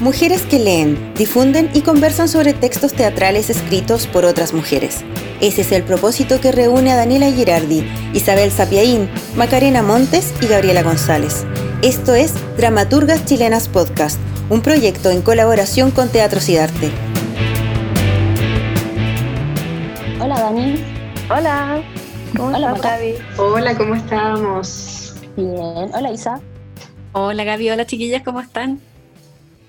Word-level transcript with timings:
Mujeres 0.00 0.46
que 0.46 0.58
leen, 0.58 1.12
difunden 1.14 1.68
y 1.74 1.82
conversan 1.82 2.26
sobre 2.26 2.54
textos 2.54 2.94
teatrales 2.94 3.50
escritos 3.50 4.06
por 4.06 4.24
otras 4.24 4.54
mujeres. 4.54 5.04
Ese 5.42 5.60
es 5.60 5.72
el 5.72 5.82
propósito 5.82 6.40
que 6.40 6.52
reúne 6.52 6.90
a 6.90 6.96
Daniela 6.96 7.30
Girardi, 7.30 7.86
Isabel 8.14 8.50
Sapiaín, 8.50 9.10
Macarena 9.36 9.82
Montes 9.82 10.32
y 10.40 10.46
Gabriela 10.46 10.82
González. 10.82 11.44
Esto 11.82 12.14
es 12.14 12.32
Dramaturgas 12.56 13.26
Chilenas 13.26 13.68
Podcast, 13.68 14.18
un 14.48 14.62
proyecto 14.62 15.10
en 15.10 15.20
colaboración 15.20 15.90
con 15.90 16.08
Teatro 16.08 16.40
Cidarte. 16.40 16.90
Hola 20.18 20.40
Dani. 20.40 20.82
Hola. 21.28 21.82
¿Cómo 22.34 22.56
Hola 22.56 22.72
Gaby. 22.72 23.14
Hola, 23.36 23.76
¿cómo 23.76 23.94
estamos? 23.94 25.14
Bien. 25.36 25.90
Hola 25.92 26.10
Isa. 26.10 26.40
Hola 27.12 27.44
Gaby, 27.44 27.68
hola 27.68 27.84
chiquillas, 27.84 28.22
¿cómo 28.22 28.40
están? 28.40 28.80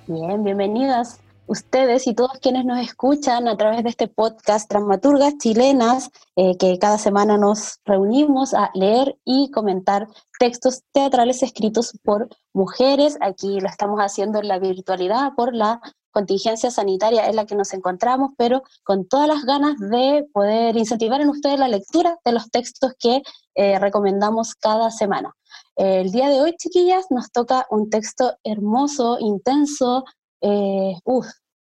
Bien, 0.07 0.43
bienvenidas 0.43 1.19
ustedes 1.45 2.07
y 2.07 2.15
todos 2.15 2.39
quienes 2.41 2.65
nos 2.65 2.79
escuchan 2.79 3.47
a 3.47 3.55
través 3.55 3.83
de 3.83 3.89
este 3.89 4.07
podcast 4.07 4.67
Dramaturgas 4.67 5.37
Chilenas, 5.37 6.09
eh, 6.35 6.57
que 6.57 6.79
cada 6.79 6.97
semana 6.97 7.37
nos 7.37 7.79
reunimos 7.85 8.55
a 8.55 8.71
leer 8.73 9.17
y 9.25 9.51
comentar 9.51 10.07
textos 10.39 10.81
teatrales 10.91 11.43
escritos 11.43 11.91
por 12.03 12.29
mujeres. 12.51 13.17
Aquí 13.21 13.59
lo 13.59 13.67
estamos 13.67 13.99
haciendo 13.99 14.39
en 14.39 14.47
la 14.47 14.57
virtualidad 14.57 15.33
por 15.35 15.53
la 15.53 15.79
contingencia 16.09 16.71
sanitaria 16.71 17.27
en 17.27 17.35
la 17.35 17.45
que 17.45 17.55
nos 17.55 17.71
encontramos, 17.73 18.31
pero 18.37 18.63
con 18.83 19.07
todas 19.07 19.27
las 19.27 19.43
ganas 19.43 19.77
de 19.77 20.25
poder 20.33 20.75
incentivar 20.77 21.21
en 21.21 21.29
ustedes 21.29 21.59
la 21.59 21.67
lectura 21.67 22.17
de 22.25 22.31
los 22.31 22.49
textos 22.49 22.93
que 22.99 23.21
eh, 23.53 23.77
recomendamos 23.77 24.55
cada 24.55 24.89
semana. 24.89 25.35
El 25.83 26.11
día 26.11 26.29
de 26.29 26.39
hoy, 26.39 26.55
chiquillas, 26.57 27.07
nos 27.09 27.31
toca 27.31 27.65
un 27.71 27.89
texto 27.89 28.37
hermoso, 28.43 29.17
intenso, 29.19 30.03
eh, 30.39 30.93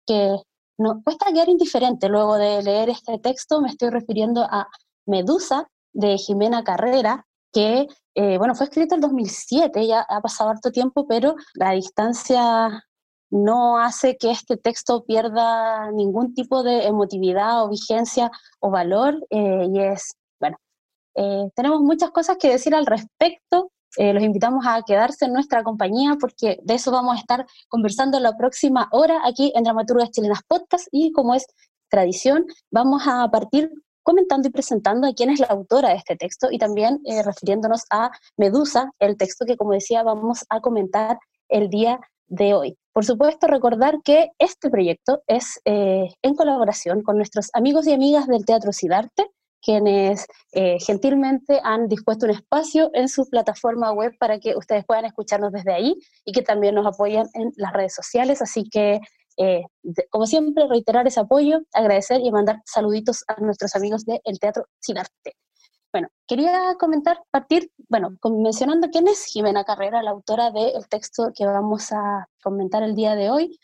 que 0.05 0.35
no, 0.77 1.01
cuesta 1.03 1.33
quedar 1.33 1.49
indiferente 1.49 2.09
luego 2.09 2.35
de 2.35 2.61
leer 2.61 2.91
este 2.91 3.17
texto. 3.17 3.59
Me 3.59 3.69
estoy 3.69 3.89
refiriendo 3.89 4.43
a 4.43 4.67
Medusa 5.07 5.67
de 5.93 6.19
Jimena 6.19 6.63
Carrera, 6.63 7.25
que 7.51 7.87
eh, 8.13 8.37
bueno, 8.37 8.53
fue 8.53 8.67
escrito 8.67 8.93
en 8.93 9.01
2007, 9.01 9.87
ya 9.87 10.01
ha 10.07 10.21
pasado 10.21 10.51
harto 10.51 10.71
tiempo, 10.71 11.07
pero 11.07 11.33
la 11.55 11.71
distancia 11.71 12.83
no 13.31 13.79
hace 13.79 14.17
que 14.17 14.29
este 14.29 14.57
texto 14.57 15.05
pierda 15.05 15.91
ningún 15.91 16.35
tipo 16.35 16.61
de 16.61 16.85
emotividad 16.85 17.63
o 17.63 17.69
vigencia 17.69 18.29
o 18.59 18.69
valor, 18.69 19.25
eh, 19.31 19.65
y 19.73 19.79
es, 19.79 20.13
bueno, 20.39 20.57
tenemos 21.55 21.81
muchas 21.81 22.11
cosas 22.11 22.37
que 22.37 22.51
decir 22.51 22.75
al 22.75 22.85
respecto, 22.85 23.71
eh, 23.97 24.13
los 24.13 24.23
invitamos 24.23 24.65
a 24.67 24.81
quedarse 24.83 25.25
en 25.25 25.33
nuestra 25.33 25.63
compañía 25.63 26.17
porque 26.19 26.59
de 26.63 26.73
eso 26.73 26.91
vamos 26.91 27.15
a 27.15 27.19
estar 27.19 27.45
conversando 27.67 28.19
la 28.19 28.35
próxima 28.35 28.87
hora 28.91 29.21
aquí 29.23 29.51
en 29.55 29.63
Dramaturgas 29.63 30.11
Chilenas 30.11 30.41
Podcast 30.47 30.87
y 30.91 31.11
como 31.11 31.35
es 31.35 31.45
tradición, 31.89 32.45
vamos 32.71 33.03
a 33.05 33.29
partir 33.29 33.69
comentando 34.01 34.47
y 34.47 34.51
presentando 34.51 35.07
a 35.07 35.13
quién 35.13 35.29
es 35.29 35.39
la 35.39 35.47
autora 35.47 35.89
de 35.89 35.95
este 35.95 36.15
texto 36.15 36.47
y 36.51 36.57
también 36.57 36.99
eh, 37.05 37.23
refiriéndonos 37.23 37.85
a 37.89 38.11
Medusa, 38.37 38.91
el 38.99 39.15
texto 39.17 39.45
que 39.45 39.57
como 39.57 39.71
decía 39.71 40.03
vamos 40.03 40.45
a 40.49 40.59
comentar 40.59 41.19
el 41.49 41.69
día 41.69 41.99
de 42.27 42.53
hoy. 42.53 42.77
Por 42.93 43.05
supuesto, 43.05 43.47
recordar 43.47 44.01
que 44.03 44.29
este 44.39 44.69
proyecto 44.69 45.23
es 45.27 45.59
eh, 45.65 46.07
en 46.21 46.35
colaboración 46.35 47.01
con 47.01 47.17
nuestros 47.17 47.49
amigos 47.53 47.87
y 47.87 47.93
amigas 47.93 48.27
del 48.27 48.45
Teatro 48.45 48.71
Cidarte, 48.71 49.29
quienes 49.63 50.27
eh, 50.51 50.77
gentilmente 50.79 51.59
han 51.63 51.87
dispuesto 51.87 52.25
un 52.25 52.31
espacio 52.31 52.91
en 52.93 53.07
su 53.07 53.27
plataforma 53.29 53.91
web 53.93 54.11
para 54.19 54.37
que 54.39 54.55
ustedes 54.55 54.85
puedan 54.85 55.05
escucharnos 55.05 55.53
desde 55.53 55.73
ahí 55.73 55.95
y 56.25 56.33
que 56.33 56.41
también 56.41 56.75
nos 56.75 56.85
apoyan 56.85 57.27
en 57.33 57.51
las 57.55 57.71
redes 57.71 57.95
sociales. 57.95 58.41
Así 58.41 58.69
que, 58.69 58.99
eh, 59.37 59.63
como 60.09 60.25
siempre, 60.25 60.67
reiterar 60.67 61.07
ese 61.07 61.21
apoyo, 61.21 61.61
agradecer 61.73 62.19
y 62.21 62.29
mandar 62.31 62.61
saluditos 62.65 63.23
a 63.27 63.39
nuestros 63.39 63.73
amigos 63.75 64.03
del 64.05 64.39
Teatro 64.39 64.65
Cidarte. 64.81 65.37
Bueno, 65.93 66.09
quería 66.27 66.75
comentar, 66.79 67.21
partir, 67.31 67.71
bueno, 67.87 68.17
mencionando 68.23 68.89
quién 68.89 69.07
es 69.07 69.25
Jimena 69.25 69.63
Carrera, 69.63 70.03
la 70.03 70.11
autora 70.11 70.51
del 70.51 70.87
texto 70.89 71.31
que 71.33 71.45
vamos 71.45 71.91
a 71.91 72.27
comentar 72.43 72.83
el 72.83 72.95
día 72.95 73.15
de 73.15 73.29
hoy. 73.29 73.59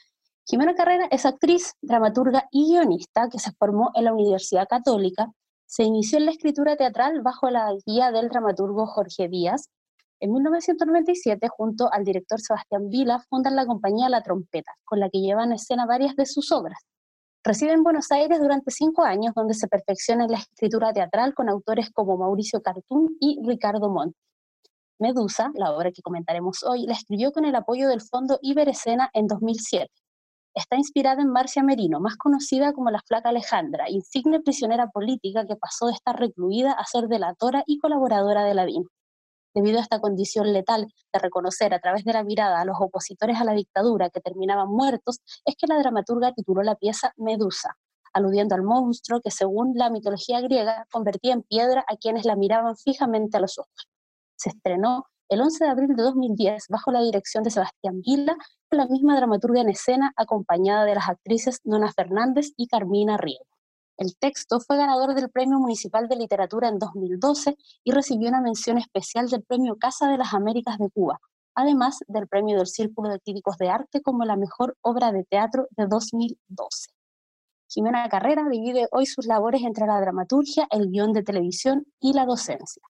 Jimena 0.45 0.75
Carrera 0.75 1.07
es 1.11 1.25
actriz, 1.25 1.73
dramaturga 1.81 2.47
y 2.51 2.71
guionista 2.71 3.29
que 3.29 3.39
se 3.39 3.51
formó 3.51 3.91
en 3.95 4.05
la 4.05 4.13
Universidad 4.13 4.67
Católica 4.67 5.31
se 5.69 5.83
inició 5.83 6.17
en 6.17 6.25
la 6.25 6.31
escritura 6.31 6.75
teatral 6.75 7.21
bajo 7.21 7.47
la 7.51 7.71
guía 7.85 8.11
del 8.11 8.29
dramaturgo 8.29 8.87
Jorge 8.87 9.27
Díaz. 9.29 9.69
En 10.19 10.33
1997, 10.33 11.47
junto 11.47 11.93
al 11.93 12.03
director 12.03 12.41
Sebastián 12.41 12.89
Vila, 12.89 13.23
fundan 13.29 13.55
la 13.55 13.67
compañía 13.67 14.09
La 14.09 14.23
Trompeta, 14.23 14.71
con 14.83 14.99
la 14.99 15.11
que 15.11 15.19
llevan 15.19 15.51
a 15.51 15.55
escena 15.55 15.85
varias 15.85 16.15
de 16.15 16.25
sus 16.25 16.51
obras. 16.51 16.79
Reside 17.43 17.73
en 17.73 17.83
Buenos 17.83 18.11
Aires 18.11 18.39
durante 18.39 18.71
cinco 18.71 19.03
años, 19.03 19.35
donde 19.35 19.53
se 19.53 19.67
perfecciona 19.67 20.27
la 20.27 20.39
escritura 20.39 20.91
teatral 20.91 21.35
con 21.35 21.49
autores 21.49 21.91
como 21.91 22.17
Mauricio 22.17 22.63
Cartún 22.63 23.15
y 23.19 23.37
Ricardo 23.45 23.91
Monti. 23.91 24.17
Medusa, 24.97 25.51
la 25.53 25.71
obra 25.71 25.91
que 25.91 26.01
comentaremos 26.01 26.63
hoy, 26.63 26.87
la 26.87 26.93
escribió 26.93 27.31
con 27.31 27.45
el 27.45 27.53
apoyo 27.53 27.87
del 27.87 28.01
Fondo 28.01 28.39
Iberescena 28.41 29.11
en 29.13 29.27
2007. 29.27 29.87
Está 30.55 30.77
inspirada 30.77 31.21
en 31.21 31.29
Marcia 31.29 31.63
Merino, 31.63 31.99
más 31.99 32.17
conocida 32.17 32.73
como 32.73 32.89
la 32.89 33.01
Flaca 33.05 33.29
Alejandra, 33.29 33.89
insigne 33.89 34.41
prisionera 34.41 34.89
política 34.89 35.45
que 35.45 35.55
pasó 35.55 35.87
de 35.87 35.93
estar 35.93 36.19
recluida 36.19 36.73
a 36.73 36.85
ser 36.85 37.07
delatora 37.07 37.63
y 37.67 37.77
colaboradora 37.77 38.43
de 38.43 38.55
la. 38.55 38.65
Debido 39.53 39.79
a 39.79 39.81
esta 39.81 39.99
condición 39.99 40.51
letal 40.51 40.87
de 41.13 41.19
reconocer 41.19 41.73
a 41.73 41.79
través 41.79 42.03
de 42.03 42.13
la 42.13 42.23
mirada 42.23 42.61
a 42.61 42.65
los 42.65 42.77
opositores 42.79 43.39
a 43.39 43.43
la 43.43 43.53
dictadura 43.53 44.09
que 44.09 44.21
terminaban 44.21 44.69
muertos, 44.69 45.19
es 45.45 45.55
que 45.55 45.67
la 45.67 45.77
dramaturga 45.77 46.33
tituló 46.33 46.63
la 46.63 46.75
pieza 46.75 47.13
Medusa, 47.17 47.75
aludiendo 48.13 48.55
al 48.55 48.63
monstruo 48.63 49.21
que 49.21 49.31
según 49.31 49.73
la 49.75 49.89
mitología 49.89 50.41
griega 50.41 50.87
convertía 50.91 51.33
en 51.33 51.43
piedra 51.43 51.83
a 51.87 51.95
quienes 51.95 52.25
la 52.25 52.35
miraban 52.35 52.75
fijamente 52.75 53.37
a 53.37 53.41
los 53.41 53.57
ojos. 53.59 53.87
Se 54.35 54.49
estrenó 54.49 55.05
el 55.29 55.41
11 55.41 55.63
de 55.63 55.69
abril 55.69 55.95
de 55.95 56.03
2010 56.03 56.65
bajo 56.69 56.91
la 56.91 57.01
dirección 57.01 57.43
de 57.43 57.51
Sebastián 57.51 58.01
Villa 58.01 58.35
la 58.71 58.87
misma 58.87 59.15
dramaturga 59.15 59.61
en 59.61 59.69
escena 59.69 60.11
acompañada 60.15 60.85
de 60.85 60.95
las 60.95 61.07
actrices 61.09 61.59
Nona 61.63 61.91
Fernández 61.91 62.51
y 62.57 62.67
Carmina 62.67 63.17
Riego. 63.17 63.45
El 63.97 64.15
texto 64.17 64.59
fue 64.59 64.77
ganador 64.77 65.13
del 65.13 65.29
Premio 65.29 65.59
Municipal 65.59 66.07
de 66.07 66.15
Literatura 66.15 66.69
en 66.69 66.79
2012 66.79 67.57
y 67.83 67.91
recibió 67.91 68.29
una 68.29 68.41
mención 68.41 68.77
especial 68.77 69.27
del 69.27 69.43
Premio 69.43 69.75
Casa 69.77 70.07
de 70.09 70.17
las 70.17 70.33
Américas 70.33 70.77
de 70.77 70.89
Cuba, 70.89 71.19
además 71.53 71.99
del 72.07 72.27
Premio 72.27 72.57
del 72.57 72.67
Círculo 72.67 73.09
de 73.09 73.19
Críticos 73.19 73.57
de 73.57 73.69
Arte 73.69 74.01
como 74.01 74.23
la 74.23 74.35
mejor 74.35 74.77
obra 74.81 75.11
de 75.11 75.25
teatro 75.25 75.67
de 75.71 75.87
2012. 75.87 76.89
Jimena 77.67 78.07
Carrera 78.09 78.47
divide 78.49 78.87
hoy 78.91 79.05
sus 79.05 79.27
labores 79.27 79.61
entre 79.63 79.85
la 79.85 79.99
dramaturgia, 79.99 80.67
el 80.71 80.89
guion 80.89 81.13
de 81.13 81.23
televisión 81.23 81.85
y 81.99 82.13
la 82.13 82.25
docencia. 82.25 82.81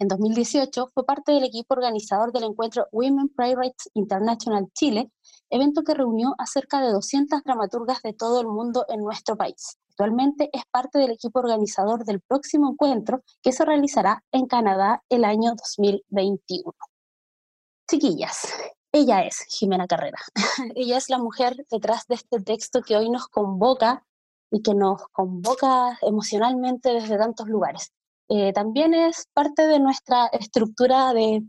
En 0.00 0.06
2018 0.06 0.90
fue 0.94 1.04
parte 1.04 1.32
del 1.32 1.42
equipo 1.42 1.74
organizador 1.74 2.32
del 2.32 2.44
encuentro 2.44 2.86
Women 2.92 3.30
Playwrights 3.30 3.90
International 3.94 4.68
Chile, 4.72 5.10
evento 5.50 5.82
que 5.82 5.94
reunió 5.94 6.36
a 6.38 6.46
cerca 6.46 6.80
de 6.80 6.92
200 6.92 7.42
dramaturgas 7.42 8.00
de 8.02 8.12
todo 8.12 8.40
el 8.40 8.46
mundo 8.46 8.84
en 8.88 9.00
nuestro 9.00 9.36
país. 9.36 9.76
Actualmente 9.90 10.50
es 10.52 10.62
parte 10.70 11.00
del 11.00 11.10
equipo 11.10 11.40
organizador 11.40 12.04
del 12.04 12.20
próximo 12.20 12.70
encuentro 12.70 13.24
que 13.42 13.50
se 13.50 13.64
realizará 13.64 14.22
en 14.30 14.46
Canadá 14.46 15.02
el 15.08 15.24
año 15.24 15.54
2021. 15.56 16.72
Chiquillas, 17.90 18.54
ella 18.92 19.24
es 19.24 19.46
Jimena 19.48 19.88
Carrera. 19.88 20.18
ella 20.76 20.98
es 20.98 21.10
la 21.10 21.18
mujer 21.18 21.66
detrás 21.72 22.06
de 22.06 22.14
este 22.14 22.38
texto 22.38 22.82
que 22.82 22.96
hoy 22.96 23.10
nos 23.10 23.26
convoca 23.26 24.06
y 24.52 24.62
que 24.62 24.74
nos 24.74 25.02
convoca 25.10 25.98
emocionalmente 26.02 26.92
desde 26.92 27.18
tantos 27.18 27.48
lugares. 27.48 27.92
Eh, 28.28 28.52
también 28.52 28.94
es 28.94 29.26
parte 29.32 29.66
de 29.66 29.78
nuestra 29.78 30.26
estructura 30.26 31.14
de 31.14 31.42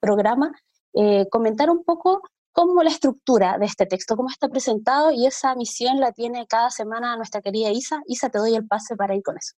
programa 0.00 0.52
eh, 0.94 1.26
comentar 1.30 1.70
un 1.70 1.84
poco 1.84 2.22
cómo 2.52 2.82
la 2.82 2.90
estructura 2.90 3.58
de 3.58 3.66
este 3.66 3.86
texto, 3.86 4.16
cómo 4.16 4.28
está 4.28 4.48
presentado 4.48 5.10
y 5.12 5.26
esa 5.26 5.54
misión 5.54 6.00
la 6.00 6.12
tiene 6.12 6.46
cada 6.46 6.70
semana 6.70 7.16
nuestra 7.16 7.40
querida 7.40 7.70
Isa. 7.70 8.00
Isa, 8.06 8.30
te 8.30 8.38
doy 8.38 8.54
el 8.54 8.66
pase 8.66 8.96
para 8.96 9.14
ir 9.14 9.22
con 9.22 9.36
eso. 9.36 9.54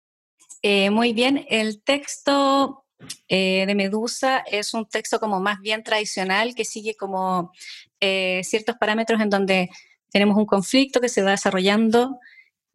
Eh, 0.63 0.91
muy 0.91 1.13
bien, 1.13 1.47
el 1.49 1.83
texto 1.83 2.85
de 3.29 3.75
Medusa 3.77 4.39
es 4.39 4.73
un 4.73 4.87
texto 4.87 5.21
como 5.21 5.39
más 5.39 5.61
bien 5.61 5.83
tradicional 5.83 6.55
que 6.55 6.65
sigue 6.65 6.97
como 6.97 7.53
ciertos 8.01 8.77
parámetros 8.77 9.21
en 9.21 9.29
donde 9.29 9.69
tenemos 10.11 10.39
un 10.39 10.47
conflicto 10.47 10.99
que 10.99 11.11
se 11.11 11.23
va 11.23 11.33
desarrollando 11.33 12.19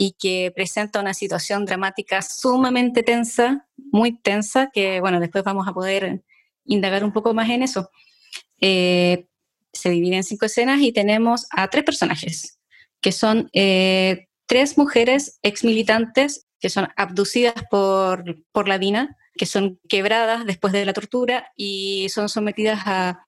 y 0.03 0.13
que 0.13 0.51
presenta 0.56 1.00
una 1.00 1.13
situación 1.13 1.63
dramática 1.63 2.24
sumamente 2.24 3.03
tensa, 3.03 3.68
muy 3.92 4.18
tensa, 4.18 4.71
que 4.74 5.00
bueno, 5.00 5.19
después 5.19 5.44
vamos 5.44 5.68
a 5.68 5.74
poder 5.74 6.24
indagar 6.65 7.03
un 7.03 7.13
poco 7.13 7.36
más 7.36 7.48
en 7.51 7.62
eso. 7.62 7.92
Eh, 8.59 9.27
se 9.71 9.92
divide 9.92 10.15
en 10.15 10.24
cinco 10.24 10.48
escenas 10.48 10.81
y 10.81 10.92
tenemos 10.92 11.45
a 11.51 11.68
tres 11.68 11.83
personajes, 11.83 12.57
que 13.00 13.12
son 13.12 13.51
eh, 13.53 14.27
tres 14.48 14.75
mujeres 14.75 15.38
ex 15.44 15.63
militantes 15.63 16.48
que 16.59 16.71
son 16.71 16.88
abducidas 16.98 17.63
por, 17.69 18.44
por 18.51 18.68
la 18.68 18.80
DINA, 18.80 19.15
que 19.36 19.45
son 19.45 19.80
quebradas 19.88 20.48
después 20.48 20.74
de 20.74 20.83
la 20.83 20.94
tortura 20.94 21.51
y 21.56 22.07
son 22.09 22.27
sometidas 22.27 22.81
a, 22.88 23.27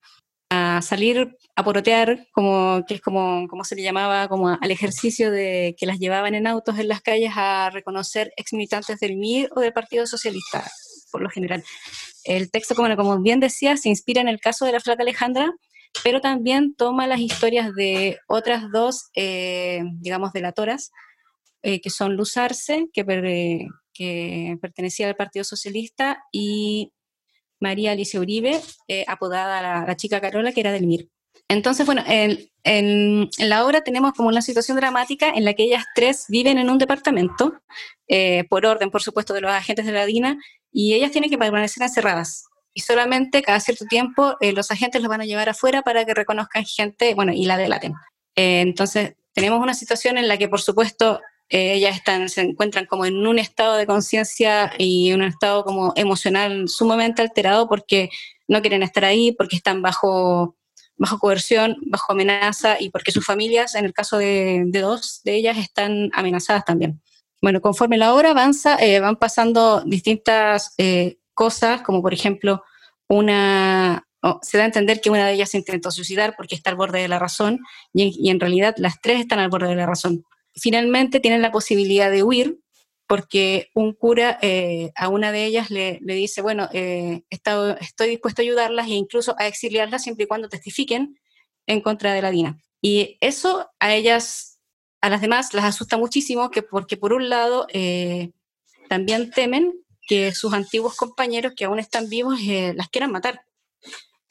a 0.54 0.82
salir 0.82 1.36
a 1.56 1.64
porotear, 1.64 2.28
como, 2.32 2.84
que 2.88 2.96
es 2.96 3.02
como, 3.02 3.48
como 3.48 3.64
se 3.64 3.76
le 3.76 3.82
llamaba, 3.82 4.28
como 4.28 4.50
al 4.50 4.72
ejercicio 4.72 5.32
de 5.32 5.76
que 5.78 5.86
las 5.86 6.00
llevaban 6.00 6.36
en 6.36 6.46
autos 6.46 6.78
en 6.78 6.88
las 6.88 7.02
calles 7.02 7.32
a 7.36 7.70
reconocer 7.72 8.32
ex 8.38 8.54
militantes 8.54 9.00
del 9.00 9.18
MIR 9.18 9.50
o 9.56 9.62
del 9.62 9.74
Partido 9.74 10.06
Socialista, 10.06 10.70
por 11.12 11.22
lo 11.22 11.30
general. 11.30 11.64
El 12.24 12.52
texto, 12.52 12.76
como, 12.76 12.96
como 12.96 13.20
bien 13.20 13.40
decía, 13.40 13.78
se 13.78 13.90
inspira 13.90 14.22
en 14.22 14.28
el 14.28 14.40
caso 14.40 14.66
de 14.66 14.74
la 14.74 14.80
flaca 14.80 15.02
Alejandra, 15.02 15.52
pero 16.04 16.22
también 16.22 16.76
toma 16.76 17.08
las 17.08 17.20
historias 17.20 17.74
de 17.74 18.20
otras 18.28 18.72
dos, 18.72 19.10
eh, 19.16 19.82
digamos, 20.02 20.34
delatoras, 20.34 20.92
eh, 21.64 21.82
que 21.82 21.90
son 21.90 22.16
Luz 22.16 22.38
Arce, 22.38 22.90
que, 22.94 23.68
que 23.94 24.58
pertenecía 24.62 25.08
al 25.08 25.16
Partido 25.16 25.44
Socialista, 25.44 26.24
y 26.32 26.92
María 27.64 27.94
Alicia 27.94 28.20
Uribe, 28.20 28.62
eh, 28.88 29.04
apodada 29.08 29.86
la, 29.86 29.96
chica 29.96 30.22
Carola, 30.22 30.52
que 30.52 30.60
era 30.60 30.72
del 30.72 30.86
MIR. 30.86 31.10
Entonces, 31.48 31.86
bueno, 31.86 32.04
en, 32.06 33.30
la 33.40 33.66
obra 33.66 33.82
tenemos 33.82 34.14
como 34.14 34.30
una 34.30 34.42
situación 34.42 34.78
dramática 34.78 35.30
en 35.30 35.46
la 35.46 35.54
que 35.54 35.64
ellas 35.64 35.86
tres 35.96 36.26
viven 36.30 36.58
en 36.60 36.70
un 36.70 36.78
departamento, 36.78 37.60
por 38.50 38.66
orden, 38.66 38.92
por 38.92 39.02
supuesto, 39.02 39.34
de 39.34 39.42
los 39.42 39.52
agentes 39.52 39.86
de 39.86 39.92
la 39.92 40.06
DINA, 40.06 40.38
y 40.72 40.94
ellas 40.94 41.12
tienen 41.12 41.30
que 41.30 41.38
permanecer 41.38 41.84
encerradas 41.84 42.46
y 42.74 42.82
solamente 42.82 43.42
cada 43.42 43.60
cierto 43.60 43.86
tiempo 43.86 44.36
eh, 44.42 44.52
los 44.52 44.72
agentes 44.72 45.02
los 45.02 45.10
van 45.10 45.22
a 45.22 45.26
llevar 45.26 45.50
afuera 45.50 45.82
para 45.84 46.06
que 46.06 46.14
reconozcan 46.14 46.66
gente, 46.66 47.14
bueno, 47.14 47.32
y 47.32 47.46
la 47.46 47.58
delaten. 47.58 47.94
Eh, 48.36 48.62
entonces, 48.62 49.14
tenemos 49.34 49.62
una 49.62 49.74
situación 49.74 50.18
en 50.18 50.28
la 50.28 50.38
que, 50.38 50.48
por 50.48 50.62
supuesto, 50.62 51.22
eh, 51.50 51.74
ellas 51.74 51.96
están, 51.96 52.30
se 52.30 52.42
encuentran 52.42 52.86
como 52.86 53.06
en 53.06 53.26
un 53.28 53.40
estado 53.40 53.76
de 53.76 53.86
conciencia 53.86 54.72
y 54.78 55.14
un 55.14 55.24
estado 55.24 55.64
como 55.64 55.94
emocional 55.96 56.68
sumamente 56.68 57.22
alterado 57.22 57.68
porque 57.68 58.10
no 58.48 58.62
quieren 58.62 58.84
estar 58.84 59.06
ahí, 59.06 59.32
porque 59.32 59.56
están 59.56 59.82
bajo, 59.82 60.56
bajo 60.98 61.20
coerción, 61.20 61.78
bajo 61.86 62.14
amenaza 62.14 62.78
y 62.80 62.90
porque 62.90 63.12
sus 63.12 63.26
familias, 63.26 63.76
en 63.76 63.86
el 63.86 63.94
caso 63.94 64.18
de, 64.18 64.64
de 64.66 64.80
dos 64.82 65.22
de 65.24 65.36
ellas, 65.36 65.58
están 65.58 66.10
amenazadas 66.14 66.66
también. 66.66 67.02
Bueno, 67.42 67.62
conforme 67.62 67.98
la 67.98 68.14
obra 68.14 68.32
avanza, 68.32 68.78
van 69.02 69.18
pasando 69.18 69.82
distintas 69.86 70.74
cosas, 71.34 71.82
como 71.82 72.02
por 72.02 72.14
ejemplo, 72.14 72.64
una, 73.10 74.08
se 74.42 74.58
da 74.58 74.64
a 74.64 74.68
entender 74.68 75.02
que 75.02 75.10
una 75.10 75.28
de 75.28 75.34
ellas 75.34 75.54
intentó 75.56 75.92
suicidar 75.92 76.36
porque 76.36 76.56
está 76.56 76.70
al 76.70 76.76
borde 76.76 77.02
de 77.02 77.08
la 77.08 77.20
razón 77.20 77.60
y, 77.94 78.30
en 78.30 78.40
realidad 78.40 78.76
las 78.78 79.02
tres 79.02 79.20
están 79.20 79.40
al 79.40 79.50
borde 79.50 79.68
de 79.68 79.76
la 79.76 79.86
razón. 79.86 80.26
Finalmente 80.56 81.20
tienen 81.20 81.42
la 81.42 81.52
posibilidad 81.52 82.12
de 82.12 82.24
huir 82.24 82.60
porque 83.08 83.70
un 83.74 83.94
cura 83.94 84.40
eh, 84.42 84.92
a 84.96 85.10
una 85.10 85.32
de 85.32 85.46
ellas 85.46 85.70
le, 85.70 86.00
dice, 86.02 86.42
bueno, 86.42 86.70
eh, 86.74 87.24
estoy 87.30 88.10
dispuesto 88.10 88.42
a 88.42 88.44
ayudarlas 88.44 88.88
e 88.88 88.92
incluso 88.94 89.36
a 89.38 89.48
exiliarlas 89.48 90.04
siempre 90.04 90.24
y 90.24 90.28
cuando 90.28 90.50
testifiquen 90.50 91.20
en 91.68 91.82
contra 91.82 92.14
de 92.14 92.22
la 92.22 92.32
DINA. 92.32 92.60
Y 92.82 93.18
eso 93.22 93.70
a 93.80 93.94
ellas, 93.94 94.60
a 95.02 95.10
las 95.10 95.22
demás, 95.22 95.54
las 95.54 95.66
asusta 95.66 95.98
muchísimo 95.98 96.52
que 96.52 96.64
porque 96.64 96.98
por 96.98 97.14
un 97.14 97.30
lado 97.30 97.68
eh, 97.72 98.32
también 98.90 99.32
temen 99.32 99.74
que 100.08 100.34
sus 100.34 100.54
antiguos 100.54 100.96
compañeros 100.96 101.54
que 101.56 101.66
aún 101.66 101.80
están 101.80 102.10
vivos 102.10 102.40
eh, 102.42 102.74
las 102.76 102.90
quieran 102.90 103.12
matar 103.12 103.46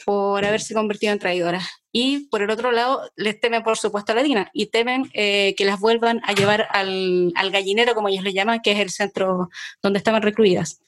por 0.05 0.45
haberse 0.45 0.75
convertido 0.75 1.13
en 1.13 1.19
traidoras. 1.19 1.65
Y 1.93 2.29
por 2.29 2.43
el 2.43 2.51
otro 2.51 2.73
lado, 2.73 3.11
les 3.17 3.39
temen, 3.39 3.63
por 3.63 3.77
supuesto, 3.77 4.13
a 4.13 4.15
la 4.15 4.23
Dina 4.23 4.51
y 4.55 4.67
temen 4.67 5.11
eh, 5.13 5.55
que 5.57 5.65
las 5.65 5.79
vuelvan 5.79 6.21
a 6.25 6.33
llevar 6.33 6.67
al, 6.71 7.33
al, 7.35 7.51
gallinero, 7.51 7.95
como 7.95 8.09
ellos 8.09 8.25
le 8.25 8.33
llaman, 8.33 8.61
que 8.63 8.73
es 8.73 8.79
el 8.79 8.91
centro 8.91 9.51
donde 9.83 9.99
estaban 9.99 10.23
recluidas, 10.23 10.81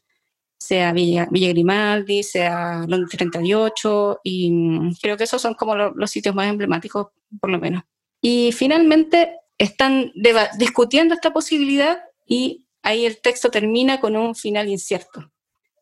sea 0.58 0.92
Villa, 0.92 1.28
Grimaldi, 1.30 2.22
sea 2.22 2.84
Londres 2.88 3.10
38, 3.18 4.20
y 4.24 4.50
mm, 4.50 4.94
creo 5.00 5.16
que 5.16 5.24
esos 5.24 5.42
son 5.42 5.54
como 5.54 5.76
los 5.76 6.10
sitios 6.10 6.34
más 6.34 6.48
emblemáticos, 6.48 7.08
por 7.40 7.50
lo 7.50 7.58
menos. 7.58 7.82
Y 8.20 8.52
finalmente 8.52 9.36
están 9.58 10.12
discutiendo 10.56 11.14
esta 11.14 11.32
posibilidad 11.32 11.98
y 12.26 12.64
ahí 12.82 13.04
el 13.04 13.20
texto 13.20 13.50
termina 13.50 14.00
con 14.00 14.16
un 14.16 14.34
final 14.34 14.68
incierto, 14.68 15.30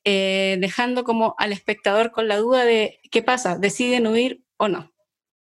eh, 0.04 0.56
dejando 0.60 1.04
como 1.04 1.34
al 1.38 1.52
espectador 1.52 2.10
con 2.10 2.28
la 2.28 2.36
duda 2.36 2.64
de 2.64 2.98
qué 3.10 3.22
pasa, 3.22 3.56
deciden 3.56 4.06
huir 4.06 4.44
o 4.56 4.68
no. 4.68 4.90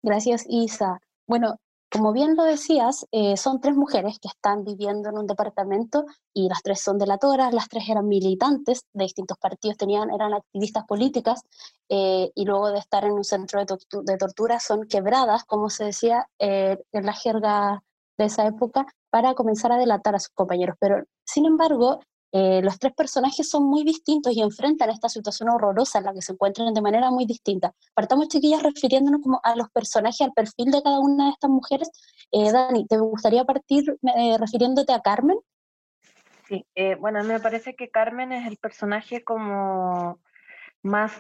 Gracias, 0.03 0.47
Isa. 0.49 1.01
Bueno, 1.27 1.57
como 1.91 2.13
bien 2.13 2.37
lo 2.37 2.45
decías, 2.45 3.07
eh, 3.13 3.37
son 3.37 3.61
tres 3.61 3.75
mujeres 3.75 4.19
que 4.19 4.29
están 4.29 4.65
viviendo 4.65 5.09
en 5.09 5.19
un 5.19 5.27
departamento 5.27 6.05
y 6.33 6.49
las 6.49 6.63
tres 6.63 6.81
son 6.81 6.99
delatoras, 6.99 7.53
las 7.53 7.69
tres 7.69 7.89
eran 7.89 8.09
militantes 8.09 8.85
de 8.93 9.05
distintos 9.05 9.39
partidos, 9.39 9.77
tenían, 9.77 10.11
eran 10.11 10.35
activistas 10.35 10.85
políticas 10.85 11.43
eh, 11.89 12.31
y 12.35 12.45
luego 12.45 12.71
de 12.71 12.79
estar 12.79 13.05
en 13.05 13.13
un 13.13 13.25
centro 13.25 13.61
de, 13.61 14.17
tortura 14.19 14.61
son 14.61 14.87
quebradas, 14.87 15.45
como 15.45 15.71
se 15.71 15.85
decía 15.85 16.29
en 16.39 16.79
la 17.07 17.13
jerga 17.13 17.83
de 18.19 18.25
esa 18.27 18.47
época, 18.47 18.87
para 19.11 19.35
comenzar 19.35 19.73
a 19.73 19.79
delatar 19.79 20.15
a 20.15 20.21
sus 20.21 20.31
compañeros. 20.31 20.77
Pero, 20.81 21.05
sin 21.25 21.47
embargo, 21.47 22.01
eh, 22.33 22.61
los 22.63 22.79
tres 22.79 22.93
personajes 22.95 23.49
son 23.49 23.65
muy 23.65 23.85
distintos 23.85 24.35
y 24.35 24.43
enfrentan 24.43 24.91
esta 24.91 25.09
situación 25.09 25.49
horrorosa 25.49 25.99
en 25.99 26.05
la 26.05 26.13
que 26.13 26.23
se 26.23 26.33
encuentran 26.33 26.75
de 26.75 26.83
manera 26.83 27.11
muy 27.11 27.25
distinta. 27.25 27.73
Partamos, 27.95 28.29
chiquillas, 28.29 28.63
refiriéndonos 28.63 29.23
como 29.23 29.41
a 29.43 29.57
los 29.57 29.71
personajes, 29.71 30.21
al 30.21 30.33
perfil 30.33 30.71
de 30.71 30.83
cada 30.83 31.01
una 31.01 31.27
de 31.27 31.31
estas 31.31 31.51
mujeres. 31.51 31.91
Eh, 32.31 32.53
Dani, 32.53 32.87
¿te 32.87 32.99
gustaría 32.99 33.45
partir 33.45 33.97
eh, 34.17 34.37
refiriéndote 34.39 34.93
a 34.93 35.01
Carmen? 35.01 35.39
Sí, 36.49 36.65
bueno, 36.99 37.23
me 37.25 37.41
parece 37.41 37.77
que 37.77 37.91
Carmen 37.91 38.33
es 38.33 38.47
el 38.47 38.57
personaje 38.57 39.23
como 39.23 40.19
más, 40.83 41.13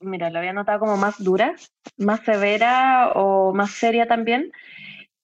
mira, 0.00 0.30
lo 0.30 0.38
había 0.38 0.54
notado 0.54 0.80
como 0.80 0.96
más 0.96 1.22
dura, 1.22 1.54
más 1.98 2.20
severa 2.20 3.12
o 3.14 3.52
más 3.52 3.72
seria 3.72 4.06
también, 4.06 4.52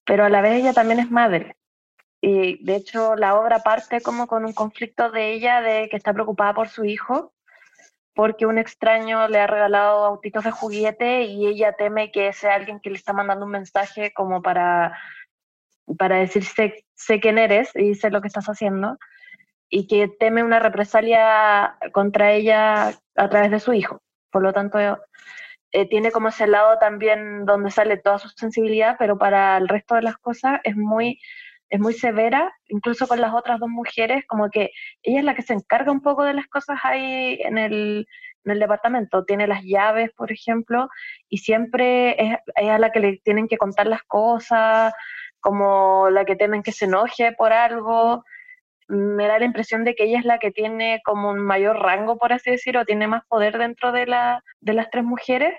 pero 0.04 0.24
a 0.24 0.28
la 0.28 0.42
vez 0.42 0.60
ella 0.60 0.74
también 0.74 1.00
es 1.00 1.10
madre. 1.10 1.56
Y 2.20 2.62
de 2.64 2.76
hecho 2.76 3.16
la 3.16 3.34
obra 3.34 3.60
parte 3.60 4.00
como 4.00 4.26
con 4.26 4.44
un 4.44 4.52
conflicto 4.52 5.10
de 5.10 5.32
ella 5.32 5.60
de 5.62 5.88
que 5.88 5.96
está 5.96 6.12
preocupada 6.12 6.54
por 6.54 6.68
su 6.68 6.84
hijo 6.84 7.32
porque 8.14 8.46
un 8.46 8.58
extraño 8.58 9.28
le 9.28 9.40
ha 9.40 9.46
regalado 9.46 10.04
autitos 10.04 10.44
de 10.44 10.50
juguete 10.50 11.22
y 11.22 11.46
ella 11.46 11.72
teme 11.72 12.10
que 12.10 12.32
sea 12.32 12.54
alguien 12.54 12.80
que 12.80 12.90
le 12.90 12.96
está 12.96 13.12
mandando 13.12 13.46
un 13.46 13.52
mensaje 13.52 14.12
como 14.12 14.42
para, 14.42 14.98
para 15.96 16.18
decir 16.18 16.44
sé, 16.44 17.20
quién 17.20 17.38
eres 17.38 17.74
y 17.74 17.94
sé 17.94 18.10
lo 18.10 18.20
que 18.20 18.28
estás 18.28 18.46
haciendo 18.46 18.98
y 19.68 19.86
que 19.86 20.08
teme 20.08 20.42
una 20.42 20.58
represalia 20.58 21.78
contra 21.92 22.32
ella 22.32 22.88
a 23.14 23.28
través 23.28 23.50
de 23.52 23.60
su 23.60 23.72
hijo. 23.72 24.02
Por 24.30 24.42
lo 24.42 24.52
tanto, 24.52 24.78
eh, 25.72 25.88
tiene 25.88 26.10
como 26.10 26.28
ese 26.28 26.46
lado 26.48 26.78
también 26.78 27.46
donde 27.46 27.70
sale 27.70 27.96
toda 27.96 28.18
su 28.18 28.28
sensibilidad, 28.28 28.96
pero 28.98 29.16
para 29.16 29.56
el 29.56 29.68
resto 29.68 29.94
de 29.94 30.02
las 30.02 30.18
cosas 30.18 30.60
es 30.64 30.76
muy 30.76 31.20
es 31.70 31.80
muy 31.80 31.94
severa, 31.94 32.52
incluso 32.68 33.06
con 33.06 33.20
las 33.20 33.32
otras 33.32 33.60
dos 33.60 33.68
mujeres, 33.70 34.24
como 34.26 34.50
que 34.50 34.70
ella 35.02 35.20
es 35.20 35.24
la 35.24 35.34
que 35.34 35.42
se 35.42 35.54
encarga 35.54 35.92
un 35.92 36.02
poco 36.02 36.24
de 36.24 36.34
las 36.34 36.48
cosas 36.48 36.78
ahí 36.82 37.38
en 37.42 37.58
el, 37.58 38.06
en 38.44 38.52
el 38.52 38.58
departamento. 38.58 39.24
Tiene 39.24 39.46
las 39.46 39.62
llaves, 39.62 40.10
por 40.16 40.32
ejemplo, 40.32 40.88
y 41.28 41.38
siempre 41.38 42.16
es, 42.18 42.38
a 42.56 42.78
la 42.78 42.90
que 42.90 43.00
le 43.00 43.18
tienen 43.18 43.46
que 43.46 43.56
contar 43.56 43.86
las 43.86 44.02
cosas, 44.02 44.92
como 45.38 46.10
la 46.10 46.24
que 46.24 46.36
temen 46.36 46.62
que 46.62 46.72
se 46.72 46.86
enoje 46.86 47.32
por 47.32 47.52
algo. 47.52 48.24
Me 48.88 49.28
da 49.28 49.38
la 49.38 49.44
impresión 49.44 49.84
de 49.84 49.94
que 49.94 50.04
ella 50.04 50.18
es 50.18 50.24
la 50.24 50.38
que 50.38 50.50
tiene 50.50 51.00
como 51.04 51.30
un 51.30 51.38
mayor 51.38 51.78
rango, 51.78 52.18
por 52.18 52.32
así 52.32 52.50
decirlo, 52.50 52.84
tiene 52.84 53.06
más 53.06 53.24
poder 53.26 53.58
dentro 53.58 53.92
de, 53.92 54.06
la, 54.06 54.42
de 54.60 54.74
las 54.74 54.90
tres 54.90 55.04
mujeres. 55.04 55.54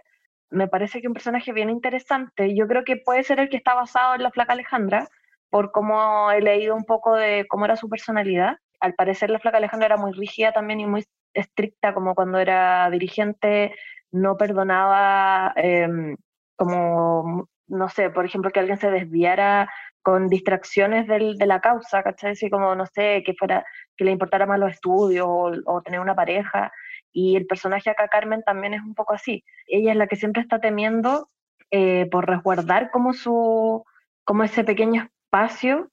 Me 0.50 0.68
parece 0.68 1.02
que 1.02 1.08
un 1.08 1.14
personaje 1.14 1.54
bien 1.54 1.70
interesante. 1.70 2.54
Yo 2.54 2.68
creo 2.68 2.84
que 2.84 2.98
puede 2.98 3.24
ser 3.24 3.40
el 3.40 3.48
que 3.50 3.56
está 3.56 3.74
basado 3.74 4.16
en 4.16 4.24
la 4.24 4.32
flaca 4.32 4.52
Alejandra, 4.52 5.08
por 5.52 5.72
cómo 5.72 6.32
he 6.32 6.42
leído 6.42 6.76
un 6.76 6.86
poco 6.86 7.16
de 7.16 7.46
cómo 7.48 7.66
era 7.66 7.76
su 7.76 7.90
personalidad. 7.90 8.58
Al 8.80 8.96
parecer 8.96 9.30
la 9.30 9.40
flaca 9.40 9.58
Alejandra 9.58 9.88
era 9.88 9.98
muy 9.98 10.14
rígida 10.14 10.54
también 10.54 10.80
y 10.80 10.88
muy 10.88 11.06
estricta, 11.34 11.94
como 11.94 12.16
cuando 12.16 12.40
era 12.40 12.90
dirigente, 12.90 13.76
no 14.12 14.38
perdonaba, 14.38 15.54
em, 15.58 16.16
como, 16.56 17.48
no 17.68 17.90
sé, 17.90 18.10
por 18.10 18.26
ejemplo, 18.26 18.52
que 18.52 18.60
alguien 18.62 18.80
se 18.80 18.92
desviara 18.92 19.70
con 20.02 20.30
distracciones 20.30 21.08
del, 21.08 21.38
de 21.38 21.46
la 21.46 21.62
causa, 21.62 22.02
¿cachai? 22.04 22.32
Así 22.32 22.50
como, 22.50 22.74
no 22.76 22.86
sé, 22.88 23.24
que 23.26 23.34
fuera, 23.36 23.66
que 23.98 24.06
le 24.06 24.12
importara 24.12 24.46
más 24.46 24.60
los 24.60 24.72
estudios 24.72 25.28
o, 25.28 25.52
o, 25.66 25.82
tener 25.82 26.00
una 26.00 26.16
pareja. 26.16 26.72
Y 27.12 27.36
el 27.36 27.46
personaje 27.46 27.90
acá, 27.90 28.08
Carmen, 28.08 28.44
también 28.44 28.74
es 28.74 28.82
un 28.82 28.96
poco 28.96 29.14
así. 29.14 29.44
Ella 29.68 29.92
es 29.92 29.98
la 29.98 30.08
que 30.08 30.16
siempre 30.16 30.42
está 30.42 30.60
temiendo 30.60 31.30
eh, 31.72 32.08
por 32.12 32.28
resguardar 32.28 32.92
como 32.92 33.14
su, 33.14 33.84
como 34.24 34.44
ese 34.44 34.64
pequeño 34.64 35.10
espacio 35.32 35.90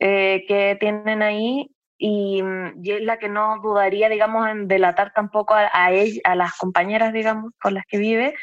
eh, 0.00 0.44
que 0.48 0.76
tienen 0.80 1.22
ahí 1.22 1.70
y, 1.96 2.42
mm, 2.42 2.84
y, 2.84 2.90
es 2.92 3.02
la 3.02 3.18
que 3.18 3.28
no 3.28 3.60
dudaría, 3.62 4.08
digamos, 4.08 4.48
en 4.48 4.66
delatar 4.66 5.12
tampoco 5.14 5.54
a, 5.54 5.66
a, 5.66 5.90
a 6.24 6.34
las 6.34 6.56
compañeras, 6.58 7.12
digamos, 7.12 7.52
con 7.62 7.74
las 7.74 7.84
que 7.86 7.98
vive, 7.98 8.34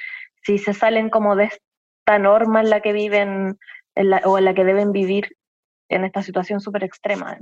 si 0.43 0.57
se 0.57 0.73
salen 0.73 1.09
como 1.09 1.35
de 1.35 1.45
esta 1.45 2.19
norma 2.19 2.61
en 2.61 2.69
la 2.69 2.81
que 2.81 2.93
viven 2.93 3.59
o 4.25 4.37
en 4.37 4.45
la 4.45 4.53
que 4.53 4.63
deben 4.63 4.91
vivir 4.91 5.35
en 5.89 6.05
esta 6.05 6.21
situación 6.21 6.61
súper 6.61 6.83
extrema. 6.83 7.37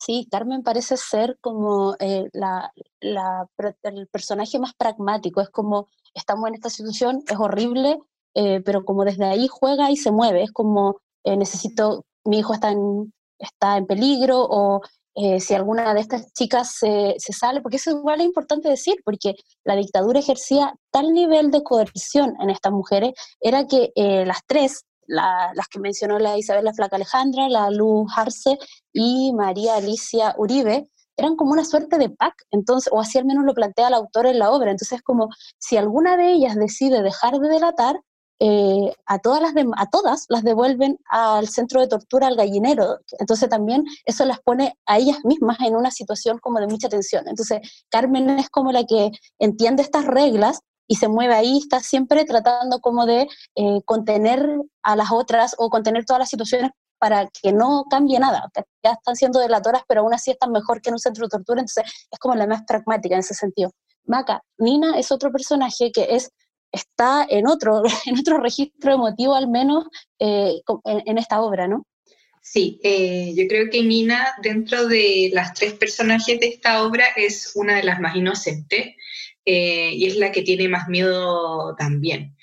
Sí, 0.00 0.28
Carmen 0.30 0.62
parece 0.62 0.96
ser 0.96 1.38
como 1.40 1.96
eh, 2.00 2.28
la, 2.32 2.72
la, 3.00 3.46
el 3.84 4.06
personaje 4.08 4.58
más 4.58 4.74
pragmático, 4.74 5.40
es 5.40 5.48
como 5.48 5.88
estamos 6.14 6.48
en 6.48 6.54
esta 6.54 6.70
situación, 6.70 7.22
es 7.26 7.38
horrible, 7.38 7.98
pero 8.64 8.84
como 8.84 9.04
desde 9.04 9.24
ahí 9.24 9.48
juega 9.50 9.90
y 9.90 9.96
se 9.96 10.12
mueve, 10.12 10.44
es 10.44 10.52
como 10.52 11.00
necesito, 11.24 12.04
mi 12.28 12.38
hijo 12.40 12.54
está 12.54 12.70
en, 12.70 13.12
está 13.38 13.76
en 13.76 13.86
peligro 13.86 14.46
o 14.48 14.80
eh, 15.14 15.40
si 15.40 15.54
alguna 15.54 15.94
de 15.94 16.00
estas 16.00 16.32
chicas 16.32 16.76
se, 16.78 17.16
sale, 17.18 17.60
porque 17.60 17.78
eso 17.78 17.90
igual 17.90 18.20
es 18.20 18.26
importante 18.26 18.68
decir, 18.68 18.94
porque 19.04 19.34
la 19.64 19.74
dictadura 19.74 20.20
ejercía 20.20 20.74
tal 20.92 21.12
nivel 21.12 21.50
de 21.50 21.64
coerción 21.64 22.34
en 22.40 22.50
estas 22.50 22.72
mujeres, 22.72 23.14
era 23.40 23.66
que 23.66 23.90
eh, 23.96 24.24
las 24.24 24.46
tres, 24.46 24.84
las 25.08 25.66
que 25.68 25.80
mencionó 25.80 26.18
la 26.18 26.38
Isabel 26.38 26.66
la 26.66 26.74
Flaca 26.74 26.96
Alejandra, 26.96 27.48
la 27.48 27.70
Luz 27.70 28.12
Arce 28.16 28.58
y 28.92 29.32
María 29.32 29.76
Alicia 29.76 30.34
Uribe, 30.38 30.88
eran 31.16 31.34
como 31.34 31.50
una 31.50 31.64
suerte 31.64 31.98
de 31.98 32.10
pack, 32.10 32.34
entonces, 32.52 32.92
o 32.92 33.00
así 33.00 33.18
al 33.18 33.24
menos 33.24 33.44
lo 33.44 33.54
plantea 33.54 33.88
el 33.88 33.94
autor 33.94 34.26
en 34.26 34.38
la 34.38 34.52
obra. 34.52 34.70
Entonces, 34.70 35.02
como 35.02 35.30
si 35.58 35.76
alguna 35.76 36.16
de 36.16 36.30
ellas 36.32 36.54
decide 36.54 37.02
dejar 37.02 37.40
de 37.40 37.48
delatar, 37.48 38.00
eh, 38.40 38.94
a, 39.06 39.18
todas 39.18 39.42
las 39.42 39.52
a 39.76 39.86
todas 39.86 40.26
las 40.28 40.44
devuelven 40.44 40.98
al 41.10 41.48
centro 41.48 41.80
de 41.80 41.88
tortura, 41.88 42.28
al 42.28 42.36
gallinero. 42.36 42.98
Entonces 43.18 43.48
también 43.48 43.84
eso 44.04 44.24
las 44.24 44.40
pone 44.40 44.76
a 44.86 44.98
ellas 44.98 45.18
mismas 45.24 45.58
en 45.60 45.74
una 45.74 45.90
situación 45.90 46.38
como 46.38 46.60
de 46.60 46.68
mucha 46.68 46.88
tensión. 46.88 47.26
Entonces 47.26 47.60
Carmen 47.90 48.30
es 48.30 48.48
como 48.48 48.72
la 48.72 48.84
que 48.84 49.10
entiende 49.38 49.82
estas 49.82 50.04
reglas 50.04 50.60
y 50.86 50.96
se 50.96 51.08
mueve 51.08 51.34
ahí, 51.34 51.58
está 51.58 51.80
siempre 51.80 52.24
tratando 52.24 52.80
como 52.80 53.06
de 53.06 53.28
eh, 53.56 53.82
contener 53.84 54.48
a 54.82 54.96
las 54.96 55.12
otras 55.12 55.54
o 55.58 55.68
contener 55.68 56.04
todas 56.04 56.20
las 56.20 56.30
situaciones 56.30 56.70
para 56.98 57.28
que 57.42 57.52
no 57.52 57.84
cambie 57.90 58.18
nada. 58.18 58.50
Ya 58.82 58.92
están 58.92 59.16
siendo 59.16 59.38
delatoras, 59.38 59.82
pero 59.86 60.00
aún 60.00 60.14
así 60.14 60.30
están 60.30 60.50
mejor 60.50 60.80
que 60.80 60.90
en 60.90 60.94
un 60.94 60.98
centro 60.98 61.26
de 61.26 61.30
tortura, 61.30 61.60
entonces 61.60 61.84
es 62.10 62.18
como 62.18 62.34
la 62.34 62.46
más 62.46 62.62
pragmática 62.66 63.14
en 63.14 63.20
ese 63.20 63.34
sentido. 63.34 63.70
Maca, 64.04 64.42
Nina 64.56 64.98
es 64.98 65.12
otro 65.12 65.30
personaje 65.30 65.92
que 65.92 66.08
es 66.16 66.30
está 66.72 67.26
en 67.28 67.46
otro, 67.46 67.82
en 68.06 68.18
otro 68.18 68.38
registro 68.38 68.94
emotivo 68.94 69.34
al 69.34 69.48
menos 69.48 69.86
eh, 70.18 70.60
en, 70.84 71.18
esta 71.18 71.40
obra, 71.40 71.68
¿no? 71.68 71.86
Sí, 72.40 72.80
eh, 72.82 73.34
yo 73.36 73.46
creo 73.46 73.68
que 73.70 73.82
Nina, 73.82 74.26
dentro 74.42 74.86
de 74.86 75.30
las 75.32 75.52
tres 75.54 75.74
personajes 75.74 76.40
de 76.40 76.46
esta 76.46 76.82
obra, 76.82 77.06
es 77.16 77.52
una 77.54 77.76
de 77.76 77.82
las 77.82 78.00
más 78.00 78.16
inocentes 78.16 78.94
eh, 79.44 79.90
y 79.92 80.06
es 80.06 80.16
la 80.16 80.32
que 80.32 80.42
tiene 80.42 80.68
más 80.68 80.88
miedo 80.88 81.74
también. 81.76 82.36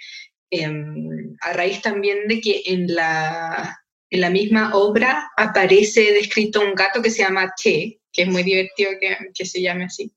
Em, 0.52 1.36
a 1.42 1.54
raíz 1.54 1.82
también 1.82 2.28
de 2.28 2.40
que 2.40 2.62
en 2.66 2.94
la, 2.94 3.80
en 4.12 4.22
la 4.22 4.30
misma 4.30 4.76
obra 4.76 5.32
aparece 5.38 6.14
descrito 6.14 6.62
un 6.62 6.76
gato 6.76 7.02
que 7.02 7.10
se 7.10 7.24
llama 7.24 7.54
Che, 7.58 8.00
que 8.12 8.22
es 8.24 8.28
muy 8.28 8.44
divertido 8.44 8.92
que, 9.00 9.18
que 9.34 9.46
se 9.46 9.62
llame 9.62 9.86
así. 9.86 10.14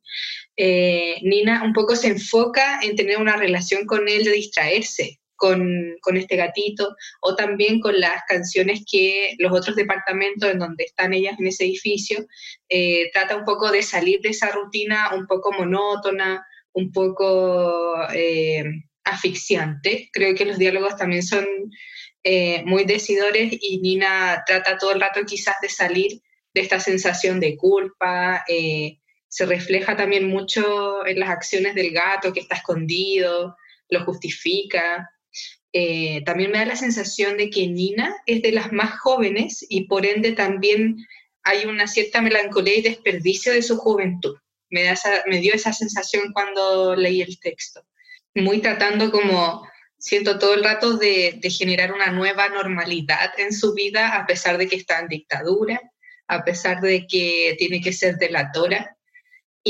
Eh, 0.61 1.21
Nina 1.23 1.63
un 1.63 1.73
poco 1.73 1.95
se 1.95 2.09
enfoca 2.09 2.81
en 2.83 2.97
tener 2.97 3.19
una 3.19 3.37
relación 3.37 3.87
con 3.87 4.09
él, 4.09 4.25
de 4.25 4.33
distraerse 4.33 5.21
con, 5.37 5.95
con, 6.01 6.17
este 6.17 6.35
gatito, 6.35 6.97
o 7.21 7.37
también 7.37 7.79
con 7.79 7.99
las 7.99 8.23
canciones 8.27 8.83
que 8.91 9.37
los 9.39 9.53
otros 9.53 9.77
departamentos 9.77 10.51
en 10.51 10.59
donde 10.59 10.83
están 10.83 11.15
ellas 11.15 11.39
en 11.39 11.47
ese 11.47 11.65
edificio, 11.65 12.27
eh, 12.69 13.09
trata 13.13 13.37
un 13.37 13.45
poco 13.45 13.71
de 13.71 13.85
salir 13.85 14.21
de 14.21 14.31
esa 14.31 14.51
rutina 14.51 15.15
un 15.15 15.29
poco 15.29 15.53
monótona, 15.53 16.45
un 16.73 16.91
poco 16.91 17.95
eh, 18.13 18.65
asfixiante. 19.05 20.11
Creo 20.13 20.35
que 20.35 20.45
los 20.45 20.59
diálogos 20.59 20.97
también 20.97 21.23
son 21.23 21.47
muy 22.67 22.85
decidores 22.85 23.57
y 23.59 23.79
Nina 23.81 24.43
trata 24.45 24.77
todo 24.77 24.93
el 24.93 25.01
rato 25.01 25.25
quizás 25.25 25.57
de 25.63 25.71
salir 25.71 26.21
de 26.53 26.61
esta 26.61 26.79
sensación 26.79 27.41
de 27.41 27.57
culpa, 27.57 28.45
se 29.29 29.45
refleja 29.45 29.97
también 29.97 30.27
mucho 30.27 31.07
en 31.07 31.21
las 31.21 31.29
acciones 31.29 31.75
del 31.75 31.93
gato 31.93 32.33
que 32.33 32.41
está 32.41 32.57
escondido, 32.57 33.57
lo 33.91 34.05
justifica. 34.05 35.11
Eh, 35.73 36.23
también 36.25 36.51
me 36.51 36.59
da 36.59 36.65
la 36.65 36.77
sensación 36.77 37.37
de 37.37 37.51
que 37.51 37.67
Nina 37.69 38.17
es 38.25 38.41
de 38.41 38.53
las 38.53 38.73
más 38.73 38.99
jóvenes 38.99 39.65
y 39.69 39.87
por 39.87 40.07
ende 40.07 40.33
también 40.33 40.97
hay 41.43 41.67
una 41.67 41.87
cierta 41.87 42.23
melancolía 42.23 42.77
y 42.77 42.83
desperdicio 42.83 43.53
de 43.53 43.63
su 43.63 43.77
juventud. 43.77 44.37
Me, 44.71 44.83
da 44.83 44.95
me 45.27 45.41
dio 45.41 45.55
esa 45.55 45.73
sensación 45.73 46.33
cuando 46.33 46.97
leí 46.97 47.21
el 47.21 47.39
texto. 47.39 47.83
Muy 48.35 48.61
tratando 48.61 49.11
como, 49.11 49.69
siento 49.99 50.39
todo 50.39 50.55
el 50.55 50.65
rato 50.65 50.97
de, 50.97 51.39
de 51.41 51.51
generar 51.51 51.93
una 51.93 52.11
nueva 52.11 52.49
normalidad 52.49 53.31
en 53.39 53.53
su 53.53 53.75
vida 53.75 54.17
a 54.17 54.27
pesar 54.27 54.57
de 54.57 54.69
que 54.69 54.77
está 54.77 55.01
en 55.01 55.09
dictadura, 55.09 55.81
a 56.29 56.45
pesar 56.45 56.81
de 56.81 57.07
que 57.07 57.57
tiene 57.59 57.81
que 57.81 57.93
ser 57.93 58.17
delatora 58.17 58.98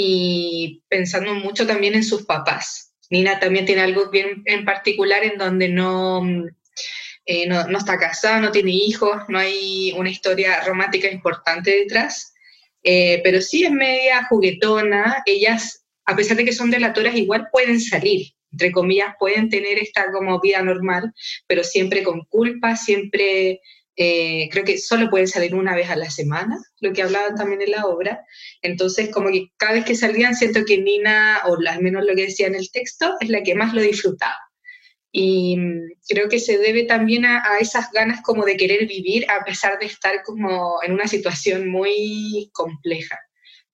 y 0.00 0.84
pensando 0.88 1.34
mucho 1.34 1.66
también 1.66 1.94
en 1.94 2.04
sus 2.04 2.24
papás. 2.24 2.92
Nina 3.10 3.40
también 3.40 3.66
tiene 3.66 3.82
algo 3.82 4.10
bien 4.10 4.42
en 4.44 4.64
particular 4.64 5.24
en 5.24 5.38
donde 5.38 5.68
no, 5.68 6.22
eh, 7.26 7.48
no, 7.48 7.66
no, 7.66 7.78
está 7.78 7.98
casada, 7.98 8.38
no 8.38 8.52
tiene 8.52 8.70
hijos, 8.70 9.22
no 9.28 9.40
hay 9.40 9.92
una 9.96 10.10
historia 10.10 10.62
romántica 10.64 11.10
importante 11.10 11.72
detrás, 11.72 12.32
eh, 12.84 13.20
pero 13.24 13.40
sí 13.40 13.64
es 13.64 13.72
media 13.72 14.24
juguetona. 14.30 15.24
Ellas, 15.26 15.84
a 16.04 16.14
pesar 16.14 16.36
de 16.36 16.44
que 16.44 16.52
son 16.52 16.70
delatoras, 16.70 17.16
igual 17.16 17.48
pueden 17.50 17.80
salir, 17.80 18.28
entre 18.52 18.70
comillas, 18.70 19.16
pueden 19.18 19.48
tener 19.48 19.78
esta 19.78 20.12
como 20.12 20.40
vida 20.40 20.62
normal, 20.62 21.12
pero 21.48 21.64
siempre 21.64 22.04
con 22.04 22.20
culpa, 22.26 22.76
siempre 22.76 23.60
eh, 24.00 24.48
creo 24.52 24.64
que 24.64 24.78
solo 24.78 25.10
pueden 25.10 25.26
salir 25.26 25.56
una 25.56 25.74
vez 25.74 25.90
a 25.90 25.96
la 25.96 26.08
semana, 26.08 26.56
lo 26.80 26.92
que 26.92 27.02
hablaban 27.02 27.34
también 27.34 27.62
en 27.62 27.72
la 27.72 27.84
obra. 27.84 28.24
Entonces, 28.62 29.10
como 29.10 29.28
que 29.30 29.48
cada 29.56 29.72
vez 29.72 29.84
que 29.84 29.96
salían, 29.96 30.36
siento 30.36 30.64
que 30.64 30.78
Nina, 30.78 31.42
o 31.46 31.56
al 31.68 31.82
menos 31.82 32.04
lo 32.06 32.14
que 32.14 32.26
decía 32.26 32.46
en 32.46 32.54
el 32.54 32.70
texto, 32.70 33.16
es 33.18 33.28
la 33.28 33.42
que 33.42 33.56
más 33.56 33.74
lo 33.74 33.82
disfrutaba. 33.82 34.38
Y 35.10 35.56
mm, 35.56 35.80
creo 36.08 36.28
que 36.28 36.38
se 36.38 36.58
debe 36.58 36.84
también 36.84 37.24
a, 37.24 37.42
esas 37.60 37.90
ganas 37.90 38.22
como 38.22 38.44
de 38.44 38.56
querer 38.56 38.86
vivir 38.86 39.28
a 39.28 39.44
pesar 39.44 39.80
de 39.80 39.86
estar 39.86 40.22
como 40.22 40.80
en 40.84 40.92
una 40.92 41.08
situación 41.08 41.68
muy 41.68 42.50
compleja, 42.52 43.18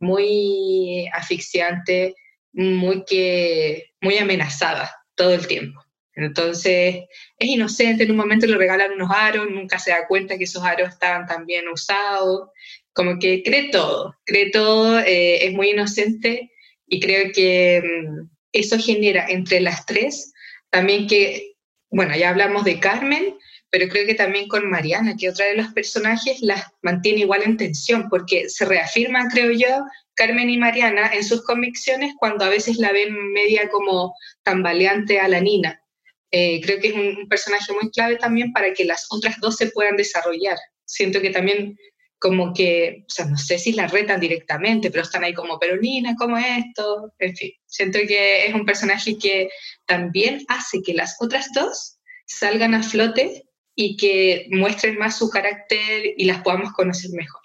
muy 0.00 1.07
asfixiante, 1.12 2.14
muy, 2.52 3.04
que, 3.04 3.90
muy 4.00 4.16
amenazada 4.16 4.90
todo 5.16 5.35
el 5.35 5.47
tiempo. 5.47 5.83
Entonces, 6.16 7.04
es 7.38 7.49
inocente, 7.49 8.04
en 8.04 8.12
un 8.12 8.16
momento 8.16 8.47
le 8.47 8.56
regalan 8.56 8.92
unos 8.92 9.11
aros, 9.11 9.49
nunca 9.50 9.78
se 9.78 9.90
da 9.90 10.06
cuenta 10.06 10.38
que 10.38 10.44
esos 10.44 10.62
aros 10.62 10.88
estaban 10.88 11.26
también 11.26 11.66
usados, 11.68 12.50
como 12.92 13.18
que 13.18 13.42
cree 13.42 13.71
todo, 13.71 14.14
cree 14.25 14.50
todo, 14.50 15.00
eh, 15.00 15.47
es 15.47 15.52
muy 15.52 15.71
inocente 15.71 16.52
y 16.87 17.00
creo 17.00 17.33
que 17.33 17.83
mm, 17.83 18.28
eso 18.52 18.78
genera 18.78 19.26
entre 19.28 19.61
las 19.61 19.85
tres 19.87 20.33
también 20.75 21.06
que, 21.06 21.54
bueno, 21.88 22.16
ya 22.16 22.30
hablamos 22.30 22.64
de 22.64 22.80
Carmen, 22.80 23.37
pero 23.71 23.88
creo 23.88 24.06
que 24.06 24.14
también 24.14 24.49
con 24.49 24.68
Mariana, 24.68 25.14
que 25.16 25.28
otra 25.28 25.47
de 25.47 25.54
los 25.54 25.68
personajes 25.68 26.40
las 26.40 26.66
mantiene 26.83 27.21
igual 27.21 27.42
en 27.44 27.56
tensión, 27.56 28.09
porque 28.09 28.49
se 28.49 28.64
reafirman, 28.64 29.28
creo 29.28 29.52
yo, 29.52 29.85
Carmen 30.14 30.50
y 30.50 30.59
Mariana 30.59 31.12
en 31.14 31.23
sus 31.23 31.44
convicciones 31.44 32.14
cuando 32.18 32.44
a 32.44 32.49
veces 32.49 32.76
la 32.78 32.90
ven 32.90 33.33
media 33.33 33.68
como 33.68 34.16
tambaleante 34.42 35.21
a 35.21 35.28
la 35.28 35.38
Nina. 35.38 35.80
Eh, 36.36 36.60
creo 36.64 36.80
que 36.80 36.88
es 36.88 36.94
un, 36.94 37.28
personaje 37.28 37.72
muy 37.80 37.92
clave 37.92 38.16
también 38.16 38.52
para 38.52 38.72
que 38.72 38.84
las 38.84 39.06
otras 39.08 39.36
dos 39.40 39.54
se 39.54 39.68
puedan 39.68 39.96
desarrollar. 39.96 40.58
Siento 40.84 41.20
que 41.20 41.30
también 41.30 41.76
como 42.18 42.52
que, 42.52 43.04
o 43.06 43.08
sea, 43.08 43.26
no 43.26 43.36
sé 43.36 43.56
si 43.56 43.70
la 43.70 43.86
retan 43.86 44.18
directamente, 44.18 44.90
pero 44.90 45.04
están 45.04 45.22
ahí 45.22 45.32
como, 45.32 45.60
pero 45.60 45.76
Nina, 45.76 46.16
¿cómo 46.18 46.36
es 46.36 46.64
esto? 46.66 47.12
En 47.20 47.36
fin, 47.36 47.52
siento 47.66 48.00
que 48.08 48.46
es 48.46 48.52
un 48.54 48.66
personaje 48.66 49.16
que 49.16 49.48
también 49.86 50.44
hace 50.48 50.82
que 50.82 50.92
las 50.92 51.16
otras 51.20 51.46
dos 51.54 52.00
salgan 52.26 52.74
a 52.74 52.82
flote 52.82 53.44
y 53.76 53.96
que 53.96 54.48
muestren 54.50 54.98
más 54.98 55.16
su 55.16 55.30
carácter 55.30 56.14
y 56.16 56.24
las 56.24 56.42
podamos 56.42 56.72
conocer 56.72 57.12
mejor. 57.12 57.42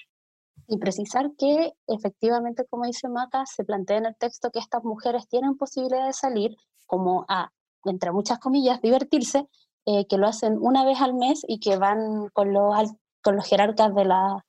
Y 0.67 0.79
precisar 0.79 1.29
que 1.38 1.74
efectivamente, 1.86 2.65
como 2.67 2.88
dice 2.88 3.08
Maca, 3.08 3.43
se 3.46 3.63
plantea 3.63 3.98
en 3.98 4.08
el 4.08 4.15
texto 4.15 4.50
que 4.50 4.58
estas 4.58 4.84
mujeres 4.84 5.27
tienen 5.27 5.58
posibilidad 5.58 6.08
de 6.08 6.13
salir 6.13 6.55
como 6.88 7.27
a 7.29 7.51
entre 7.86 8.12
muchas 8.12 8.40
comillas, 8.40 8.82
divertirse, 8.82 9.48
eh, 9.86 10.06
que 10.08 10.18
lo 10.18 10.28
hacen 10.28 10.58
una 10.60 10.86
vez 10.86 11.02
al 11.02 11.14
mes 11.14 11.42
y 11.48 11.60
que 11.60 11.78
van 11.78 12.30
con 12.34 12.54
los, 12.54 12.94
con 13.24 13.36
los 13.36 13.48
jerarcas 13.48 13.96
de 13.96 14.06
la, 14.06 14.46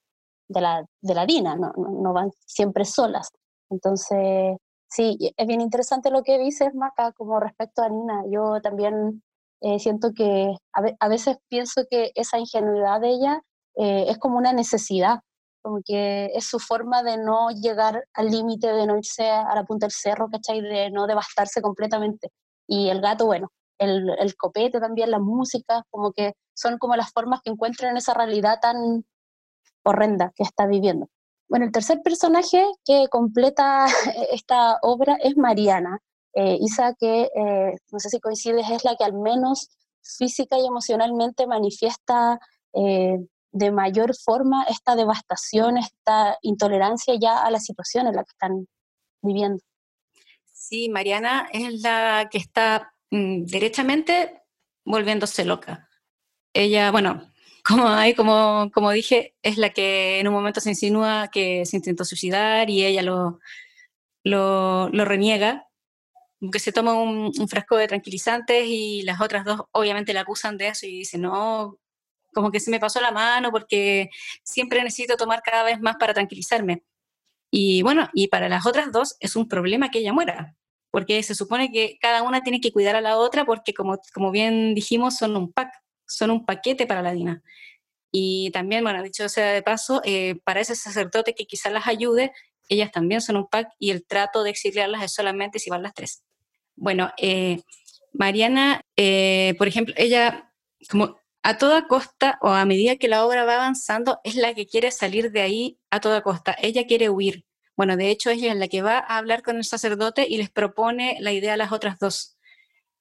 de 0.49 0.61
la, 0.61 0.85
de 1.01 1.15
la 1.15 1.27
DINA, 1.27 1.57
no, 1.57 1.73
no, 1.77 2.13
van 2.13 2.31
siempre 2.47 2.85
solas. 2.85 3.31
Entonces, 3.71 4.57
sí, 4.89 5.17
es 5.37 5.47
bien 5.47 5.61
interesante 5.61 6.11
lo 6.11 6.23
que 6.23 6.39
dices, 6.39 6.75
Maca, 6.75 7.13
como 7.13 7.41
respecto 7.41 7.83
a 7.83 7.89
Nina. 7.89 8.25
Yo 8.31 8.61
también 8.61 9.23
eh, 9.61 9.79
siento 9.79 10.13
que 10.15 10.55
a, 10.73 11.09
veces 11.09 11.39
pienso 11.49 11.83
que 11.89 12.13
esa 12.15 12.39
ingenuidad 12.39 13.01
de 13.01 13.11
ella 13.11 13.43
eh, 13.77 14.07
es 14.09 14.19
como 14.19 14.39
una 14.39 14.53
necesidad, 14.53 15.21
como 15.63 15.81
que 15.85 16.31
es 16.35 16.45
su 16.45 16.59
forma 16.59 17.03
de 17.03 17.19
no 17.19 17.51
llegar 17.51 18.05
al 18.15 18.31
límite, 18.31 18.73
de 18.73 18.87
no 18.87 18.97
irse 18.99 19.31
a 19.31 19.55
la 19.55 19.65
punta 19.65 19.87
del 19.87 19.93
cerro, 19.93 20.29
¿cachai? 20.29 20.61
De 20.61 20.91
no 20.91 21.07
devastarse 21.07 21.63
completamente. 21.63 22.31
Y 22.71 22.89
el 22.89 23.01
gato, 23.01 23.27
bueno, 23.27 23.51
el, 23.79 24.11
el 24.17 24.37
copete 24.37 24.79
también, 24.79 25.11
la 25.11 25.19
música, 25.19 25.85
como 25.91 26.13
que 26.13 26.35
son 26.55 26.79
como 26.79 26.95
las 26.95 27.11
formas 27.11 27.41
que 27.43 27.51
encuentran 27.51 27.91
en 27.91 27.97
esa 27.97 28.15
realidad 28.15 28.61
tan 28.63 29.05
horrenda 29.83 30.33
que 30.37 30.45
está 30.45 30.69
viviendo. 30.69 31.09
Bueno, 31.49 31.65
el 31.65 31.73
tercer 31.73 32.01
personaje 32.03 32.65
que 32.85 33.09
completa 33.11 33.87
esta 34.33 34.79
obra 34.83 35.17
es 35.21 35.37
Mariana. 35.37 35.99
Eh, 36.33 36.59
Isa, 36.61 36.95
que 36.95 37.23
eh, 37.35 37.77
no 37.91 37.99
sé 37.99 38.09
si 38.09 38.21
coincides, 38.21 38.71
es 38.71 38.85
la 38.85 38.95
que 38.95 39.03
al 39.03 39.15
menos 39.15 39.69
física 40.01 40.57
y 40.57 40.65
emocionalmente 40.65 41.49
manifiesta 41.49 42.39
eh, 42.73 43.19
de 43.51 43.73
mayor 43.73 44.15
forma 44.15 44.63
esta 44.69 44.95
devastación, 44.95 45.77
esta 45.77 46.39
intolerancia 46.43 47.15
ya 47.21 47.43
a 47.43 47.51
la 47.51 47.59
situación 47.59 48.07
en 48.07 48.15
la 48.15 48.23
que 48.23 48.31
están 48.31 48.69
viviendo. 49.23 49.61
Sí, 50.71 50.89
Mariana 50.89 51.49
es 51.53 51.81
la 51.83 52.29
que 52.31 52.39
está 52.39 52.95
mm, 53.11 53.45
derechamente 53.47 54.41
volviéndose 54.85 55.45
loca. 55.45 55.89
Ella, 56.55 56.93
bueno, 56.93 57.33
como, 57.67 57.89
hay, 57.89 58.15
como, 58.15 58.71
como 58.73 58.93
dije, 58.93 59.35
es 59.43 59.59
la 59.59 59.71
que 59.71 60.21
en 60.21 60.29
un 60.29 60.35
momento 60.35 60.61
se 60.61 60.71
insinúa 60.71 61.29
que 61.33 61.67
se 61.67 61.77
intentó 61.77 62.05
suicidar 62.05 62.71
y 62.71 62.85
ella 62.87 63.03
lo, 63.03 63.41
lo, 64.25 64.89
lo 64.91 65.05
reniega, 65.05 65.69
que 66.53 66.61
se 66.61 66.73
toma 66.73 66.95
un, 66.95 67.33
frasco 67.49 67.77
de 67.77 67.89
tranquilizantes 67.89 68.65
y 68.67 69.03
las 69.03 69.21
otras 69.21 69.45
dos 69.45 69.63
obviamente 69.73 70.15
la 70.15 70.21
acusan 70.23 70.57
de 70.57 70.69
eso 70.69 70.87
y 70.87 71.01
dicen, 71.01 71.23
no, 71.23 71.79
como 72.33 72.53
que 72.53 72.61
se 72.61 72.71
me 72.71 72.81
pasó 72.81 73.01
la 73.01 73.11
mano 73.13 73.51
porque 73.51 74.11
siempre 74.45 74.83
necesito 74.85 75.17
tomar 75.17 75.43
cada 75.43 75.65
vez 75.65 75.81
más 75.81 75.97
para 75.97 76.15
tranquilizarme. 76.15 76.85
Y 77.51 77.83
bueno, 77.83 78.09
y 78.15 78.29
para 78.29 78.49
las 78.49 78.67
otras 78.67 78.93
dos 78.93 79.17
es 79.21 79.37
un 79.37 79.49
problema 79.49 79.91
que 79.91 79.99
ella 79.99 80.13
muera, 80.13 80.57
porque 80.91 81.23
se 81.23 81.35
supone 81.35 81.71
que 81.71 81.99
cada 82.01 82.23
una 82.23 82.43
tiene 82.43 82.61
que 82.61 82.73
cuidar 82.73 82.97
a 82.97 83.01
la 83.01 83.17
otra 83.17 83.45
porque 83.45 83.75
como, 83.75 83.99
como 84.13 84.31
bien 84.31 84.75
dijimos, 84.75 85.17
son 85.17 85.37
un 85.37 85.53
pack, 85.53 85.73
son 86.07 86.31
un 86.31 86.45
paquete 86.45 86.87
para 86.87 87.03
la 87.03 87.13
Dina. 87.13 87.43
Y 88.13 88.51
también, 88.51 88.83
bueno, 88.83 89.03
dicho 89.03 89.29
sea 89.29 89.53
de 89.53 89.63
paso, 89.63 90.03
eh, 90.05 90.37
para 90.45 90.61
ese 90.61 90.75
sacerdote 90.75 91.35
que 91.35 91.47
quizás 91.47 91.73
las 91.73 91.87
ayude, 91.87 92.33
ellas 92.69 92.91
también 92.91 93.21
son 93.21 93.37
un 93.37 93.49
pack 93.49 93.69
y 93.79 93.91
el 93.91 94.05
trato 94.07 94.43
de 94.43 94.51
exiliarlas 94.51 95.03
es 95.03 95.13
solamente 95.13 95.59
si 95.59 95.71
van 95.71 95.83
las 95.83 95.95
tres. 95.95 96.23
Bueno, 96.77 97.13
eh, 97.19 97.61
Mariana, 98.13 98.81
eh, 98.97 99.55
por 99.59 99.69
ejemplo, 99.69 99.95
ella 99.97 100.53
como 100.89 101.21
a 101.43 101.59
toda 101.59 101.87
costa 101.87 102.39
o 102.43 102.49
a 102.49 102.65
medida 102.65 102.97
que 102.97 103.09
la 103.09 103.25
obra 103.25 103.45
va 103.45 103.55
avanzando, 103.55 104.21
es 104.25 104.35
la 104.35 104.55
que 104.55 104.67
quiere 104.67 104.91
salir 104.91 105.31
de 105.31 105.41
ahí 105.41 105.79
a 105.91 106.01
toda 106.01 106.23
costa. 106.23 106.57
Ella 106.61 106.87
quiere 106.87 107.11
huir. 107.11 107.45
Bueno, 107.77 107.97
de 107.97 108.11
hecho, 108.11 108.31
ella 108.31 108.53
es 108.53 108.59
la 108.59 108.69
que 108.69 108.83
va 108.83 108.99
a 108.99 109.19
hablar 109.19 109.43
con 109.43 109.57
el 109.57 109.65
sacerdote 109.65 110.27
y 110.29 110.37
les 110.37 110.51
propone 110.51 111.17
la 111.21 111.33
idea 111.33 111.55
a 111.55 111.57
las 111.57 111.73
otras 111.73 111.99
dos. 111.99 112.37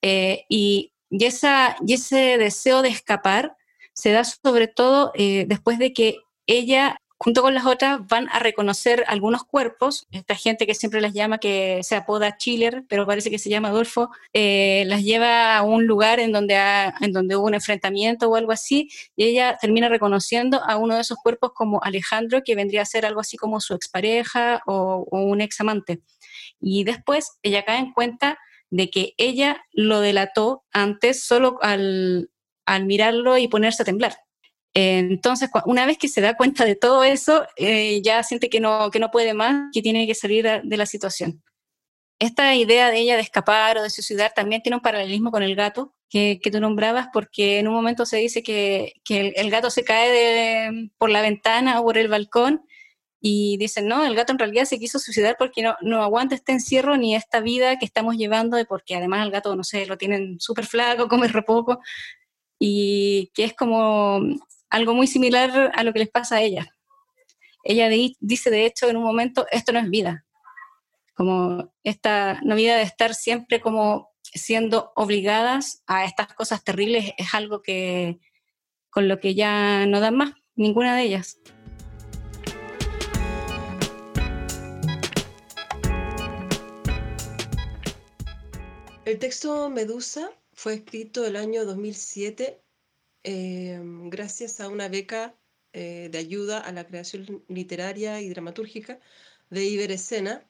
Eh, 0.02 0.46
y, 0.50 0.94
esa, 1.12 1.76
y 1.86 1.94
ese 1.94 2.38
deseo 2.38 2.82
de 2.82 2.90
escapar 2.90 3.56
se 3.94 4.12
da 4.12 4.24
sobre 4.24 4.68
todo 4.68 5.12
después 5.16 5.80
de 5.80 5.92
que 5.92 6.18
ella 6.48 7.02
junto 7.20 7.42
con 7.42 7.54
las 7.54 7.66
otras 7.66 8.08
van 8.08 8.30
a 8.30 8.40
reconocer 8.40 9.04
algunos 9.08 9.44
cuerpos. 9.44 10.08
Esta 10.12 10.36
gente 10.36 10.66
que 10.66 10.74
siempre 10.74 11.02
las 11.02 11.14
llama, 11.14 11.38
que 11.38 11.82
se 11.84 11.96
apoda 11.96 12.38
Chiller, 12.38 12.86
pero 12.88 13.06
parece 13.06 13.30
que 13.30 13.38
se 13.40 13.50
llama 13.50 13.70
Adolfo, 13.70 14.10
eh, 14.34 14.86
las 14.88 15.04
lleva 15.04 15.58
a 15.58 15.64
un 15.64 15.86
lugar 15.86 16.22
en 16.22 16.32
donde, 16.32 16.56
en 17.02 17.12
donde 17.12 17.36
hubo 17.36 17.48
un 17.48 17.56
enfrentamiento 17.56 18.30
o 18.30 18.36
algo 18.38 18.54
así, 18.54 18.90
y 19.18 19.26
ella 19.26 19.58
termina 19.60 19.90
reconociendo 19.90 20.64
a 20.64 20.78
uno 20.78 20.96
de 20.96 21.02
esos 21.02 21.18
cuerpos 21.22 21.52
como 21.54 21.84
Alejandro, 21.84 22.42
que 22.44 22.56
vendría 22.56 22.84
a 22.84 22.86
ser 22.86 23.06
algo 23.06 23.20
así 23.20 23.36
como 23.36 23.60
su 23.60 23.74
expareja 23.74 24.62
o, 24.66 25.06
o 25.12 25.20
un 25.20 25.42
ex 25.42 25.60
amante. 25.60 26.02
Y 26.62 26.86
después 26.86 27.38
ella 27.44 27.66
cae 27.66 27.80
en 27.80 27.92
cuenta 27.92 28.40
de 28.70 28.90
que 28.90 29.14
ella 29.18 29.66
lo 29.74 30.00
delató 30.00 30.64
antes 30.72 31.24
solo 31.26 31.58
al, 31.62 32.32
al 32.66 32.86
mirarlo 32.86 33.38
y 33.38 33.50
ponerse 33.50 33.82
a 33.84 33.86
temblar 33.86 34.16
entonces, 34.74 35.50
una 35.66 35.86
vez 35.86 35.98
que 35.98 36.08
se 36.08 36.22
da 36.22 36.38
cuenta 36.38 36.66
de 36.66 36.76
todo 36.76 37.04
eso, 37.04 37.46
eh, 37.58 38.02
ya 38.02 38.24
siente 38.24 38.50
que 38.50 38.60
no, 38.60 38.92
que 38.92 39.00
no 39.00 39.12
puede 39.12 39.34
más, 39.34 39.70
que 39.74 39.82
tiene 39.82 40.06
que 40.08 40.16
salir 40.16 40.62
de 40.64 40.78
la 40.78 40.86
situación. 40.86 41.44
Esta 42.20 42.56
idea 42.56 42.92
de 42.92 43.00
ella 43.00 43.16
de 43.16 43.22
escapar 43.22 43.78
o 43.78 43.84
de 43.84 43.90
suicidar 43.90 44.34
también 44.36 44.62
tiene 44.62 44.76
un 44.76 44.82
paralelismo 44.82 45.32
con 45.32 45.42
el 45.42 45.56
gato 45.56 45.96
que, 46.10 46.40
que 46.42 46.52
tú 46.52 46.60
nombrabas, 46.60 47.08
porque 47.14 47.60
en 47.60 47.68
un 47.68 47.74
momento 47.74 48.06
se 48.06 48.18
dice 48.18 48.44
que, 48.44 48.94
que 49.06 49.34
el, 49.36 49.50
gato 49.50 49.70
se 49.70 49.84
cae 49.84 50.92
por 50.98 51.10
la 51.10 51.22
ventana 51.22 51.80
o 51.80 51.84
por 51.84 51.98
el 51.98 52.10
balcón 52.10 52.66
y 53.22 53.58
dicen, 53.58 53.88
no, 53.88 54.06
el 54.06 54.16
gato 54.16 54.34
en 54.34 54.40
realidad 54.40 54.66
se 54.66 54.80
quiso 54.80 55.00
suicidar 55.00 55.36
porque 55.38 55.62
no, 55.62 55.76
no 55.82 56.04
aguanta 56.04 56.36
este 56.36 56.52
encierro 56.54 56.98
ni 56.98 57.16
esta 57.16 57.42
vida 57.42 57.78
que 57.80 57.86
estamos 57.86 58.18
llevando, 58.18 58.58
porque 58.68 58.96
además 58.96 59.26
el 59.26 59.32
gato, 59.32 59.56
no 59.56 59.64
sé, 59.64 59.86
lo 59.86 59.98
tienen 59.98 60.40
súper 60.40 60.66
flaco, 60.66 61.08
come 61.10 61.28
re 61.28 61.44
poco, 61.44 61.80
y 62.60 63.32
que 63.34 63.46
es 63.46 63.54
como 63.54 64.20
algo 64.70 64.94
muy 64.94 65.08
similar 65.08 65.72
a 65.74 65.84
lo 65.84 65.94
que 65.94 66.00
les 66.00 66.10
pasa 66.10 66.38
a 66.38 66.42
ella. 66.42 66.76
Ella 67.64 67.90
dice, 68.20 68.50
de 68.50 68.66
hecho, 68.66 68.90
en 68.90 68.98
un 68.98 69.04
momento, 69.04 69.46
esto 69.52 69.72
no 69.72 69.80
es 69.80 69.90
vida. 69.90 70.26
Como 71.14 71.74
esta 71.84 72.40
no 72.44 72.56
vida 72.56 72.78
de 72.78 72.84
estar 72.84 73.14
siempre 73.14 73.60
como 73.60 74.10
siendo 74.24 74.92
obligadas 74.96 75.84
a 75.88 76.06
estas 76.06 76.34
cosas 76.34 76.64
terribles 76.64 77.14
es 77.18 77.34
algo 77.34 77.62
que 77.62 78.20
con 78.90 79.08
lo 79.08 79.20
que 79.20 79.36
ya 79.36 79.86
no 79.86 80.00
dan 80.00 80.16
más, 80.16 80.34
ninguna 80.56 80.96
de 80.96 81.04
ellas. 81.04 81.40
El 89.06 89.18
texto 89.18 89.70
Medusa 89.70 90.32
fue 90.54 90.76
escrito 90.76 91.26
el 91.26 91.36
año 91.36 91.66
2007 91.66 92.62
Em, 93.24 94.10
gracias 94.10 94.60
a 94.60 94.70
una 94.70 94.88
beca 94.88 95.36
eh, 95.74 96.10
de 96.12 96.18
ayuda 96.18 96.60
a 96.60 96.72
la 96.72 96.86
creación 96.88 97.44
literaria 97.48 98.22
y 98.22 98.30
dramatúrgica 98.30 99.00
de 99.50 99.66
Iberescena. 99.66 100.50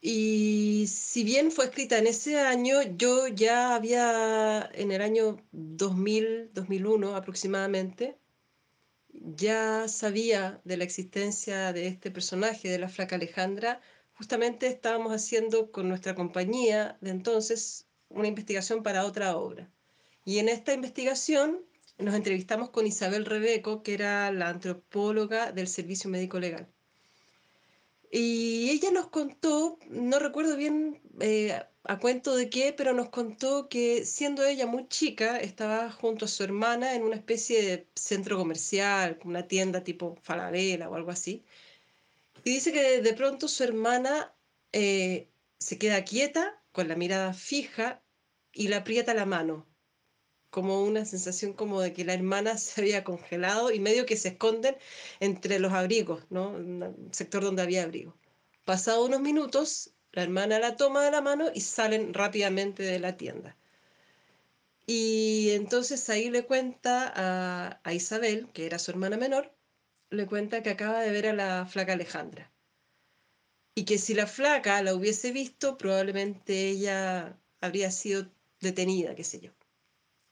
Y 0.00 0.86
si 0.88 1.24
bien 1.24 1.50
fue 1.50 1.66
escrita 1.66 1.98
en 1.98 2.06
ese 2.06 2.38
año, 2.38 2.82
yo 2.96 3.28
ya 3.28 3.74
había, 3.74 4.70
en 4.74 4.92
el 4.92 5.02
año 5.02 5.36
2000, 5.52 6.52
2001 6.52 7.16
aproximadamente, 7.16 8.18
ya 9.12 9.88
sabía 9.88 10.60
de 10.64 10.76
la 10.76 10.84
existencia 10.84 11.72
de 11.72 11.88
este 11.88 12.10
personaje, 12.10 12.68
de 12.68 12.78
la 12.78 12.88
flaca 12.88 13.16
Alejandra. 13.16 13.80
Justamente 14.14 14.66
estábamos 14.68 15.12
haciendo 15.12 15.72
con 15.72 15.88
nuestra 15.88 16.14
compañía 16.14 16.98
de 17.00 17.10
entonces 17.10 17.86
una 18.08 18.28
investigación 18.28 18.82
para 18.82 19.04
otra 19.06 19.36
obra. 19.36 19.70
Y 20.26 20.40
en 20.40 20.48
esta 20.48 20.74
investigación 20.74 21.64
nos 21.98 22.14
entrevistamos 22.16 22.70
con 22.70 22.84
Isabel 22.84 23.24
Rebeco, 23.24 23.84
que 23.84 23.94
era 23.94 24.32
la 24.32 24.48
antropóloga 24.48 25.52
del 25.52 25.68
Servicio 25.68 26.10
Médico 26.10 26.40
Legal. 26.40 26.68
Y 28.10 28.70
ella 28.70 28.90
nos 28.90 29.06
contó, 29.08 29.78
no 29.88 30.18
recuerdo 30.18 30.56
bien 30.56 31.00
eh, 31.20 31.56
a 31.84 31.98
cuento 32.00 32.34
de 32.34 32.50
qué, 32.50 32.72
pero 32.72 32.92
nos 32.92 33.10
contó 33.10 33.68
que 33.68 34.04
siendo 34.04 34.44
ella 34.44 34.66
muy 34.66 34.88
chica, 34.88 35.38
estaba 35.38 35.92
junto 35.92 36.24
a 36.24 36.28
su 36.28 36.42
hermana 36.42 36.96
en 36.96 37.04
una 37.04 37.14
especie 37.14 37.62
de 37.62 37.86
centro 37.94 38.36
comercial, 38.36 39.20
una 39.24 39.46
tienda 39.46 39.84
tipo 39.84 40.16
Falabella 40.22 40.90
o 40.90 40.96
algo 40.96 41.12
así. 41.12 41.44
Y 42.42 42.50
dice 42.50 42.72
que 42.72 43.00
de 43.00 43.14
pronto 43.14 43.46
su 43.46 43.62
hermana 43.62 44.34
eh, 44.72 45.28
se 45.58 45.78
queda 45.78 46.04
quieta, 46.04 46.60
con 46.72 46.88
la 46.88 46.96
mirada 46.96 47.32
fija, 47.32 48.02
y 48.52 48.66
le 48.68 48.74
aprieta 48.74 49.14
la 49.14 49.26
mano 49.26 49.66
como 50.50 50.82
una 50.82 51.04
sensación 51.04 51.52
como 51.52 51.80
de 51.80 51.92
que 51.92 52.04
la 52.04 52.14
hermana 52.14 52.56
se 52.58 52.80
había 52.80 53.04
congelado 53.04 53.70
y 53.70 53.80
medio 53.80 54.06
que 54.06 54.16
se 54.16 54.28
esconden 54.28 54.76
entre 55.20 55.58
los 55.58 55.72
abrigos, 55.72 56.24
¿no? 56.30 56.50
Un 56.50 57.08
sector 57.12 57.42
donde 57.44 57.62
había 57.62 57.84
abrigo. 57.84 58.16
Pasado 58.64 59.04
unos 59.04 59.20
minutos, 59.20 59.94
la 60.12 60.22
hermana 60.22 60.58
la 60.58 60.76
toma 60.76 61.04
de 61.04 61.10
la 61.10 61.20
mano 61.20 61.50
y 61.54 61.60
salen 61.60 62.14
rápidamente 62.14 62.82
de 62.82 62.98
la 62.98 63.16
tienda. 63.16 63.56
Y 64.86 65.50
entonces 65.50 66.08
ahí 66.10 66.30
le 66.30 66.46
cuenta 66.46 67.12
a, 67.14 67.80
a 67.84 67.92
Isabel, 67.92 68.48
que 68.52 68.66
era 68.66 68.78
su 68.78 68.90
hermana 68.92 69.16
menor, 69.16 69.52
le 70.10 70.26
cuenta 70.26 70.62
que 70.62 70.70
acaba 70.70 71.00
de 71.00 71.10
ver 71.10 71.26
a 71.28 71.32
la 71.32 71.66
flaca 71.66 71.92
Alejandra. 71.94 72.52
Y 73.74 73.84
que 73.84 73.98
si 73.98 74.14
la 74.14 74.26
flaca 74.26 74.82
la 74.82 74.94
hubiese 74.94 75.32
visto, 75.32 75.76
probablemente 75.76 76.70
ella 76.70 77.38
habría 77.60 77.90
sido 77.90 78.30
detenida, 78.60 79.14
qué 79.14 79.24
sé 79.24 79.40
yo. 79.40 79.52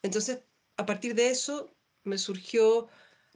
Entonces, 0.04 0.44
a 0.76 0.84
partir 0.84 1.14
de 1.14 1.30
eso 1.30 1.74
me 2.04 2.18
surgió 2.18 2.88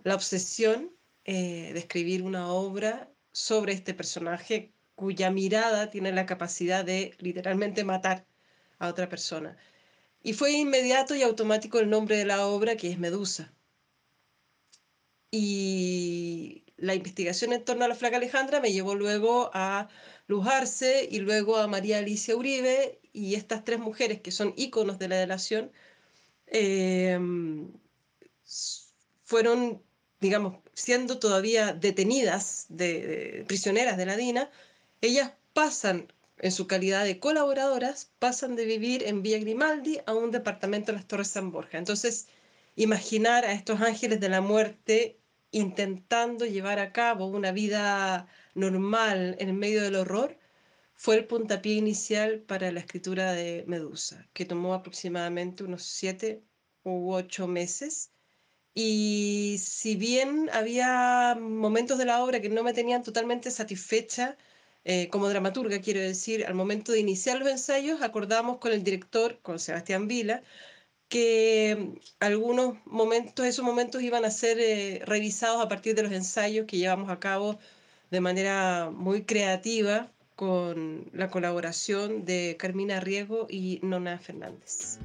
la 0.04 0.14
obsesión 0.14 0.94
eh, 1.24 1.70
de 1.72 1.78
escribir 1.78 2.22
una 2.22 2.52
obra 2.52 3.10
sobre 3.32 3.72
este 3.72 3.94
personaje 3.94 4.74
cuya 4.94 5.30
mirada 5.30 5.88
tiene 5.88 6.12
la 6.12 6.26
capacidad 6.26 6.84
de 6.84 7.16
literalmente 7.20 7.84
matar 7.84 8.26
a 8.78 8.88
otra 8.88 9.08
persona. 9.08 9.56
Y 10.22 10.34
fue 10.34 10.52
inmediato 10.52 11.14
y 11.14 11.22
automático 11.22 11.78
el 11.78 11.88
nombre 11.88 12.18
de 12.18 12.26
la 12.26 12.46
obra, 12.46 12.76
que 12.76 12.90
es 12.90 12.98
Medusa. 12.98 13.54
Y 15.30 16.64
la 16.76 16.94
investigación 16.94 17.54
en 17.54 17.64
torno 17.64 17.86
a 17.86 17.88
la 17.88 17.94
flaca 17.94 18.18
Alejandra 18.18 18.60
me 18.60 18.72
llevó 18.72 18.94
luego 18.94 19.50
a 19.54 19.88
Lujarse 20.26 21.08
y 21.10 21.20
luego 21.20 21.56
a 21.56 21.66
María 21.66 21.98
Alicia 21.98 22.36
Uribe 22.36 23.00
y 23.14 23.36
estas 23.36 23.64
tres 23.64 23.78
mujeres 23.78 24.20
que 24.20 24.32
son 24.32 24.52
íconos 24.56 24.98
de 24.98 25.08
la 25.08 25.16
delación 25.16 25.72
Em, 26.50 27.70
fueron, 29.24 29.82
digamos, 30.20 30.58
siendo 30.74 31.18
todavía 31.18 31.72
detenidas, 31.72 32.66
de, 32.68 33.44
prisioneras 33.46 33.96
de 33.96 34.06
la 34.06 34.16
DINA, 34.16 34.50
ellas 35.00 35.32
pasan 35.52 36.12
en 36.38 36.52
su 36.52 36.66
calidad 36.66 37.04
de 37.04 37.18
colaboradoras, 37.18 38.10
pasan 38.18 38.56
de 38.56 38.64
vivir 38.64 39.02
en 39.04 39.22
Villa 39.22 39.38
Grimaldi 39.38 39.98
a 40.06 40.14
un 40.14 40.30
departamento 40.30 40.92
de 40.92 40.98
las 40.98 41.06
Torres 41.08 41.28
San 41.28 41.50
Borja. 41.52 41.78
Entonces, 41.78 42.28
imaginar 42.76 43.44
a 43.44 43.52
estos 43.52 43.80
ángeles 43.80 44.20
de 44.20 44.28
la 44.28 44.40
muerte 44.40 45.18
intentando 45.50 46.46
llevar 46.46 46.78
a 46.78 46.92
cabo 46.92 47.26
una 47.26 47.52
vida 47.52 48.28
normal 48.54 49.36
en 49.40 49.56
medio 49.58 49.82
del 49.82 49.96
horror, 49.96 50.38
fue 50.98 51.16
el 51.16 51.26
puntapié 51.26 51.74
inicial 51.74 52.40
para 52.42 52.72
la 52.72 52.80
escritura 52.80 53.32
de 53.32 53.64
Medusa, 53.68 54.28
que 54.34 54.44
tomó 54.44 54.74
aproximadamente 54.74 55.64
unos 55.64 55.84
siete 55.84 56.42
u 56.82 57.12
ocho 57.12 57.46
meses. 57.48 58.12
Y 58.74 59.58
si 59.60 59.96
bien 59.96 60.50
había 60.52 61.36
momentos 61.40 61.98
de 61.98 62.06
la 62.06 62.24
obra 62.24 62.40
que 62.40 62.48
no 62.50 62.64
me 62.64 62.74
tenían 62.74 63.02
totalmente 63.04 63.50
satisfecha, 63.52 64.36
eh, 64.84 65.08
como 65.10 65.28
dramaturga, 65.28 65.80
quiero 65.80 66.00
decir, 66.00 66.46
al 66.46 66.54
momento 66.54 66.92
de 66.92 67.00
iniciar 67.00 67.38
los 67.38 67.48
ensayos, 67.48 68.02
acordamos 68.02 68.58
con 68.58 68.72
el 68.72 68.82
director, 68.84 69.40
con 69.42 69.60
Sebastián 69.60 70.08
Vila, 70.08 70.42
que 71.08 71.94
algunos 72.20 72.76
momentos, 72.86 73.46
esos 73.46 73.64
momentos 73.64 74.02
iban 74.02 74.24
a 74.24 74.30
ser 74.30 74.58
eh, 74.60 75.00
revisados 75.04 75.64
a 75.64 75.68
partir 75.68 75.94
de 75.94 76.02
los 76.04 76.12
ensayos 76.12 76.66
que 76.66 76.78
llevamos 76.78 77.10
a 77.10 77.20
cabo 77.20 77.58
de 78.10 78.20
manera 78.20 78.90
muy 78.90 79.24
creativa 79.24 80.12
con 80.38 81.10
la 81.12 81.30
colaboración 81.30 82.24
de 82.24 82.56
Carmina 82.60 83.00
Riego 83.00 83.48
y 83.50 83.80
Nona 83.82 84.20
Fernández. 84.20 85.00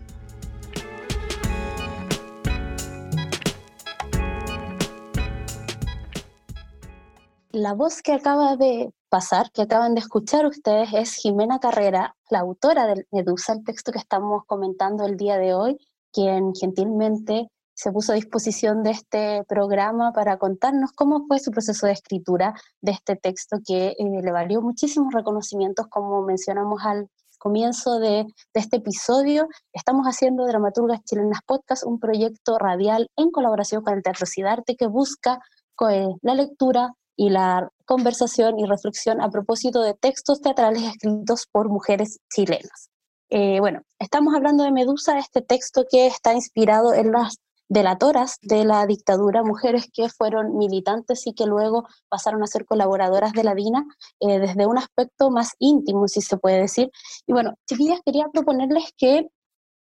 La 7.52 7.74
voz 7.74 8.04
que 8.04 8.14
acaba 8.14 8.58
de 8.58 8.94
pasar, 9.10 9.52
que 9.52 9.64
acaban 9.64 9.96
de 9.96 10.02
escuchar 10.02 10.46
ustedes, 10.46 10.94
es 10.94 11.16
Jimena 11.16 11.60
Carrera, 11.60 12.16
la 12.30 12.42
autora 12.42 12.86
de 12.86 13.08
Medusa, 13.10 13.54
el 13.54 13.64
texto 13.64 13.92
que 13.92 13.98
estamos 13.98 14.44
comentando 14.46 15.04
el 15.04 15.18
día 15.18 15.38
de 15.38 15.56
hoy, 15.56 15.78
quien 16.12 16.54
gentilmente 16.54 17.50
se 17.74 17.92
puso 17.92 18.12
a 18.12 18.16
disposición 18.16 18.84
de 18.84 18.92
este 18.92 19.44
programa 19.48 20.12
para 20.14 20.38
contarnos 20.38 20.92
cómo 20.92 21.26
fue 21.28 21.40
su 21.40 21.52
proceso 21.52 21.88
de 21.88 21.94
escritura 21.94 22.54
de 22.82 22.92
este 22.92 23.16
texto 23.16 23.58
que 23.66 23.90
eh, 23.90 23.96
le 24.22 24.32
valió 24.32 24.62
muchísimos 24.62 25.14
reconocimientos, 25.14 25.88
como 25.88 26.22
mencionamos 26.22 26.84
al 26.86 27.10
comienzo 27.40 28.00
de, 28.00 28.26
este 28.54 28.78
episodio. 28.78 29.50
Estamos 29.74 30.06
haciendo 30.06 30.46
Dramaturgas 30.46 31.04
Chilenas 31.04 31.42
Podcast, 31.46 31.84
un 31.84 32.00
proyecto 32.00 32.58
radial 32.58 33.10
en 33.18 33.32
colaboración 33.32 33.84
con 33.84 33.96
el 33.96 34.04
Teatro 34.04 34.26
Cidarte 34.26 34.76
que 34.78 34.88
busca 34.88 35.40
eh, 35.90 36.08
la 36.22 36.36
lectura 36.36 36.94
y 37.18 37.32
la 37.32 37.70
conversación 37.86 38.60
y 38.60 38.66
reflexión 38.66 39.22
a 39.22 39.30
propósito 39.30 39.82
de 39.82 39.94
textos 39.94 40.42
teatrales 40.42 40.84
escritos 40.84 41.48
por 41.52 41.70
mujeres 41.70 42.20
chilenas. 42.34 42.90
Eh, 43.30 43.60
bueno, 43.60 43.82
estamos 44.00 44.34
hablando 44.36 44.64
de 44.64 44.72
Medusa, 44.72 45.18
este 45.18 45.42
texto 45.42 45.86
que 45.90 46.08
está 46.08 46.34
inspirado 46.34 46.94
en 46.94 47.12
las 47.12 47.38
delatoras 47.74 48.38
de 48.42 48.64
la 48.64 48.86
dictadura, 48.86 49.44
mujeres 49.44 49.90
que 49.92 50.08
fueron 50.08 50.58
militantes 50.58 51.26
y 51.26 51.34
que 51.34 51.46
luego 51.46 51.88
pasaron 52.08 52.44
a 52.44 52.48
ser 52.48 52.66
colaboradoras 52.66 53.34
de 53.34 53.44
la 53.44 53.56
DINA 53.56 53.86
eh, 54.20 54.40
desde 54.40 54.68
un 54.68 54.78
aspecto 54.78 55.32
más 55.32 55.54
íntimo, 55.60 56.08
si 56.08 56.22
se 56.22 56.38
puede 56.38 56.62
decir. 56.62 56.92
Y 57.26 57.34
bueno, 57.34 57.56
chiquillas, 57.68 58.00
quería 58.06 58.28
proponerles 58.32 58.94
que 58.96 59.28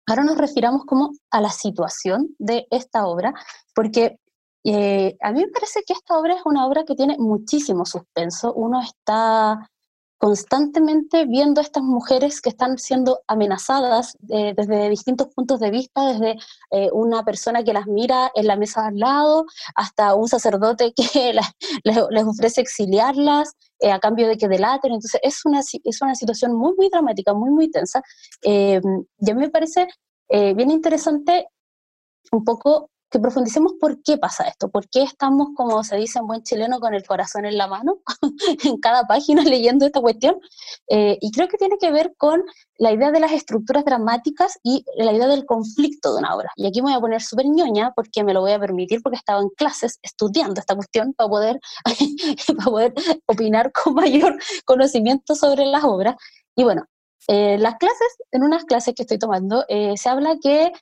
ahora 0.07 0.25
nos 0.25 0.37
refiramos 0.37 0.85
como 0.85 1.13
a 1.31 1.41
la 1.41 1.51
situación 1.51 2.35
de 2.39 2.67
esta 2.71 3.07
obra, 3.07 3.33
porque 3.75 4.19
eh, 4.65 5.17
a 5.23 5.33
mí 5.33 5.41
me 5.41 5.51
parece 5.51 5.81
que 5.87 5.95
esta 5.95 6.19
obra 6.19 6.35
es 6.35 6.43
una 6.45 6.67
obra 6.67 6.85
que 6.85 6.95
tiene 6.95 7.17
muchísimo 7.19 7.87
suspenso. 7.87 8.53
Uno 8.53 8.81
está 8.83 9.71
constantemente 10.19 11.27
viendo 11.27 11.61
a 11.61 11.65
estas 11.65 11.85
mujeres 11.85 12.41
que 12.41 12.51
están 12.51 12.77
siendo 12.77 13.21
amenazadas 13.29 14.17
eh, 14.29 14.53
desde 14.57 14.91
distintos 14.91 15.29
puntos 15.29 15.61
de 15.61 15.71
vista, 15.71 16.13
desde 16.13 16.37
eh, 16.73 16.91
una 16.93 17.25
persona 17.25 17.63
que 17.63 17.73
las 17.73 17.87
mira 17.87 18.31
en 18.35 18.49
la 18.49 18.57
mesa 18.57 18.89
al 18.89 18.99
lado, 18.99 19.47
hasta 19.77 20.15
un 20.15 20.29
sacerdote 20.29 20.93
que 20.97 21.33
les, 21.85 22.25
ofrece 22.25 22.61
exiliarlas 22.61 23.53
eh, 23.81 23.93
a 23.93 24.01
cambio 24.01 24.27
de 24.27 24.37
que 24.37 24.49
delaten. 24.49 24.93
Entonces 24.93 25.21
es 25.23 25.45
una, 25.45 25.61
es 25.61 26.03
una 26.03 26.15
situación 26.17 26.55
muy, 26.57 26.75
muy 26.77 26.89
dramática, 26.91 27.33
muy, 27.33 27.51
muy 27.51 27.71
tensa. 27.71 28.03
y 28.43 28.75
a 28.75 28.81
mí 29.35 29.41
me 29.41 29.51
parece 29.51 29.87
bien 30.31 30.71
interesante 30.71 31.47
un 32.33 32.45
poco 32.45 32.91
que 33.11 33.19
profundicemos 33.19 33.73
por 33.81 34.03
qué 34.03 34.19
pasa 34.19 34.45
esto, 34.45 34.69
por 34.69 34.89
qué 34.89 35.03
estamos, 35.03 35.49
como 35.55 35.83
se 35.83 35.97
dice 35.97 36.19
en 36.19 36.27
buen 36.27 36.43
chileno, 36.43 36.81
con 36.81 36.95
el 36.95 37.07
corazón 37.07 37.45
en 37.47 37.57
la 37.57 37.67
mano 37.67 37.99
en 38.65 38.79
cada 38.79 39.07
página 39.07 39.43
leyendo 39.45 39.87
esta 39.87 40.01
cuestión. 40.01 40.39
Eh, 40.89 41.19
y 41.21 41.31
creo 41.31 41.49
que 41.49 41.57
tiene 41.57 41.79
que 41.79 41.91
ver 41.91 42.15
con 42.17 42.43
la 42.77 42.93
idea 42.93 43.11
de 43.11 43.21
las 43.21 43.33
estructuras 43.33 43.85
dramáticas 43.85 44.59
y 44.63 44.85
la 44.97 45.13
idea 45.13 45.27
del 45.27 45.47
conflicto 45.47 46.13
de 46.13 46.21
una 46.21 46.35
obra. 46.35 46.51
Y 46.57 46.67
aquí 46.67 46.81
me 46.81 46.91
voy 46.91 46.99
a 46.99 47.01
poner 47.01 47.23
súper 47.23 47.47
ñoña 47.47 47.93
porque 47.95 48.23
me 48.25 48.35
lo 48.35 48.41
voy 48.41 48.53
a 48.53 48.61
permitir 48.61 49.03
porque 49.03 49.17
estaba 49.17 49.41
en 49.41 49.49
clases 49.51 49.99
estudiando 50.03 50.61
esta 50.61 50.75
cuestión 50.75 51.15
para 51.15 51.29
poder, 51.29 51.61
para 52.47 52.65
poder 52.65 52.95
opinar 53.27 53.73
con 53.73 53.95
mayor 53.95 54.39
conocimiento 54.65 55.35
sobre 55.35 55.65
las 55.65 55.85
obras. 55.85 56.17
Y 56.55 56.65
bueno, 56.65 56.85
eh, 57.29 57.59
las 57.59 57.77
clases, 57.77 58.17
en 58.33 58.43
unas 58.43 58.65
clases 58.65 58.95
que 58.95 59.03
estoy 59.03 59.19
tomando, 59.19 59.65
eh, 59.69 59.97
se 59.97 60.09
habla 60.09 60.37
que 60.43 60.73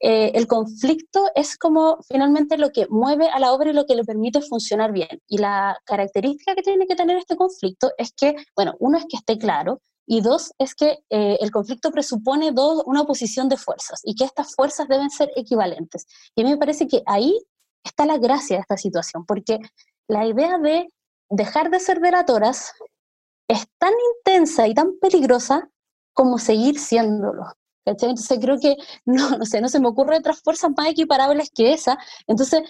eh, 0.00 0.32
el 0.34 0.46
conflicto 0.46 1.26
es 1.34 1.58
como 1.58 1.98
finalmente 2.08 2.56
lo 2.56 2.70
que 2.70 2.86
mueve 2.88 3.28
a 3.28 3.38
la 3.38 3.52
obra 3.52 3.70
y 3.70 3.74
lo 3.74 3.84
que 3.84 3.94
le 3.94 4.04
permite 4.04 4.40
funcionar 4.40 4.92
bien. 4.92 5.20
Y 5.28 5.38
la 5.38 5.78
característica 5.84 6.54
que 6.54 6.62
tiene 6.62 6.86
que 6.86 6.96
tener 6.96 7.18
este 7.18 7.36
conflicto 7.36 7.90
es 7.98 8.12
que, 8.12 8.34
bueno, 8.56 8.74
uno 8.80 8.96
es 8.98 9.04
que 9.04 9.18
esté 9.18 9.38
claro 9.38 9.80
y 10.06 10.22
dos 10.22 10.52
es 10.58 10.74
que 10.74 10.98
eh, 11.10 11.38
el 11.40 11.50
conflicto 11.50 11.90
presupone 11.90 12.52
dos, 12.52 12.82
una 12.86 13.02
oposición 13.02 13.48
de 13.48 13.58
fuerzas 13.58 14.00
y 14.02 14.14
que 14.14 14.24
estas 14.24 14.54
fuerzas 14.54 14.88
deben 14.88 15.10
ser 15.10 15.30
equivalentes. 15.36 16.06
Y 16.34 16.40
a 16.40 16.44
mí 16.44 16.50
me 16.50 16.56
parece 16.56 16.88
que 16.88 17.02
ahí 17.06 17.38
está 17.84 18.06
la 18.06 18.18
gracia 18.18 18.56
de 18.56 18.62
esta 18.62 18.76
situación, 18.76 19.24
porque 19.26 19.58
la 20.08 20.26
idea 20.26 20.58
de 20.58 20.88
dejar 21.28 21.70
de 21.70 21.78
ser 21.78 22.00
delatoras 22.00 22.72
es 23.48 23.66
tan 23.78 23.92
intensa 24.16 24.66
y 24.66 24.74
tan 24.74 24.98
peligrosa 24.98 25.68
como 26.12 26.38
seguir 26.38 26.78
siéndolo. 26.78 27.44
Entonces 27.84 28.38
creo 28.40 28.58
que 28.58 28.76
no, 29.04 29.30
no, 29.38 29.44
sé, 29.44 29.60
no 29.60 29.68
se 29.68 29.80
me 29.80 29.88
ocurre 29.88 30.18
otras 30.18 30.40
fuerzas 30.42 30.70
más 30.76 30.88
equiparables 30.88 31.50
que 31.54 31.72
esa. 31.72 31.98
Entonces, 32.26 32.62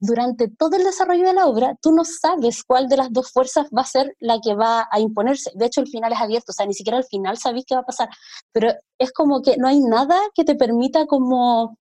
durante 0.00 0.48
todo 0.48 0.76
el 0.76 0.84
desarrollo 0.84 1.26
de 1.26 1.34
la 1.34 1.46
obra, 1.46 1.76
tú 1.80 1.92
no 1.92 2.04
sabes 2.04 2.64
cuál 2.64 2.88
de 2.88 2.96
las 2.96 3.12
dos 3.12 3.30
fuerzas 3.32 3.68
va 3.76 3.82
a 3.82 3.86
ser 3.86 4.14
la 4.18 4.40
que 4.40 4.54
va 4.54 4.88
a 4.90 5.00
imponerse. 5.00 5.50
De 5.54 5.66
hecho, 5.66 5.80
el 5.80 5.88
final 5.88 6.12
es 6.12 6.20
abierto, 6.20 6.52
o 6.52 6.54
sea, 6.54 6.66
ni 6.66 6.74
siquiera 6.74 6.98
al 6.98 7.04
final 7.04 7.38
sabéis 7.38 7.64
qué 7.66 7.74
va 7.74 7.82
a 7.82 7.86
pasar. 7.86 8.08
Pero 8.52 8.72
es 8.98 9.12
como 9.12 9.42
que 9.42 9.56
no 9.56 9.68
hay 9.68 9.80
nada 9.80 10.16
que 10.34 10.44
te 10.44 10.54
permita 10.54 11.06
como 11.06 11.76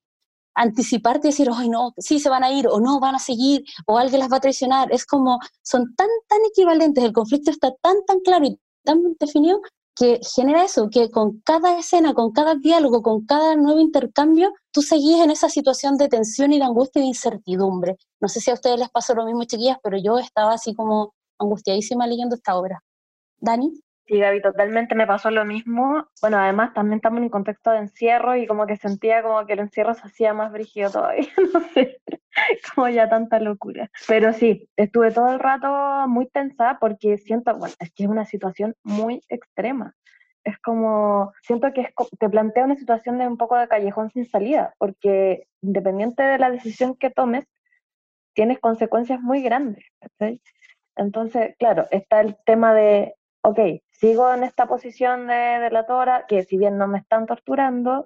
anticiparte 0.55 1.27
y 1.27 1.31
decir, 1.31 1.49
ay 1.53 1.69
no, 1.69 1.93
sí 1.97 2.19
se 2.19 2.29
van 2.29 2.43
a 2.43 2.51
ir 2.51 2.67
o 2.67 2.79
no 2.79 2.99
van 2.99 3.15
a 3.15 3.19
seguir 3.19 3.63
o 3.85 3.97
alguien 3.97 4.19
las 4.19 4.31
va 4.31 4.37
a 4.37 4.41
traicionar. 4.41 4.91
Es 4.91 5.05
como, 5.05 5.39
son 5.61 5.95
tan, 5.95 6.07
tan 6.27 6.39
equivalentes, 6.49 7.03
el 7.03 7.13
conflicto 7.13 7.51
está 7.51 7.71
tan, 7.81 8.03
tan 8.05 8.19
claro 8.21 8.45
y 8.45 8.59
tan 8.83 9.03
definido 9.19 9.61
que 9.97 10.19
genera 10.35 10.63
eso, 10.63 10.89
que 10.89 11.09
con 11.09 11.41
cada 11.41 11.79
escena, 11.79 12.13
con 12.13 12.31
cada 12.31 12.55
diálogo, 12.55 13.01
con 13.01 13.25
cada 13.25 13.55
nuevo 13.55 13.79
intercambio, 13.79 14.53
tú 14.71 14.81
seguís 14.81 15.19
en 15.21 15.31
esa 15.31 15.49
situación 15.49 15.97
de 15.97 16.07
tensión 16.07 16.53
y 16.53 16.59
de 16.59 16.65
angustia 16.65 16.99
y 16.99 17.03
de 17.03 17.07
incertidumbre. 17.07 17.97
No 18.19 18.27
sé 18.27 18.39
si 18.39 18.51
a 18.51 18.53
ustedes 18.53 18.79
les 18.79 18.89
pasó 18.89 19.15
lo 19.15 19.25
mismo, 19.25 19.43
chiquillas, 19.45 19.77
pero 19.81 19.97
yo 19.97 20.19
estaba 20.19 20.53
así 20.53 20.75
como 20.75 21.13
angustiadísima 21.39 22.05
leyendo 22.05 22.35
esta 22.35 22.55
obra. 22.57 22.83
¿Dani? 23.39 23.71
Sí, 24.07 24.19
Gaby, 24.19 24.41
totalmente 24.41 24.95
me 24.95 25.05
pasó 25.05 25.31
lo 25.31 25.43
mismo. 25.43 26.07
Bueno, 26.21 26.37
además 26.37 26.73
también 26.73 26.97
estamos 26.97 27.17
en 27.17 27.23
un 27.25 27.29
contexto 27.29 27.71
de 27.71 27.79
encierro 27.79 28.37
y 28.37 28.47
como 28.47 28.65
que 28.65 28.77
sentía 28.77 29.21
como 29.21 29.45
que 29.45 29.53
el 29.53 29.59
encierro 29.59 29.93
se 29.93 30.07
hacía 30.07 30.33
más 30.33 30.53
brígido 30.53 30.89
todavía, 30.89 31.27
no 31.53 31.59
sé, 31.73 31.99
como 32.73 32.87
ya 32.87 33.09
tanta 33.09 33.41
locura. 33.41 33.91
Pero 34.07 34.31
sí, 34.31 34.69
estuve 34.77 35.11
todo 35.11 35.33
el 35.33 35.39
rato 35.39 36.07
muy 36.07 36.27
tensa 36.29 36.77
porque 36.79 37.17
siento, 37.17 37.57
bueno, 37.57 37.75
es 37.79 37.91
que 37.91 38.03
es 38.03 38.09
una 38.09 38.23
situación 38.23 38.75
muy 38.81 39.21
extrema. 39.27 39.93
Es 40.45 40.57
como, 40.59 41.33
siento 41.41 41.73
que 41.73 41.93
te 42.17 42.29
plantea 42.29 42.63
una 42.63 42.77
situación 42.77 43.17
de 43.17 43.27
un 43.27 43.35
poco 43.35 43.57
de 43.57 43.67
callejón 43.67 44.09
sin 44.11 44.25
salida, 44.25 44.73
porque 44.77 45.47
independiente 45.61 46.23
de 46.23 46.39
la 46.39 46.49
decisión 46.49 46.95
que 46.95 47.09
tomes, 47.09 47.43
tienes 48.33 48.59
consecuencias 48.59 49.19
muy 49.19 49.41
grandes. 49.41 49.83
Entonces, 50.95 51.55
claro, 51.59 51.87
está 51.91 52.21
el 52.21 52.37
tema 52.45 52.73
de 52.73 53.15
ok, 53.47 53.59
sigo 53.97 54.33
en 54.33 54.43
esta 54.43 54.67
posición 54.67 55.27
de 55.27 55.59
delatora, 55.59 56.25
que 56.27 56.43
si 56.43 56.57
bien 56.57 56.77
no 56.77 56.87
me 56.87 56.99
están 56.99 57.25
torturando, 57.25 58.05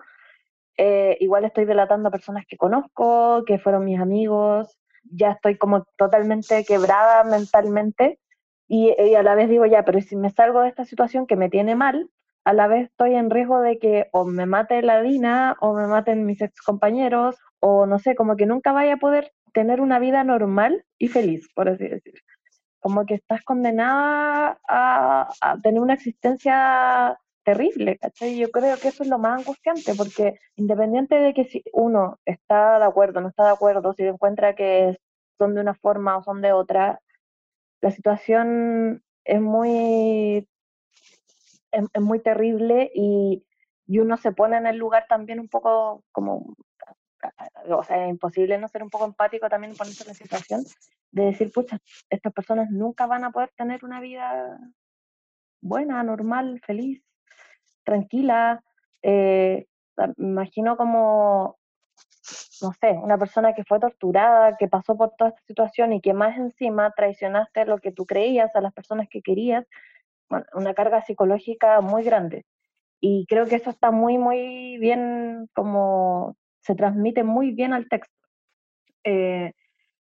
eh, 0.77 1.17
igual 1.19 1.45
estoy 1.45 1.65
delatando 1.65 2.09
a 2.09 2.11
personas 2.11 2.45
que 2.47 2.57
conozco, 2.57 3.43
que 3.45 3.59
fueron 3.59 3.85
mis 3.85 3.99
amigos, 3.99 4.77
ya 5.03 5.31
estoy 5.31 5.57
como 5.57 5.85
totalmente 5.97 6.63
quebrada 6.65 7.23
mentalmente 7.23 8.19
y, 8.67 8.91
a 9.15 9.23
la 9.23 9.35
vez 9.35 9.49
digo, 9.49 9.65
ya, 9.65 9.83
pero 9.83 9.99
si 9.99 10.15
me 10.15 10.29
salgo 10.29 10.61
de 10.61 10.69
esta 10.69 10.85
situación 10.85 11.27
que 11.27 11.35
me 11.35 11.49
tiene 11.49 11.75
mal, 11.75 12.09
a 12.45 12.53
la 12.53 12.67
vez 12.67 12.85
estoy 12.89 13.15
en 13.15 13.29
riesgo 13.29 13.59
de 13.59 13.77
que 13.79 14.07
o 14.13 14.25
me 14.25 14.45
mate 14.45 14.81
la 14.81 15.01
Dina 15.01 15.57
o 15.59 15.73
me 15.73 15.87
maten 15.87 16.25
mis 16.25 16.41
ex 16.41 16.61
compañeros 16.61 17.35
o 17.59 17.85
no 17.85 17.99
sé, 17.99 18.15
como 18.15 18.37
que 18.37 18.45
nunca 18.45 18.71
vaya 18.71 18.93
a 18.93 18.97
poder 18.97 19.33
tener 19.53 19.81
una 19.81 19.99
vida 19.99 20.23
normal 20.23 20.85
y 20.97 21.09
feliz, 21.09 21.49
por 21.53 21.67
así 21.67 21.87
decir. 21.87 22.13
Como 22.81 23.05
que 23.05 23.13
estás 23.15 23.43
condenada 23.43 24.59
a, 24.67 25.57
tener 25.63 25.79
una 25.81 25.93
existencia 25.93 27.17
terrible, 27.43 27.97
¿cachai? 27.97 28.37
Yo 28.37 28.51
creo 28.51 28.77
que 28.77 28.89
eso 28.89 29.03
es 29.03 29.09
lo 29.09 29.19
más 29.19 29.39
angustiante, 29.39 29.93
porque 29.95 30.39
independiente 30.55 31.15
de 31.15 31.33
que 31.33 31.45
si 31.45 31.63
uno 31.73 32.19
está 32.25 32.79
de 32.79 32.85
acuerdo, 32.85 33.21
no 33.21 33.29
está 33.29 33.45
de 33.45 33.51
acuerdo, 33.51 33.93
si 33.93 34.03
encuentra 34.03 34.55
que 34.55 34.97
son 35.37 35.55
de 35.55 35.61
una 35.61 35.75
forma 35.75 36.17
o 36.17 36.23
son 36.23 36.41
de 36.41 36.53
otra, 36.53 36.99
la 37.81 37.91
situación 37.91 39.03
es 39.25 39.41
muy, 39.41 40.47
es, 41.71 42.01
muy 42.01 42.19
terrible 42.19 42.91
y, 42.93 43.45
y, 43.87 43.99
uno 43.99 44.17
se 44.17 44.31
pone 44.31 44.57
en 44.57 44.67
el 44.67 44.77
lugar 44.77 45.05
también 45.07 45.39
un 45.39 45.49
poco 45.49 46.03
como, 46.11 46.55
o 47.69 47.83
sea, 47.83 48.05
es 48.05 48.09
imposible 48.09 48.57
no 48.57 48.67
ser 48.67 48.83
un 48.83 48.89
poco 48.89 49.05
empático 49.05 49.49
también 49.49 49.75
ponerse 49.75 50.03
en 50.03 50.09
la 50.09 50.13
situación 50.13 50.63
de 51.11 51.25
decir, 51.25 51.51
pucha, 51.51 51.79
estas 52.09 52.33
personas 52.33 52.69
nunca 52.71 53.05
van 53.05 53.23
a 53.23 53.31
poder 53.31 53.51
tener 53.55 53.83
una 53.83 53.99
vida 53.99 54.57
buena, 55.61 56.03
normal, 56.03 56.61
feliz, 56.65 57.03
tranquila. 57.83 58.63
Eh, 59.01 59.67
me 60.17 60.27
imagino 60.27 60.77
como, 60.77 61.57
no 62.61 62.73
sé, 62.79 62.91
una 62.91 63.17
persona 63.17 63.53
que 63.53 63.63
fue 63.63 63.79
torturada, 63.79 64.55
que 64.57 64.67
pasó 64.67 64.97
por 64.97 65.11
toda 65.17 65.31
esta 65.31 65.41
situación 65.45 65.93
y 65.93 66.01
que 66.01 66.13
más 66.13 66.37
encima 66.37 66.91
traicionaste 66.91 67.65
lo 67.65 67.77
que 67.79 67.91
tú 67.91 68.05
creías 68.05 68.55
a 68.55 68.61
las 68.61 68.73
personas 68.73 69.07
que 69.09 69.21
querías, 69.21 69.65
bueno, 70.29 70.45
una 70.53 70.73
carga 70.73 71.01
psicológica 71.01 71.81
muy 71.81 72.03
grande. 72.03 72.45
Y 73.01 73.25
creo 73.27 73.47
que 73.47 73.55
eso 73.55 73.71
está 73.71 73.91
muy, 73.91 74.17
muy 74.17 74.77
bien, 74.77 75.49
como 75.53 76.37
se 76.61 76.75
transmite 76.75 77.23
muy 77.23 77.51
bien 77.51 77.73
al 77.73 77.87
texto. 77.89 78.13
Eh, 79.03 79.53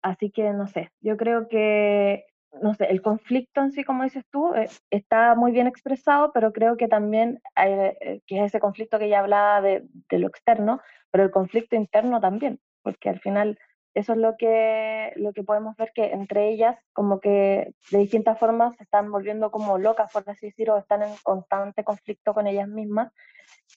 así 0.01 0.31
que 0.31 0.51
no 0.51 0.67
sé, 0.67 0.91
yo 1.01 1.17
creo 1.17 1.47
que 1.47 2.25
no 2.61 2.73
sé, 2.75 2.85
el 2.85 3.01
conflicto 3.01 3.61
en 3.61 3.71
sí, 3.71 3.83
como 3.83 4.03
dices 4.03 4.25
tú, 4.31 4.53
eh, 4.53 4.69
está 4.89 5.35
muy 5.35 5.51
bien 5.51 5.67
expresado, 5.67 6.31
pero 6.33 6.53
creo 6.53 6.77
que 6.77 6.87
también, 6.87 7.41
eh, 7.55 8.21
que 8.27 8.39
es 8.39 8.45
ese 8.45 8.59
conflicto 8.59 8.99
que 8.99 9.09
ya 9.09 9.19
hablaba 9.19 9.61
de, 9.61 9.83
lo 10.11 10.27
externo, 10.27 10.81
pero 11.11 11.23
el 11.23 11.31
conflicto 11.31 11.75
interno 11.75 12.19
también, 12.19 12.59
porque 12.83 13.09
al 13.09 13.19
final 13.19 13.57
eso 13.95 14.13
es 14.13 14.19
lo 14.19 14.37
que, 14.37 15.13
lo 15.15 15.33
que 15.33 15.43
podemos 15.43 15.75
ver 15.77 15.91
que 15.93 16.05
entre 16.11 16.49
ellas, 16.49 16.77
como 16.93 17.19
que 17.19 17.73
de 17.91 17.97
distintas 17.97 18.39
formas 18.39 18.75
se 18.75 18.83
están 18.83 19.11
volviendo 19.11 19.51
como 19.51 19.77
locas, 19.77 20.11
por 20.11 20.23
así 20.27 20.47
decirlo, 20.47 20.77
están 20.77 21.03
en 21.03 21.13
constante 21.23 21.83
conflicto 21.83 22.33
con 22.33 22.47
ellas 22.47 22.67
mismas, 22.67 23.11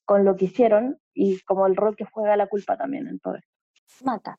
con 0.04 0.24
lo 0.24 0.36
que 0.36 0.46
hicieron 0.46 0.98
y 1.14 1.40
como 1.40 1.66
el 1.66 1.76
rol 1.76 1.96
que 1.96 2.04
juega 2.04 2.36
la 2.36 2.46
culpa 2.46 2.76
también 2.76 3.08
en 3.08 3.18
todo 3.18 3.36
esto. 3.36 3.50
Mata. 4.04 4.38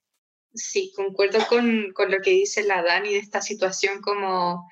Sí, 0.54 0.92
concuerdo 0.96 1.40
con, 1.48 1.92
con, 1.94 2.12
lo 2.12 2.20
que 2.20 2.32
dice 2.32 2.64
la 2.64 2.82
Dani 2.82 3.14
de 3.14 3.20
esta 3.20 3.42
situación 3.42 4.02
como... 4.02 4.68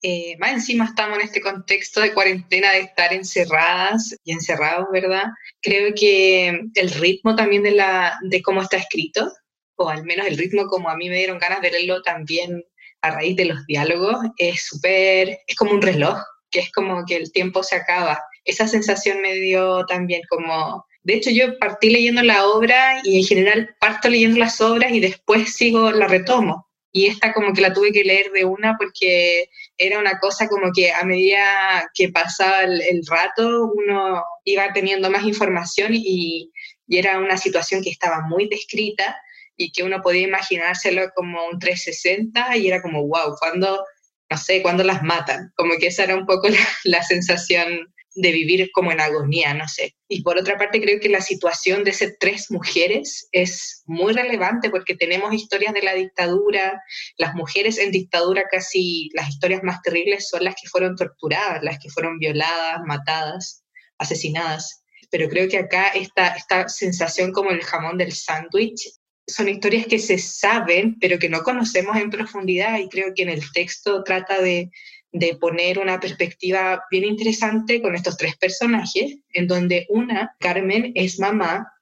Eh, 0.00 0.36
más 0.38 0.52
encima 0.52 0.84
estamos 0.84 1.18
en 1.18 1.24
este 1.24 1.40
contexto 1.40 2.00
de 2.00 2.14
cuarentena, 2.14 2.70
de 2.70 2.82
estar 2.82 3.12
encerradas 3.12 4.14
y 4.22 4.30
encerrados, 4.30 4.86
¿verdad? 4.92 5.24
Creo 5.60 5.92
que 5.92 6.66
el 6.72 6.90
ritmo 6.90 7.34
también 7.34 7.64
de, 7.64 7.72
la, 7.72 8.16
de 8.22 8.40
cómo 8.40 8.62
está 8.62 8.76
escrito, 8.76 9.28
o 9.74 9.88
al 9.88 10.04
menos 10.04 10.28
el 10.28 10.38
ritmo 10.38 10.66
como 10.66 10.88
a 10.88 10.96
mí 10.96 11.08
me 11.08 11.16
dieron 11.16 11.40
ganas 11.40 11.60
de 11.62 11.72
leerlo 11.72 12.00
también 12.02 12.64
a 13.00 13.10
raíz 13.10 13.36
de 13.36 13.46
los 13.46 13.66
diálogos, 13.66 14.16
es 14.36 14.66
súper, 14.66 15.38
es 15.46 15.56
como 15.56 15.72
un 15.72 15.82
reloj, 15.82 16.18
que 16.50 16.60
es 16.60 16.72
como 16.72 17.04
que 17.04 17.16
el 17.16 17.32
tiempo 17.32 17.62
se 17.62 17.76
acaba. 17.76 18.22
Esa 18.48 18.66
sensación 18.66 19.20
me 19.20 19.34
dio 19.34 19.86
también 19.86 20.22
como 20.28 20.84
de 21.08 21.14
hecho, 21.14 21.30
yo 21.30 21.58
partí 21.58 21.88
leyendo 21.88 22.22
la 22.22 22.46
obra 22.46 23.00
y 23.02 23.20
en 23.20 23.24
general 23.24 23.74
parto 23.80 24.10
leyendo 24.10 24.38
las 24.38 24.60
obras 24.60 24.92
y 24.92 25.00
después 25.00 25.54
sigo, 25.54 25.90
la 25.90 26.06
retomo. 26.06 26.68
Y 26.92 27.06
esta 27.06 27.32
como 27.32 27.54
que 27.54 27.62
la 27.62 27.72
tuve 27.72 27.92
que 27.92 28.04
leer 28.04 28.30
de 28.32 28.44
una 28.44 28.76
porque 28.76 29.48
era 29.78 29.98
una 29.98 30.18
cosa 30.18 30.48
como 30.48 30.70
que 30.74 30.92
a 30.92 31.04
medida 31.04 31.90
que 31.94 32.10
pasaba 32.10 32.64
el, 32.64 33.06
rato 33.06 33.72
uno 33.74 34.22
iba 34.44 34.70
teniendo 34.74 35.10
más 35.10 35.24
información 35.24 35.92
y, 35.94 36.52
y 36.86 36.98
era 36.98 37.18
una 37.18 37.38
situación 37.38 37.82
que 37.82 37.88
estaba 37.88 38.20
muy 38.28 38.46
descrita 38.46 39.16
y 39.56 39.72
que 39.72 39.84
uno 39.84 40.02
podía 40.02 40.26
imaginárselo 40.26 41.10
como 41.14 41.46
un 41.46 41.58
360 41.58 42.54
y 42.58 42.68
era 42.68 42.82
como, 42.82 43.06
wow, 43.06 43.34
cuando, 43.38 43.82
no 44.28 44.36
sé, 44.36 44.60
cuando 44.60 44.84
las 44.84 45.02
matan. 45.02 45.52
Como 45.56 45.72
que 45.78 45.86
esa 45.86 46.04
era 46.04 46.16
un 46.16 46.26
poco 46.26 46.50
la, 46.50 46.58
la 46.84 47.02
sensación 47.02 47.94
de 48.20 48.32
vivir 48.32 48.70
como 48.72 48.90
en 48.90 49.00
agonía, 49.00 49.54
no 49.54 49.68
sé. 49.68 49.94
Y 50.08 50.22
por 50.22 50.38
otra 50.38 50.58
parte, 50.58 50.80
creo 50.80 50.98
que 51.00 51.08
la 51.08 51.20
situación 51.20 51.84
de 51.84 51.92
ser 51.92 52.16
tres 52.18 52.50
mujeres 52.50 53.28
es 53.32 53.82
muy 53.86 54.12
relevante 54.12 54.70
porque 54.70 54.96
tenemos 54.96 55.32
historias 55.32 55.72
de 55.72 55.82
la 55.82 55.94
dictadura, 55.94 56.82
las 57.16 57.34
mujeres 57.34 57.78
en 57.78 57.92
dictadura 57.92 58.44
casi 58.50 59.10
las 59.14 59.28
historias 59.28 59.62
más 59.62 59.80
terribles 59.82 60.28
son 60.28 60.44
las 60.44 60.54
que 60.54 60.68
fueron 60.68 60.96
torturadas, 60.96 61.62
las 61.62 61.78
que 61.78 61.90
fueron 61.90 62.18
violadas, 62.18 62.80
matadas, 62.86 63.64
asesinadas. 63.98 64.82
Pero 65.10 65.28
creo 65.28 65.48
que 65.48 65.58
acá 65.58 65.88
esta, 65.88 66.28
esta 66.28 66.68
sensación 66.68 67.32
como 67.32 67.50
el 67.50 67.62
jamón 67.62 67.98
del 67.98 68.12
sándwich 68.12 68.90
son 69.28 69.48
historias 69.48 69.86
que 69.86 69.98
se 69.98 70.18
saben, 70.18 70.98
pero 70.98 71.18
que 71.18 71.28
no 71.28 71.42
conocemos 71.42 71.96
en 71.96 72.10
profundidad 72.10 72.78
y 72.78 72.88
creo 72.88 73.12
que 73.14 73.22
en 73.22 73.28
el 73.28 73.42
texto 73.52 74.02
trata 74.02 74.40
de 74.40 74.70
de 75.12 75.36
poner 75.36 75.78
una 75.78 76.00
perspectiva 76.00 76.82
bien 76.90 77.04
interesante 77.04 77.80
con 77.80 77.94
estos 77.94 78.16
tres 78.16 78.36
personajes, 78.36 79.18
en 79.30 79.46
donde 79.46 79.86
una, 79.88 80.36
Carmen, 80.38 80.92
es 80.94 81.18
mamá, 81.18 81.72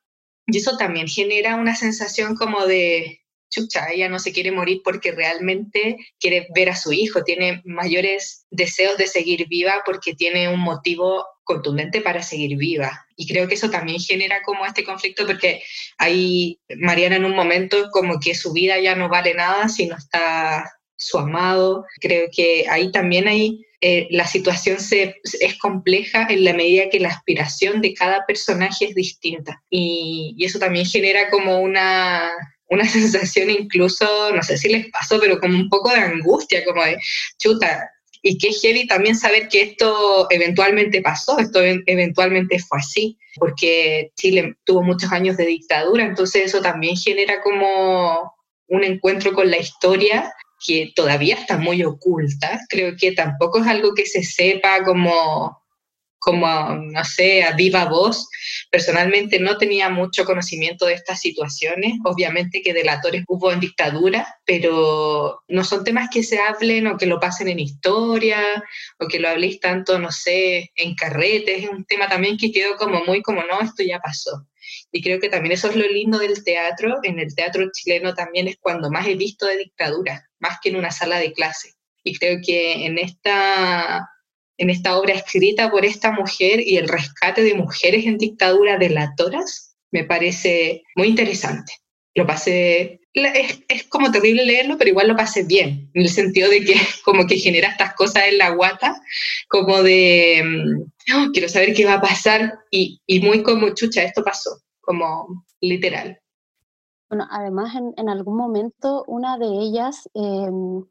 y 0.47 0.59
eso 0.59 0.77
también 0.77 1.09
genera 1.09 1.57
una 1.57 1.75
sensación 1.75 2.37
como 2.37 2.67
de, 2.67 3.21
chucha, 3.51 3.89
ella 3.93 4.09
no 4.09 4.19
se 4.19 4.33
quiere 4.33 4.53
morir 4.53 4.81
porque 4.85 5.13
realmente 5.13 5.97
quiere 6.19 6.47
ver 6.55 6.71
a 6.71 6.77
su 6.77 6.93
hijo, 6.93 7.25
tiene 7.25 7.63
mayores 7.65 8.47
deseos 8.51 8.97
de 8.97 9.07
seguir 9.07 9.47
viva 9.49 9.83
porque 9.85 10.15
tiene 10.15 10.49
un 10.49 10.61
motivo 10.61 11.25
contundente 11.45 12.01
para 12.01 12.23
seguir 12.23 12.57
viva. 12.57 13.07
Y 13.17 13.27
creo 13.27 13.47
que 13.49 13.55
eso 13.55 13.71
también 13.71 14.01
genera 14.01 14.43
como 14.43 14.67
este 14.67 14.85
conflicto 14.85 15.27
porque 15.27 15.63
ahí 15.97 16.61
Mariana 16.77 17.17
en 17.17 17.25
un 17.25 17.37
momento 17.37 17.89
como 17.91 18.19
que 18.19 18.35
su 18.35 18.53
vida 18.53 18.79
ya 18.81 18.97
no 18.97 19.09
vale 19.09 19.35
nada 19.35 19.69
si 19.69 19.87
no 19.87 19.97
está 19.97 20.76
su 20.97 21.19
amado. 21.19 21.85
Creo 22.01 22.29
que 22.35 22.67
ahí 22.69 22.91
también 22.91 23.29
hay, 23.29 23.65
eh, 23.81 24.09
la 24.11 24.27
situación 24.27 24.81
se, 24.81 25.17
es 25.41 25.59
compleja 25.59 26.27
en 26.29 26.45
la 26.45 26.55
medida 26.55 26.89
que 26.91 27.01
la 27.01 27.09
aspiración 27.09 27.81
de 27.81 27.95
cada 27.95 28.27
personaje 28.27 28.87
es 28.87 28.95
distinta. 28.95 29.63
Y, 29.71 30.35
y 30.37 30.45
eso 30.45 30.59
también 30.59 30.87
genera 30.87 31.31
como 31.31 31.61
una, 31.61 32.33
una 32.69 32.85
sensación 32.89 33.51
incluso, 33.51 34.33
no 34.35 34.43
sé 34.43 34.57
si 34.59 34.69
les 34.69 34.91
pasó, 34.91 35.19
pero 35.21 35.39
como 35.41 35.57
un 35.57 35.69
poco 35.69 35.91
de 35.91 36.01
angustia, 36.01 36.65
como 36.65 36.85
de, 36.85 36.99
chuta, 37.39 37.91
y 38.23 38.39
qué 38.39 38.53
heavy 38.53 38.89
también 38.89 39.17
saber 39.17 39.49
que 39.49 39.63
esto 39.63 40.27
eventualmente 40.31 41.01
pasó, 41.01 41.39
esto 41.39 41.61
eventualmente 41.63 42.59
fue 42.59 42.79
así, 42.79 43.19
porque 43.37 44.11
Chile 44.17 44.57
tuvo 44.65 44.83
muchos 44.83 45.13
años 45.13 45.37
de 45.37 45.47
dictadura, 45.47 46.05
entonces 46.05 46.47
eso 46.47 46.61
también 46.61 46.97
genera 46.97 47.41
como 47.41 48.35
un 48.69 48.83
encuentro 48.83 49.33
con 49.33 49.49
la 49.49 49.59
historia 49.59 50.33
que 50.67 50.93
todavía 50.95 51.37
está 51.37 51.59
muy 51.59 51.85
oculta. 51.85 52.61
Creo 52.69 52.95
que 52.99 53.13
tampoco 53.13 53.61
es 53.61 53.67
algo 53.67 53.95
que 53.95 54.07
se 54.07 54.23
sepa 54.23 54.83
como, 54.85 55.63
como, 56.19 56.75
no 56.75 57.05
sé, 57.05 57.45
a 57.45 57.53
viva 57.53 57.85
voz. 57.85 58.29
Personalmente 58.71 59.39
no 59.39 59.59
tenía 59.59 59.89
mucho 59.89 60.25
conocimiento 60.25 60.87
de 60.87 60.95
estas 60.95 61.21
situaciones. 61.21 61.95
Obviamente 62.05 62.63
que 62.63 62.75
delatores 62.75 63.23
hubo 63.29 63.53
en 63.53 63.61
dictadura, 63.61 64.27
pero 64.45 65.43
no 65.49 65.63
son 65.65 65.85
temas 65.85 66.09
que 66.11 66.23
se 66.25 66.41
hablen 66.41 66.89
o 66.89 66.97
que 66.97 67.07
lo 67.07 67.21
pasen 67.21 67.49
en 67.49 67.61
historia 67.61 68.41
o 68.99 69.07
que 69.07 69.21
lo 69.21 69.29
habléis 69.29 69.61
tanto, 69.61 69.99
no 69.99 70.11
sé, 70.11 70.73
en 70.75 70.95
carretes. 70.97 71.65
Es 71.65 71.71
un 71.71 71.85
tema 71.85 72.09
también 72.09 72.37
que 72.37 72.51
quedó 72.51 72.77
como 72.77 73.05
muy 73.05 73.23
como, 73.23 73.43
no, 73.45 73.61
esto 73.61 73.85
ya 73.85 74.01
pasó. 74.01 74.47
Y 74.91 75.03
creo 75.03 75.21
que 75.21 75.29
también 75.29 75.53
eso 75.53 75.69
es 75.69 75.77
lo 75.77 75.87
lindo 75.87 76.19
del 76.19 76.43
teatro. 76.43 76.97
En 77.03 77.19
el 77.19 77.35
teatro 77.35 77.71
chileno 77.73 78.15
también 78.15 78.49
es 78.49 78.57
cuando 78.59 78.91
más 78.91 79.07
he 79.07 79.15
visto 79.15 79.47
de 79.47 79.59
dictadura, 79.59 80.26
más 80.47 80.59
que 80.63 80.69
en 80.69 80.77
una 80.77 80.91
sala 80.91 81.19
de 81.19 81.33
clase. 81.33 81.75
Y 82.05 82.17
creo 82.17 82.39
que 82.45 82.87
en 82.87 82.99
esta, 82.99 84.09
en 84.57 84.71
esta 84.71 84.97
obra 84.97 85.15
escrita 85.15 85.71
por 85.71 85.85
esta 85.85 86.13
mujer 86.13 86.61
y 86.61 86.77
el 86.77 86.89
rescate 86.89 87.43
de 87.43 87.55
mujeres 87.55 88.07
en 88.07 88.19
dictadura 88.19 88.79
delatoras, 88.79 89.77
me 89.91 90.05
parece 90.05 90.83
muy 90.95 91.09
interesante. 91.09 91.73
Lo 92.15 92.27
pasé, 92.27 93.01
es, 93.13 93.61
es, 93.69 93.85
como 93.85 94.11
terrible 94.11 94.45
leerlo, 94.45 94.79
pero 94.79 94.91
igual 94.91 95.09
lo 95.09 95.17
pasé 95.17 95.43
bien, 95.45 95.91
en 95.93 96.03
el 96.03 96.09
sentido 96.09 96.49
de 96.49 96.65
que 96.65 96.75
como 97.05 97.27
que 97.27 97.39
genera 97.39 97.69
estas 97.69 97.95
cosas 97.95 98.25
en 98.29 98.39
la 98.39 98.51
guata, 98.51 99.01
como 99.49 99.83
de, 99.83 100.43
mm, 100.45 101.33
quiero 101.33 101.49
saber 101.49 101.75
qué 101.75 101.85
va 101.85 101.95
a 101.95 102.01
pasar, 102.01 102.55
y, 102.71 103.01
y 103.07 103.21
muy 103.21 103.43
como, 103.43 103.75
chucha, 103.75 104.03
esto 104.03 104.23
pasó, 104.25 104.63
como 104.81 105.45
literal. 105.61 106.19
Bueno, 107.09 107.27
además 107.31 107.75
en, 107.97 108.09
algún 108.09 108.37
momento 108.37 109.05
una 109.07 109.39
de 109.39 109.47
ellas, 109.47 110.09
em, 110.15 110.85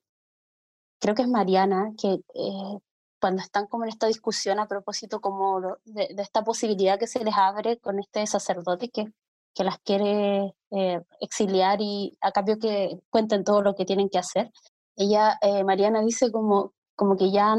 creo 1.00 1.16
que 1.16 1.24
es 1.24 1.28
Mariana, 1.28 1.92
que 1.98 2.22
eh, 2.34 2.80
cuando 3.20 3.42
están 3.42 3.68
como 3.68 3.84
en 3.84 3.90
esta 3.90 4.08
discusión 4.08 4.60
a 4.60 4.68
propósito 4.68 5.20
como 5.20 5.62
de, 5.86 6.16
esta 6.18 6.44
posibilidad 6.44 7.00
que 7.00 7.08
se 7.08 7.24
les 7.24 7.36
abre 7.36 7.80
con 7.80 8.00
este 8.00 8.26
sacerdote 8.28 8.90
que, 8.90 9.12
que 9.54 9.64
las 9.64 9.80
quiere 9.80 10.56
eh, 10.72 11.02
exiliar 11.20 11.82
y 11.82 12.18
a 12.22 12.32
cambio 12.32 12.60
que 12.60 13.00
cuenten 13.10 13.44
todo 13.44 13.62
lo 13.62 13.76
que 13.76 13.86
tienen 13.86 14.10
que 14.10 14.20
hacer, 14.20 14.52
ella, 14.96 15.38
eh, 15.42 15.64
Mariana 15.64 16.02
dice 16.02 16.32
como, 16.32 16.74
como 16.96 17.18
que 17.18 17.32
ya, 17.32 17.56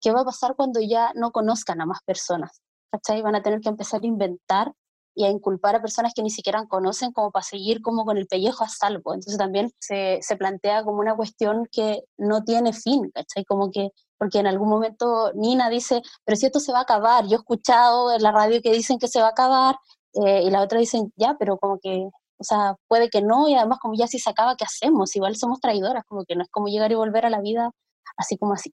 ¿qué 0.00 0.12
va 0.12 0.22
a 0.22 0.24
pasar 0.24 0.56
cuando 0.56 0.80
ya 0.80 1.12
no 1.14 1.30
conozcan 1.32 1.80
a 1.80 1.86
más 1.86 2.02
personas? 2.04 2.60
¿Cachai? 2.90 3.22
Van 3.22 3.36
a 3.36 3.42
tener 3.42 3.60
que 3.60 3.68
empezar 3.68 4.00
a 4.02 4.06
inventar 4.06 4.72
y 5.14 5.24
a 5.24 5.30
inculpar 5.30 5.76
a 5.76 5.80
personas 5.80 6.12
que 6.14 6.22
ni 6.22 6.30
siquiera 6.30 6.66
conocen 6.66 7.12
como 7.12 7.30
para 7.30 7.44
seguir 7.44 7.82
como 7.82 8.04
con 8.04 8.18
el 8.18 8.26
pellejo 8.26 8.64
a 8.64 8.68
salvo. 8.68 9.14
Entonces 9.14 9.38
también 9.38 9.70
se, 9.78 10.18
se, 10.22 10.36
plantea 10.36 10.82
como 10.84 10.98
una 10.98 11.14
cuestión 11.14 11.68
que 11.70 12.02
no 12.18 12.42
tiene 12.42 12.72
fin, 12.72 13.10
¿cachai? 13.14 13.44
Como 13.44 13.70
que, 13.70 13.90
porque 14.18 14.38
en 14.38 14.46
algún 14.46 14.68
momento 14.68 15.32
Nina 15.34 15.68
dice, 15.70 16.02
pero 16.24 16.36
si 16.36 16.46
esto 16.46 16.60
se 16.60 16.72
va 16.72 16.80
a 16.80 16.82
acabar, 16.82 17.26
yo 17.26 17.36
he 17.36 17.40
escuchado 17.40 18.12
en 18.12 18.22
la 18.22 18.32
radio 18.32 18.60
que 18.62 18.72
dicen 18.72 18.98
que 18.98 19.08
se 19.08 19.20
va 19.20 19.28
a 19.28 19.30
acabar, 19.30 19.76
eh, 20.14 20.42
y 20.44 20.50
la 20.50 20.62
otra 20.62 20.78
dicen, 20.78 21.12
ya, 21.16 21.36
pero 21.38 21.58
como 21.58 21.78
que, 21.80 22.08
o 22.38 22.44
sea, 22.44 22.76
puede 22.88 23.10
que 23.10 23.22
no, 23.22 23.48
y 23.48 23.54
además 23.54 23.78
como 23.80 23.94
ya 23.94 24.06
si 24.06 24.18
se 24.18 24.30
acaba, 24.30 24.56
¿qué 24.56 24.64
hacemos? 24.64 25.14
Igual 25.16 25.36
somos 25.36 25.60
traidoras, 25.60 26.04
como 26.06 26.24
que 26.24 26.36
no 26.36 26.42
es 26.42 26.48
como 26.50 26.68
llegar 26.68 26.92
y 26.92 26.94
volver 26.96 27.26
a 27.26 27.30
la 27.30 27.40
vida 27.40 27.70
así 28.16 28.36
como 28.38 28.54
así. 28.54 28.72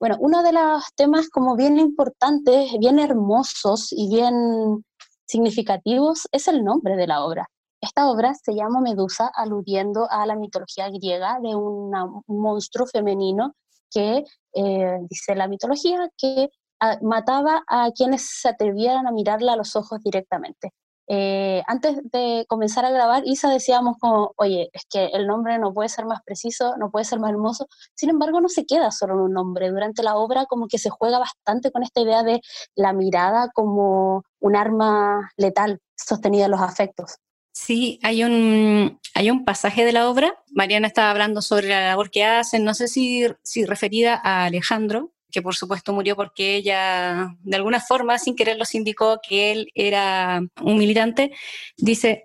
Bueno, 0.00 0.16
uno 0.20 0.42
de 0.42 0.52
los 0.52 0.84
temas 0.96 1.28
como 1.30 1.56
bien 1.56 1.78
importantes, 1.78 2.72
bien 2.78 2.98
hermosos 2.98 3.88
y 3.92 4.08
bien 4.08 4.84
significativos 5.26 6.28
es 6.32 6.48
el 6.48 6.64
nombre 6.64 6.96
de 6.96 7.06
la 7.06 7.24
obra. 7.24 7.48
Esta 7.80 8.10
obra 8.10 8.34
se 8.34 8.54
llama 8.54 8.80
Medusa, 8.80 9.30
aludiendo 9.34 10.10
a 10.10 10.24
la 10.26 10.36
mitología 10.36 10.88
griega 10.88 11.38
de 11.42 11.54
un 11.54 11.92
monstruo 12.26 12.86
femenino 12.86 13.54
que, 13.90 14.24
eh, 14.54 14.98
dice 15.08 15.34
la 15.34 15.48
mitología, 15.48 16.08
que 16.16 16.48
ah, 16.80 16.98
mataba 17.02 17.62
a 17.68 17.90
quienes 17.92 18.26
se 18.40 18.48
atrevieran 18.48 19.06
a 19.06 19.12
mirarla 19.12 19.52
a 19.52 19.56
los 19.56 19.76
ojos 19.76 20.00
directamente. 20.02 20.70
Eh, 21.06 21.62
antes 21.66 21.98
de 22.10 22.46
comenzar 22.48 22.84
a 22.84 22.90
grabar, 22.90 23.22
Isa 23.26 23.50
decíamos 23.50 23.96
como, 23.98 24.32
oye, 24.36 24.70
es 24.72 24.84
que 24.88 25.06
el 25.06 25.26
nombre 25.26 25.58
no 25.58 25.74
puede 25.74 25.88
ser 25.88 26.06
más 26.06 26.22
preciso, 26.24 26.76
no 26.78 26.90
puede 26.90 27.04
ser 27.04 27.20
más 27.20 27.30
hermoso, 27.30 27.66
sin 27.94 28.10
embargo 28.10 28.40
no 28.40 28.48
se 28.48 28.64
queda 28.64 28.90
solo 28.90 29.14
en 29.14 29.20
un 29.20 29.32
nombre, 29.32 29.70
durante 29.70 30.02
la 30.02 30.16
obra 30.16 30.46
como 30.46 30.66
que 30.66 30.78
se 30.78 30.90
juega 30.90 31.18
bastante 31.18 31.70
con 31.70 31.82
esta 31.82 32.00
idea 32.00 32.22
de 32.22 32.40
la 32.74 32.92
mirada 32.92 33.50
como 33.52 34.24
un 34.40 34.56
arma 34.56 35.30
letal 35.36 35.80
sostenida 35.96 36.46
en 36.46 36.52
los 36.52 36.60
afectos. 36.60 37.16
Sí, 37.52 38.00
hay 38.02 38.24
un, 38.24 38.98
hay 39.14 39.30
un 39.30 39.44
pasaje 39.44 39.84
de 39.84 39.92
la 39.92 40.08
obra, 40.08 40.42
Mariana 40.50 40.88
estaba 40.88 41.10
hablando 41.10 41.40
sobre 41.40 41.68
la 41.68 41.86
labor 41.86 42.10
que 42.10 42.24
hacen, 42.24 42.64
no 42.64 42.74
sé 42.74 42.88
si, 42.88 43.26
si 43.42 43.64
referida 43.64 44.20
a 44.22 44.44
Alejandro, 44.44 45.13
que 45.34 45.42
por 45.42 45.56
supuesto 45.56 45.92
murió 45.92 46.14
porque 46.14 46.54
ella 46.54 47.36
de 47.42 47.56
alguna 47.56 47.80
forma 47.80 48.18
sin 48.20 48.36
querer 48.36 48.56
los 48.56 48.72
indicó 48.76 49.20
que 49.20 49.50
él 49.50 49.68
era 49.74 50.40
un 50.62 50.78
militante, 50.78 51.32
dice, 51.76 52.22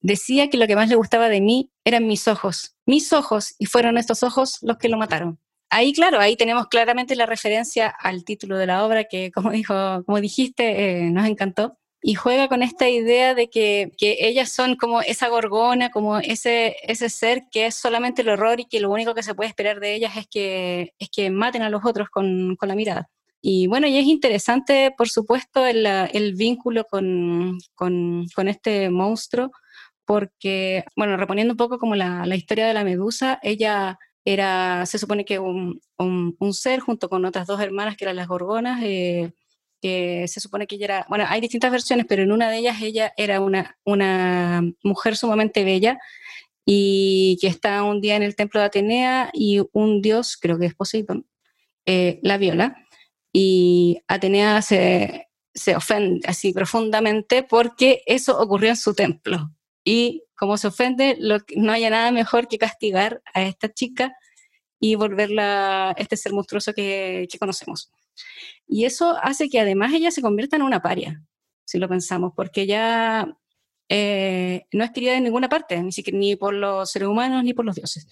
decía 0.00 0.48
que 0.48 0.56
lo 0.56 0.66
que 0.66 0.74
más 0.74 0.88
le 0.88 0.96
gustaba 0.96 1.28
de 1.28 1.42
mí 1.42 1.70
eran 1.84 2.06
mis 2.06 2.26
ojos, 2.26 2.74
mis 2.86 3.12
ojos, 3.12 3.54
y 3.58 3.66
fueron 3.66 3.98
estos 3.98 4.22
ojos 4.22 4.58
los 4.62 4.78
que 4.78 4.88
lo 4.88 4.96
mataron. 4.96 5.38
Ahí, 5.68 5.92
claro, 5.92 6.18
ahí 6.20 6.36
tenemos 6.36 6.68
claramente 6.68 7.14
la 7.16 7.26
referencia 7.26 7.88
al 7.88 8.24
título 8.24 8.56
de 8.56 8.66
la 8.66 8.86
obra 8.86 9.04
que, 9.04 9.30
como, 9.30 9.50
dijo, 9.50 10.02
como 10.06 10.18
dijiste, 10.18 11.02
eh, 11.02 11.10
nos 11.10 11.26
encantó 11.26 11.76
y 12.00 12.14
juega 12.14 12.48
con 12.48 12.62
esta 12.62 12.88
idea 12.88 13.34
de 13.34 13.50
que, 13.50 13.92
ellas 13.98 14.50
son 14.52 14.76
como 14.76 15.00
esa 15.02 15.28
gorgona, 15.28 15.90
como 15.90 16.18
ese, 16.18 16.76
ese 16.82 17.08
ser 17.08 17.44
que 17.50 17.66
es 17.66 17.74
solamente 17.74 18.22
el 18.22 18.28
horror 18.28 18.60
y 18.60 18.66
que 18.66 18.80
lo 18.80 18.90
único 18.90 19.14
que 19.14 19.22
se 19.22 19.34
puede 19.34 19.48
esperar 19.48 19.80
de 19.80 19.94
ellas 19.94 20.16
es 20.16 20.28
que, 20.28 20.94
es 20.98 21.08
que 21.10 21.30
maten 21.30 21.62
a 21.62 21.70
los 21.70 21.84
otros 21.84 22.08
con, 22.08 22.56
la 22.60 22.74
mirada. 22.74 23.10
Y 23.40 23.66
bueno, 23.66 23.86
y 23.86 23.96
es 23.96 24.06
interesante, 24.06 24.92
por 24.96 25.08
supuesto, 25.08 25.66
el, 25.66 25.86
el 25.86 26.34
vínculo 26.34 26.84
con, 26.84 27.58
este 28.46 28.90
monstruo, 28.90 29.50
porque, 30.04 30.84
bueno, 30.96 31.16
reponiendo 31.16 31.52
un 31.52 31.58
poco 31.58 31.78
como 31.78 31.96
la, 31.96 32.24
historia 32.36 32.66
de 32.66 32.74
la 32.74 32.84
medusa, 32.84 33.38
ella 33.42 33.98
era, 34.24 34.86
se 34.86 34.98
supone 34.98 35.24
que 35.24 35.38
un, 35.38 35.80
un, 35.98 36.54
ser 36.54 36.80
junto 36.80 37.08
con 37.08 37.24
otras 37.24 37.46
dos 37.46 37.60
hermanas 37.60 37.96
que 37.96 38.04
eran 38.04 38.16
las 38.16 38.28
gorgonas, 38.28 38.80
eh, 38.82 39.32
que 39.80 40.26
se 40.28 40.40
supone 40.40 40.66
que 40.66 40.76
ella 40.76 40.84
era, 40.84 41.06
bueno, 41.08 41.24
hay 41.28 41.40
distintas 41.40 41.70
versiones, 41.70 42.06
pero 42.08 42.22
en 42.22 42.32
una 42.32 42.50
de 42.50 42.58
ellas 42.58 42.80
ella 42.82 43.12
era 43.16 43.40
una, 43.40 43.78
una 43.84 44.62
mujer 44.82 45.16
sumamente 45.16 45.64
bella 45.64 45.98
y 46.64 47.38
que 47.40 47.46
está 47.46 47.82
un 47.82 48.00
día 48.00 48.16
en 48.16 48.22
el 48.22 48.36
templo 48.36 48.60
de 48.60 48.66
Atenea 48.66 49.30
y 49.32 49.60
un 49.72 50.02
dios, 50.02 50.36
creo 50.36 50.58
que 50.58 50.66
es 50.66 50.74
Poseidón, 50.74 51.26
eh, 51.86 52.20
la 52.22 52.38
viola 52.38 52.76
y 53.32 54.00
Atenea 54.08 54.62
se, 54.62 55.28
se 55.54 55.76
ofende 55.76 56.20
así 56.28 56.52
profundamente 56.52 57.42
porque 57.42 58.02
eso 58.06 58.38
ocurrió 58.38 58.70
en 58.70 58.76
su 58.76 58.94
templo. 58.94 59.50
Y 59.84 60.24
como 60.36 60.58
se 60.58 60.68
ofende, 60.68 61.16
lo, 61.18 61.38
no 61.56 61.72
haya 61.72 61.90
nada 61.90 62.12
mejor 62.12 62.48
que 62.48 62.58
castigar 62.58 63.22
a 63.34 63.42
esta 63.42 63.72
chica 63.72 64.14
y 64.80 64.94
volverla 64.94 65.94
este 65.98 66.16
ser 66.16 66.32
monstruoso 66.32 66.74
que, 66.74 67.26
que 67.30 67.38
conocemos. 67.38 67.90
Y 68.66 68.84
eso 68.84 69.16
hace 69.22 69.48
que 69.48 69.60
además 69.60 69.92
ella 69.92 70.10
se 70.10 70.22
convierta 70.22 70.56
en 70.56 70.62
una 70.62 70.82
paria, 70.82 71.22
si 71.64 71.78
lo 71.78 71.88
pensamos, 71.88 72.32
porque 72.36 72.62
ella 72.62 73.36
eh, 73.88 74.64
no 74.72 74.84
es 74.84 74.90
querida 74.90 75.14
en 75.16 75.24
ninguna 75.24 75.48
parte, 75.48 75.82
ni, 75.82 75.90
ni 76.12 76.36
por 76.36 76.54
los 76.54 76.90
seres 76.90 77.08
humanos 77.08 77.44
ni 77.44 77.54
por 77.54 77.64
los 77.64 77.76
dioses. 77.76 78.08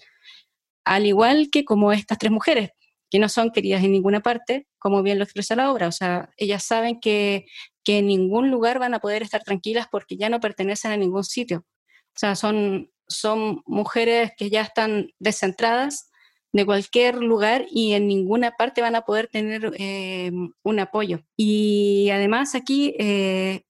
Al 0.85 1.05
igual 1.05 1.49
que 1.51 1.65
como 1.65 1.91
estas 1.91 2.17
tres 2.17 2.31
mujeres, 2.31 2.71
que 3.09 3.19
no 3.19 3.29
son 3.29 3.51
queridas 3.51 3.83
en 3.83 3.91
ninguna 3.91 4.21
parte, 4.21 4.67
como 4.79 5.03
bien 5.03 5.17
lo 5.17 5.23
expresa 5.23 5.55
la 5.55 5.71
obra. 5.71 5.87
O 5.87 5.91
sea, 5.91 6.29
ellas 6.37 6.63
saben 6.63 6.99
que, 6.99 7.45
que 7.83 7.99
en 7.99 8.07
ningún 8.07 8.51
lugar 8.51 8.79
van 8.79 8.93
a 8.93 8.99
poder 8.99 9.23
estar 9.23 9.43
tranquilas 9.43 9.87
porque 9.89 10.17
ya 10.17 10.29
no 10.29 10.39
pertenecen 10.39 10.91
a 10.91 10.97
ningún 10.97 11.23
sitio. 11.23 11.59
O 11.59 12.19
sea, 12.19 12.35
son, 12.35 12.91
son 13.07 13.61
mujeres 13.65 14.31
que 14.37 14.49
ya 14.49 14.61
están 14.61 15.11
descentradas, 15.19 16.09
de 16.53 16.65
cualquier 16.65 17.15
lugar 17.15 17.65
y 17.69 17.93
en 17.93 18.07
ninguna 18.07 18.51
parte 18.51 18.81
van 18.81 18.95
a 18.95 19.01
poder 19.01 19.27
tener 19.27 19.73
eh, 19.77 20.31
un 20.63 20.79
apoyo. 20.79 21.19
Y 21.35 22.09
además 22.11 22.55
aquí, 22.55 22.95
eh, 22.99 23.63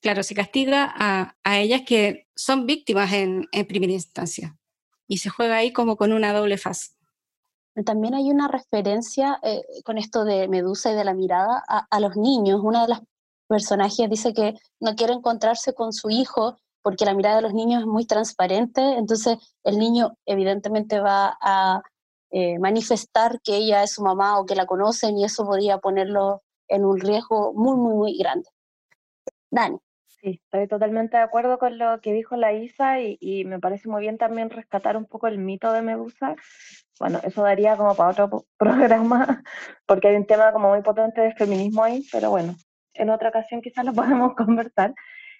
claro, 0.00 0.22
se 0.22 0.34
castiga 0.34 0.92
a, 0.96 1.34
ellas 1.58 1.82
que 1.86 2.26
son 2.34 2.66
víctimas 2.66 3.12
en, 3.12 3.48
primera 3.68 3.92
instancia 3.92 4.56
y 5.06 5.18
se 5.18 5.30
juega 5.30 5.56
ahí 5.56 5.72
como 5.72 5.96
con 5.96 6.12
una 6.12 6.32
doble 6.32 6.58
faz. 6.58 6.94
También 7.84 8.14
hay 8.14 8.30
una 8.30 8.48
referencia 8.48 9.38
eh, 9.42 9.62
con 9.84 9.98
esto 9.98 10.24
de 10.24 10.48
Medusa 10.48 10.90
y 10.90 10.96
de 10.96 11.04
la 11.04 11.14
mirada 11.14 11.62
a, 11.68 11.86
a 11.88 12.00
los 12.00 12.16
niños. 12.16 12.60
Una 12.62 12.82
de 12.82 12.88
las 12.88 13.00
personajes 13.46 14.10
dice 14.10 14.34
que 14.34 14.54
no 14.80 14.96
quiere 14.96 15.12
encontrarse 15.12 15.72
con 15.74 15.92
su 15.92 16.10
hijo 16.10 16.58
porque 16.82 17.04
la 17.04 17.14
mirada 17.14 17.36
de 17.36 17.42
los 17.42 17.54
niños 17.54 17.82
es 17.82 17.86
muy 17.86 18.06
transparente, 18.06 18.80
entonces 18.96 19.36
el 19.64 19.78
niño 19.78 20.16
evidentemente 20.26 21.00
va 21.00 21.36
a 21.40 21.82
eh, 22.30 22.58
manifestar 22.58 23.40
que 23.42 23.56
ella 23.56 23.82
es 23.82 23.92
su 23.92 24.02
mamá 24.02 24.38
o 24.38 24.46
que 24.46 24.54
la 24.54 24.66
conocen 24.66 25.16
y 25.18 25.24
eso 25.24 25.46
podría 25.46 25.78
ponerlo 25.78 26.42
en 26.68 26.84
un 26.84 27.00
riesgo 27.00 27.52
muy, 27.54 27.76
muy, 27.76 27.94
muy 27.94 28.18
grande. 28.18 28.48
Dani. 29.50 29.78
Sí, 30.20 30.40
estoy 30.42 30.66
totalmente 30.66 31.16
de 31.16 31.22
acuerdo 31.22 31.58
con 31.58 31.78
lo 31.78 32.00
que 32.00 32.12
dijo 32.12 32.34
la 32.36 32.52
Isa 32.52 33.00
y, 33.00 33.44
me 33.44 33.60
parece 33.60 33.88
muy 33.88 34.00
bien 34.00 34.18
también 34.18 34.50
rescatar 34.50 34.96
un 34.96 35.04
poco 35.04 35.28
el 35.28 35.38
mito 35.38 35.72
de 35.72 35.80
Medusa. 35.80 36.34
Bueno, 36.98 37.20
eso 37.22 37.42
daría 37.42 37.76
como 37.76 37.94
para 37.94 38.10
otro 38.10 38.44
programa, 38.58 39.42
porque 39.86 40.08
hay 40.08 40.16
un 40.16 40.26
tema 40.26 40.52
como 40.52 40.70
muy 40.70 40.82
potente 40.82 41.20
de 41.20 41.34
feminismo 41.34 41.84
ahí, 41.84 42.04
pero 42.10 42.30
bueno, 42.30 42.56
en 42.94 43.10
otra 43.10 43.28
ocasión 43.28 43.62
quizás 43.62 43.84
lo 43.84 43.92
podemos 43.94 44.34
conversar. 44.34 44.92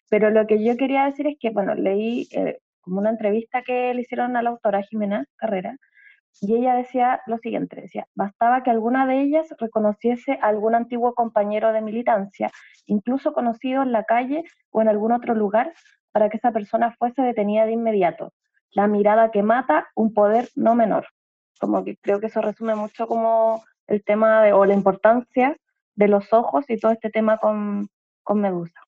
Pero 0.09 0.31
lo 0.31 0.47
que 0.47 0.65
yo 0.65 0.77
quería 0.77 1.05
decir 1.05 1.27
es 1.27 1.37
que, 1.39 1.51
bueno, 1.51 1.75
leí 1.75 2.29
eh, 2.31 2.61
como 2.81 3.01
una 3.01 3.11
entrevista 3.11 3.63
que 3.63 3.93
le 3.93 4.03
hicieron 4.03 4.37
a 4.37 4.43
la 4.43 4.51
autora 4.51 4.83
Jimena 4.83 5.27
Carrera, 5.37 5.77
y 6.41 6.55
ella 6.55 6.75
decía 6.75 7.21
lo 7.27 7.39
siguiente, 7.39 7.81
decía, 7.81 8.07
bastaba 8.15 8.63
que 8.63 8.71
alguna 8.71 9.07
de 9.07 9.21
ellas 9.21 9.49
reconociese 9.59 10.39
a 10.41 10.49
algún 10.49 10.75
antiguo 10.75 11.15
compañero 11.15 11.73
de 11.73 11.81
militancia, 11.81 12.51
incluso 12.87 13.33
conocido 13.33 13.83
en 13.83 13.93
la 13.93 14.05
calle 14.05 14.45
o 14.71 14.81
en 14.81 14.89
algún 14.89 15.13
otro 15.13 15.35
lugar, 15.35 15.73
para 16.13 16.29
que 16.29 16.37
esa 16.37 16.53
persona 16.53 16.95
fuese 16.99 17.23
detenida 17.23 17.67
de 17.67 17.73
inmediato. 17.73 18.33
La 18.71 18.87
mirada 18.87 19.31
que 19.31 19.43
mata, 19.43 19.89
un 19.95 20.15
poder 20.15 20.49
no 20.55 20.75
menor. 20.75 21.09
Como 21.61 21.85
que 21.85 21.97
creo 21.97 22.21
que 22.21 22.27
eso 22.27 22.41
resume 22.41 22.75
mucho 22.75 23.07
como 23.07 23.65
el 23.87 24.05
tema 24.05 24.43
de, 24.43 24.53
o 24.53 24.65
la 24.65 24.75
importancia 24.75 25.57
de 25.95 26.09
los 26.09 26.33
ojos 26.33 26.65
y 26.69 26.79
todo 26.79 26.93
este 26.93 27.11
tema 27.11 27.39
con, 27.39 27.89
con 28.23 28.41
Medusa. 28.41 28.81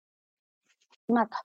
Mata. 1.09 1.39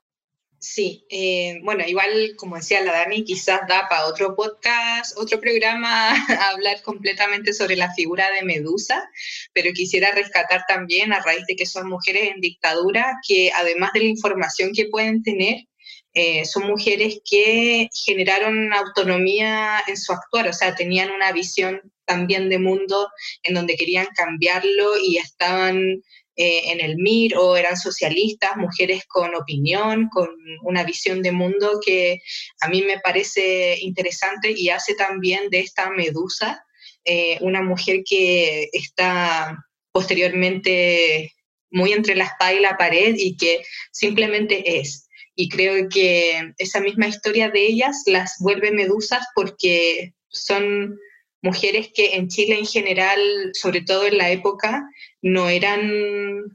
Sí, 0.58 1.04
eh, 1.10 1.60
bueno, 1.62 1.84
igual 1.86 2.32
como 2.36 2.56
decía 2.56 2.80
la 2.80 2.92
Dani, 2.92 3.24
quizás 3.24 3.60
da 3.68 3.88
para 3.88 4.06
otro 4.06 4.34
podcast, 4.34 5.16
otro 5.18 5.38
programa, 5.38 6.10
hablar 6.52 6.82
completamente 6.82 7.52
sobre 7.52 7.76
la 7.76 7.92
figura 7.92 8.30
de 8.30 8.42
Medusa, 8.42 9.08
pero 9.52 9.72
quisiera 9.72 10.12
rescatar 10.12 10.64
también 10.66 11.12
a 11.12 11.20
raíz 11.20 11.44
de 11.46 11.56
que 11.56 11.66
son 11.66 11.88
mujeres 11.88 12.30
en 12.34 12.40
dictadura, 12.40 13.18
que 13.26 13.50
además 13.54 13.92
de 13.92 14.00
la 14.00 14.06
información 14.06 14.72
que 14.72 14.86
pueden 14.86 15.22
tener, 15.22 15.66
eh, 16.14 16.46
son 16.46 16.66
mujeres 16.66 17.20
que 17.30 17.90
generaron 17.92 18.72
autonomía 18.72 19.82
en 19.86 19.98
su 19.98 20.12
actuar, 20.14 20.48
o 20.48 20.52
sea, 20.54 20.74
tenían 20.74 21.10
una 21.10 21.32
visión 21.32 21.82
también 22.06 22.48
de 22.48 22.58
mundo 22.58 23.10
en 23.42 23.54
donde 23.54 23.76
querían 23.76 24.06
cambiarlo 24.16 24.98
y 24.98 25.18
estaban 25.18 26.02
eh, 26.36 26.70
en 26.70 26.80
el 26.80 26.98
MIR 26.98 27.36
o 27.38 27.56
eran 27.56 27.76
socialistas, 27.76 28.56
mujeres 28.56 29.04
con 29.06 29.34
opinión, 29.34 30.08
con 30.12 30.28
una 30.62 30.84
visión 30.84 31.22
de 31.22 31.32
mundo 31.32 31.80
que 31.84 32.20
a 32.60 32.68
mí 32.68 32.82
me 32.82 33.00
parece 33.00 33.78
interesante 33.80 34.52
y 34.54 34.68
hace 34.68 34.94
también 34.94 35.48
de 35.48 35.60
esta 35.60 35.90
medusa 35.90 36.62
eh, 37.06 37.38
una 37.40 37.62
mujer 37.62 38.02
que 38.04 38.68
está 38.72 39.56
posteriormente 39.92 41.32
muy 41.70 41.92
entre 41.92 42.16
la 42.16 42.24
espada 42.24 42.52
y 42.52 42.60
la 42.60 42.76
pared 42.76 43.14
y 43.16 43.36
que 43.36 43.62
simplemente 43.92 44.78
es. 44.78 45.08
Y 45.34 45.48
creo 45.48 45.88
que 45.88 46.52
esa 46.58 46.80
misma 46.80 47.08
historia 47.08 47.48
de 47.48 47.64
ellas 47.64 48.02
las 48.06 48.36
vuelve 48.40 48.72
medusas 48.72 49.24
porque 49.34 50.12
son 50.28 50.98
mujeres 51.46 51.90
que 51.94 52.16
en 52.16 52.28
Chile 52.28 52.58
en 52.58 52.66
general, 52.66 53.20
sobre 53.54 53.80
todo 53.82 54.06
en 54.06 54.18
la 54.18 54.30
época, 54.30 54.88
no 55.22 55.48
eran 55.48 55.80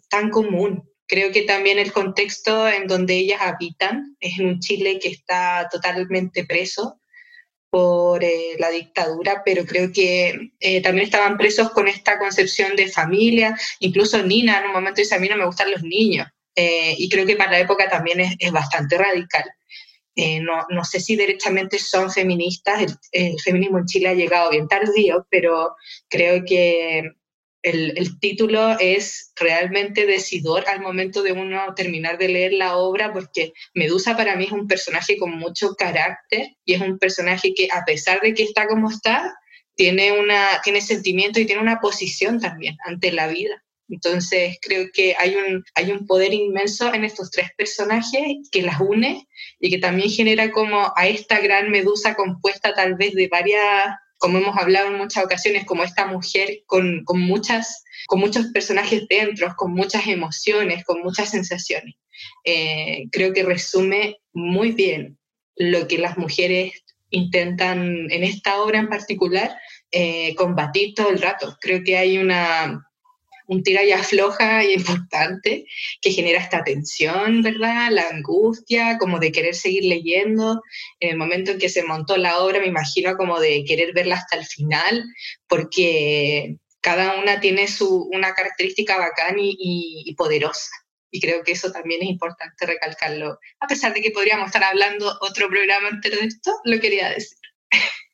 tan 0.10 0.30
común. 0.30 0.84
Creo 1.08 1.32
que 1.32 1.44
también 1.44 1.80
el 1.80 1.92
contexto 1.92 2.68
en 2.70 2.88
donde 2.88 3.16
ellas 3.16 3.42
habitan 3.42 4.16
es 4.20 4.40
en 4.40 4.48
un 4.48 4.60
Chile 4.60 5.00
que 5.00 5.10
está 5.10 5.68
totalmente 5.72 6.46
preso 6.46 7.02
por 7.70 8.24
eh, 8.24 8.58
la 8.60 8.70
dictadura, 8.70 9.44
pero 9.46 9.66
creo 9.66 9.92
que 9.94 10.52
eh, 10.60 10.82
también 10.82 11.06
estaban 11.06 11.38
presos 11.38 11.72
con 11.72 11.88
esta 11.88 12.20
concepción 12.20 12.76
de 12.76 12.90
familia. 12.90 13.58
Incluso 13.80 14.22
Nina 14.22 14.60
en 14.60 14.66
un 14.68 14.74
momento 14.74 15.02
dice, 15.02 15.16
a 15.16 15.20
mí 15.20 15.30
no 15.30 15.38
me 15.38 15.46
gustan 15.46 15.72
los 15.72 15.84
niños. 15.84 16.28
Eh, 16.54 16.96
y 16.98 17.10
creo 17.10 17.26
que 17.26 17.38
para 17.38 17.52
la 17.52 17.60
época 17.60 17.90
también 17.90 18.20
es, 18.20 18.36
es 18.40 18.52
bastante 18.52 18.98
radical. 18.98 19.46
No, 20.16 20.66
no, 20.70 20.84
sé 20.84 21.00
si 21.00 21.16
derechamente 21.16 21.80
son 21.80 22.12
feministas, 22.12 22.82
el, 22.82 22.96
el, 23.12 23.40
feminismo 23.40 23.80
en 23.80 23.86
Chile 23.86 24.10
ha 24.10 24.14
llegado 24.14 24.50
bien 24.50 24.68
tardío, 24.68 25.26
pero 25.30 25.76
creo 26.10 26.44
que 26.46 27.12
el, 27.64 28.20
título 28.20 28.78
es 28.80 29.34
realmente 29.36 30.06
decidor 30.06 30.66
al 30.68 30.82
momento 30.82 31.22
de 31.22 31.32
uno 31.32 31.74
terminar 31.76 32.18
de 32.18 32.30
leer 32.30 32.54
la 32.54 32.78
obra, 32.78 33.14
porque 33.14 33.54
Medusa 33.74 34.18
para 34.18 34.36
mí 34.36 34.46
es 34.46 34.52
un 34.52 34.68
personaje 34.68 35.18
con 35.18 35.32
mucho 35.32 35.76
carácter 35.76 36.48
y 36.66 36.74
es 36.74 36.82
un 36.82 36.98
personaje 36.98 37.54
que 37.54 37.68
a 37.72 37.84
pesar 37.86 38.20
de 38.22 38.34
que 38.34 38.44
está 38.44 38.68
como 38.68 38.90
está, 38.90 39.34
tiene, 39.76 40.12
una, 40.20 40.62
tiene 40.64 40.82
sentimiento 40.82 41.40
y 41.40 41.46
tiene 41.46 41.62
una 41.62 41.80
posición 41.80 42.40
también 42.40 42.78
ante 42.86 43.12
la 43.12 43.28
vida. 43.28 43.64
Entonces 43.92 44.58
creo 44.62 44.88
que 44.94 45.16
hay 45.20 45.36
un, 45.36 45.64
hay 45.76 45.92
un 45.92 46.08
poder 46.08 46.34
inmenso 46.34 46.94
en 46.94 47.04
estos 47.04 47.30
tres 47.30 47.50
personajes 47.58 48.50
que 48.52 48.62
las 48.62 48.80
une 48.80 49.28
y 49.60 49.70
que 49.70 49.80
también 49.80 50.10
genera 50.10 50.52
como 50.52 50.94
a 50.96 51.08
esta 51.08 51.40
gran 51.40 51.70
medusa 51.70 52.16
compuesta 52.16 52.74
tal 52.74 52.96
vez 52.96 53.14
de 53.14 53.28
varias 53.28 53.96
como 54.18 54.38
hemos 54.38 54.56
hablado 54.56 54.90
en 54.90 55.00
muchas 55.00 55.26
ocasiones, 55.26 55.66
como 55.66 55.84
esta 55.84 56.06
mujer 56.06 56.62
con, 56.68 57.04
con, 57.06 57.20
muchas, 57.20 57.84
con 58.06 58.20
muchos 58.20 58.46
personajes 58.54 59.08
dentro, 59.10 59.52
con 59.58 59.74
muchas 59.74 60.06
emociones, 60.06 60.86
con 60.86 61.02
muchas 61.02 61.32
sensaciones. 61.32 61.96
Eh, 62.44 63.08
creo 63.12 63.34
que 63.34 63.42
resume 63.42 64.18
muy 64.32 64.74
bien 64.74 65.18
lo 65.56 65.88
que 65.88 65.98
las 65.98 66.20
mujeres 66.20 66.84
intentan 67.10 68.12
en 68.12 68.24
esta 68.24 68.62
obra 68.62 68.78
en 68.78 68.90
particular 68.90 69.58
eh, 69.90 70.36
combatir 70.36 70.94
todo 70.94 71.10
el 71.10 71.20
rato. 71.20 71.58
Creo 71.60 71.84
que 71.84 71.98
hay 71.98 72.20
una, 72.20 72.91
un 73.52 73.64
tira 73.64 73.84
y 73.84 73.92
afloja 73.92 74.64
importante 74.80 75.66
que 76.02 76.12
genera 76.12 76.40
esta 76.40 76.64
tensión, 76.64 77.42
¿verdad? 77.42 77.92
La 77.92 78.08
angustia, 78.08 78.98
como 78.98 79.20
de 79.20 79.32
querer 79.32 79.56
seguir 79.56 79.84
leyendo. 79.84 80.62
En 81.00 81.10
el 81.12 81.18
momento 81.18 81.52
en 81.52 81.60
que 81.60 81.70
se 81.70 81.84
montó 81.84 82.16
la 82.16 82.40
obra, 82.40 82.60
me 82.60 82.68
imagino 82.68 83.16
como 83.18 83.40
de 83.40 83.66
querer 83.66 83.94
verla 83.94 84.16
hasta 84.16 84.38
el 84.38 84.46
final, 84.46 85.04
porque 85.48 86.56
cada 86.80 87.20
una 87.20 87.42
tiene 87.42 87.68
su, 87.68 88.10
una 88.14 88.34
característica 88.34 88.98
bacán 88.98 89.38
y, 89.38 90.04
y 90.06 90.16
poderosa. 90.16 90.72
Y 91.12 91.20
creo 91.20 91.44
que 91.44 91.52
eso 91.52 91.74
también 91.74 92.02
es 92.04 92.10
importante 92.10 92.66
recalcarlo. 92.66 93.38
A 93.60 93.68
pesar 93.68 93.94
de 93.94 94.02
que 94.02 94.12
podríamos 94.12 94.46
estar 94.46 94.64
hablando 94.64 95.14
otro 95.20 95.50
programa 95.50 95.90
entero 95.90 96.18
de 96.22 96.28
esto, 96.28 96.54
lo 96.64 96.80
quería 96.80 97.10
decir. 97.10 97.38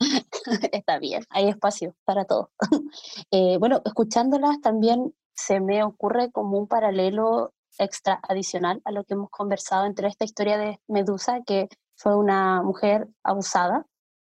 Está 0.72 0.98
bien, 0.98 1.24
hay 1.30 1.48
espacio 1.48 1.94
para 2.04 2.24
todo. 2.24 2.50
Eh, 3.30 3.58
bueno, 3.58 3.82
escuchándolas 3.84 4.60
también 4.60 5.14
se 5.34 5.60
me 5.60 5.82
ocurre 5.84 6.30
como 6.32 6.58
un 6.58 6.66
paralelo 6.66 7.52
extra 7.78 8.20
adicional 8.28 8.80
a 8.84 8.90
lo 8.92 9.04
que 9.04 9.14
hemos 9.14 9.30
conversado 9.30 9.86
entre 9.86 10.08
esta 10.08 10.24
historia 10.24 10.58
de 10.58 10.80
Medusa, 10.88 11.42
que 11.46 11.68
fue 11.96 12.16
una 12.16 12.62
mujer 12.62 13.08
abusada 13.22 13.86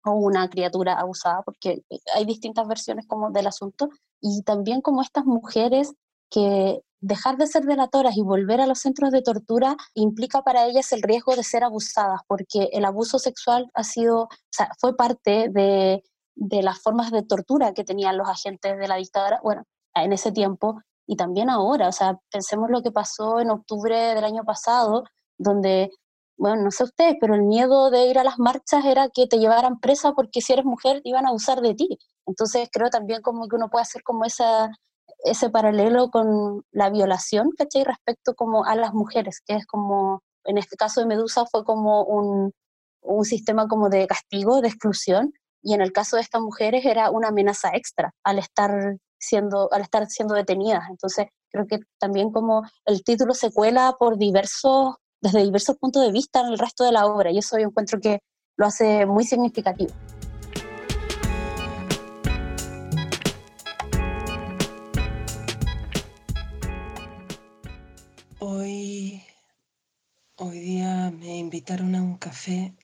o 0.04 0.12
una 0.12 0.48
criatura 0.48 0.94
abusada, 0.94 1.42
porque 1.42 1.82
hay 2.14 2.24
distintas 2.24 2.66
versiones 2.66 3.06
como 3.06 3.30
del 3.30 3.46
asunto, 3.46 3.88
y 4.20 4.42
también 4.42 4.80
como 4.80 5.02
estas 5.02 5.24
mujeres 5.24 5.94
que 6.30 6.82
dejar 7.00 7.36
de 7.36 7.46
ser 7.46 7.64
delatoras 7.64 8.16
y 8.16 8.22
volver 8.22 8.60
a 8.60 8.66
los 8.66 8.80
centros 8.80 9.10
de 9.10 9.22
tortura 9.22 9.76
implica 9.94 10.42
para 10.42 10.66
ellas 10.66 10.92
el 10.92 11.02
riesgo 11.02 11.34
de 11.34 11.44
ser 11.44 11.64
abusadas, 11.64 12.20
porque 12.26 12.68
el 12.72 12.84
abuso 12.84 13.18
sexual 13.18 13.70
ha 13.74 13.84
sido, 13.84 14.24
o 14.24 14.28
sea, 14.50 14.70
fue 14.78 14.96
parte 14.96 15.48
de, 15.50 16.02
de 16.34 16.62
las 16.62 16.80
formas 16.80 17.10
de 17.10 17.22
tortura 17.22 17.72
que 17.72 17.84
tenían 17.84 18.18
los 18.18 18.28
agentes 18.28 18.78
de 18.78 18.88
la 18.88 18.96
dictadura, 18.96 19.40
bueno, 19.42 19.64
en 19.94 20.12
ese 20.12 20.32
tiempo 20.32 20.80
y 21.06 21.16
también 21.16 21.50
ahora, 21.50 21.88
o 21.88 21.92
sea, 21.92 22.18
pensemos 22.30 22.70
lo 22.70 22.82
que 22.82 22.92
pasó 22.92 23.40
en 23.40 23.50
octubre 23.50 23.96
del 24.14 24.24
año 24.24 24.44
pasado, 24.44 25.04
donde, 25.38 25.90
bueno, 26.36 26.62
no 26.62 26.70
sé 26.70 26.84
ustedes, 26.84 27.16
pero 27.20 27.34
el 27.34 27.42
miedo 27.42 27.90
de 27.90 28.06
ir 28.06 28.18
a 28.18 28.24
las 28.24 28.38
marchas 28.38 28.84
era 28.84 29.08
que 29.08 29.26
te 29.26 29.38
llevaran 29.38 29.80
presa 29.80 30.12
porque 30.12 30.40
si 30.40 30.52
eres 30.52 30.64
mujer 30.64 31.00
iban 31.04 31.26
a 31.26 31.30
abusar 31.30 31.62
de 31.62 31.74
ti. 31.74 31.98
Entonces 32.26 32.68
creo 32.70 32.90
también 32.90 33.22
como 33.22 33.48
que 33.48 33.56
uno 33.56 33.68
puede 33.70 33.82
hacer 33.82 34.02
como 34.04 34.24
esa, 34.24 34.70
ese 35.24 35.50
paralelo 35.50 36.10
con 36.10 36.62
la 36.72 36.90
violación, 36.90 37.50
¿cachai? 37.56 37.84
Respecto 37.84 38.34
como 38.34 38.64
a 38.64 38.76
las 38.76 38.92
mujeres, 38.94 39.40
que 39.44 39.56
es 39.56 39.66
como, 39.66 40.22
en 40.44 40.58
este 40.58 40.76
caso 40.76 41.00
de 41.00 41.06
Medusa 41.06 41.44
fue 41.46 41.64
como 41.64 42.04
un, 42.04 42.52
un 43.02 43.24
sistema 43.24 43.68
como 43.68 43.88
de 43.88 44.06
castigo, 44.06 44.60
de 44.60 44.68
exclusión, 44.68 45.32
y 45.62 45.74
en 45.74 45.80
el 45.82 45.92
caso 45.92 46.16
de 46.16 46.22
estas 46.22 46.40
mujeres 46.40 46.84
era 46.86 47.10
una 47.10 47.28
amenaza 47.28 47.70
extra 47.74 48.12
al 48.24 48.38
estar 48.38 48.96
siendo, 49.18 49.70
al 49.72 49.82
estar 49.82 50.06
siendo 50.06 50.34
detenidas. 50.34 50.84
Entonces, 50.88 51.26
creo 51.50 51.66
que 51.66 51.80
también 51.98 52.32
como 52.32 52.62
el 52.86 53.04
título 53.04 53.34
se 53.34 53.52
cuela 53.52 53.96
por 53.98 54.16
diversos, 54.16 54.94
desde 55.20 55.42
diversos 55.42 55.76
puntos 55.76 56.02
de 56.02 56.12
vista 56.12 56.40
en 56.40 56.46
el 56.46 56.58
resto 56.58 56.84
de 56.84 56.92
la 56.92 57.06
obra, 57.06 57.30
y 57.30 57.38
eso 57.38 57.58
yo 57.58 57.66
encuentro 57.66 58.00
que 58.00 58.20
lo 58.56 58.66
hace 58.66 59.06
muy 59.06 59.24
significativo. 59.24 59.92
Hoy, 70.36 70.58
día 70.60 71.10
me 71.10 71.38
invitaron 71.38 71.94
a 71.94 72.02
un 72.02 72.18
café. 72.18 72.74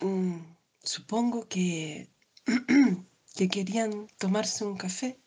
Mm, 0.00 0.40
supongo 0.82 1.46
que, 1.46 2.10
que 3.36 3.48
querían 3.48 4.08
tomarse 4.18 4.64
un 4.64 4.76
café. 4.76 5.20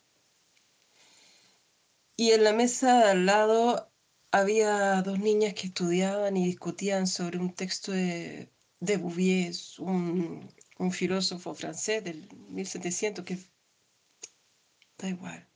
Y 2.16 2.32
en 2.32 2.44
la 2.44 2.52
mesa 2.52 3.10
al 3.10 3.24
lado 3.24 3.90
había 4.32 5.00
dos 5.00 5.18
niñas 5.18 5.54
que 5.54 5.68
estudiaban 5.68 6.36
y 6.36 6.44
discutían 6.44 7.06
sobre 7.06 7.38
un 7.38 7.54
texto 7.54 7.92
de, 7.92 8.50
de 8.80 8.96
Bouvier, 8.98 9.54
un, 9.78 10.52
un 10.78 10.92
filósofo 10.92 11.54
francés 11.54 12.04
del 12.04 12.28
1700 12.50 13.24
que 13.24 13.38
da 14.98 15.08
igual. 15.08 15.48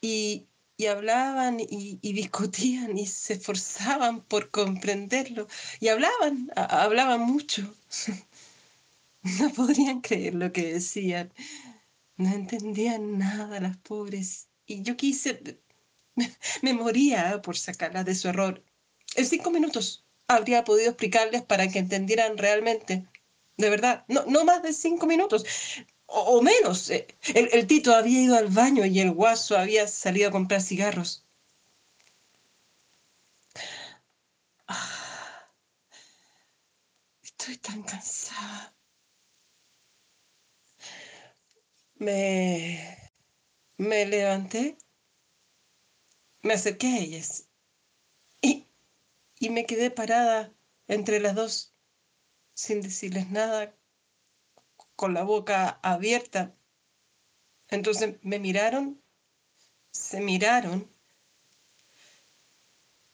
Y, 0.00 0.49
y 0.80 0.86
hablaban 0.86 1.60
y, 1.60 1.98
discutían 2.00 2.96
y 2.96 3.06
se 3.06 3.34
esforzaban 3.34 4.22
por 4.22 4.50
comprenderlo 4.50 5.46
y 5.78 5.88
hablaban, 5.88 6.50
hablaban 6.56 7.20
mucho. 7.20 7.74
No 9.38 9.52
podrían 9.52 10.00
creer 10.00 10.34
lo 10.34 10.50
que 10.50 10.72
decían. 10.72 11.30
No 12.16 12.30
entendían 12.32 13.18
nada 13.18 13.60
las 13.60 13.76
pobres. 13.76 14.48
Y 14.64 14.80
yo 14.82 14.96
quise, 14.96 15.60
me 16.62 16.72
moría 16.72 17.42
por 17.42 17.58
sacarlas 17.58 18.06
de 18.06 18.14
su 18.14 18.28
error. 18.28 18.64
En 19.16 19.26
cinco 19.26 19.50
minutos 19.50 20.06
habría 20.26 20.64
podido 20.64 20.88
explicarles 20.88 21.42
para 21.42 21.68
que 21.68 21.80
entendieran 21.80 22.38
realmente. 22.38 23.06
De 23.58 23.68
verdad, 23.68 24.06
no, 24.08 24.24
no 24.24 24.46
más 24.46 24.62
de 24.62 24.72
cinco 24.72 25.06
minutos 25.06 25.44
o, 26.10 26.42
menos. 26.42 26.90
Eh, 26.90 27.06
el, 27.34 27.66
Tito 27.66 27.94
había 27.94 28.22
ido 28.22 28.36
al 28.36 28.48
baño 28.48 28.84
y 28.86 29.00
el 29.00 29.12
guaso 29.12 29.56
había 29.56 29.86
salido 29.86 30.28
a 30.28 30.32
comprar 30.32 30.60
cigarros. 30.62 31.24
Ah, 34.68 35.50
estoy 37.22 37.56
tan 37.58 37.82
cansada. 37.82 38.74
Me, 41.98 43.12
me 43.76 44.06
levanté, 44.06 44.78
me 46.42 46.54
acerqué 46.54 46.86
a 46.86 46.98
ellas 46.98 47.48
y, 48.40 48.66
y 49.38 49.50
me 49.50 49.66
quedé 49.66 49.90
parada 49.90 50.52
entre 50.88 51.20
las 51.20 51.34
dos 51.34 51.74
sin 52.54 52.80
decirles 52.80 53.30
nada 53.30 53.74
con 55.00 55.14
la 55.14 55.22
boca 55.22 55.80
abierta. 55.82 56.54
Entonces 57.68 58.18
me 58.20 58.38
miraron 58.38 59.02
se 59.92 60.20
miraron 60.20 60.94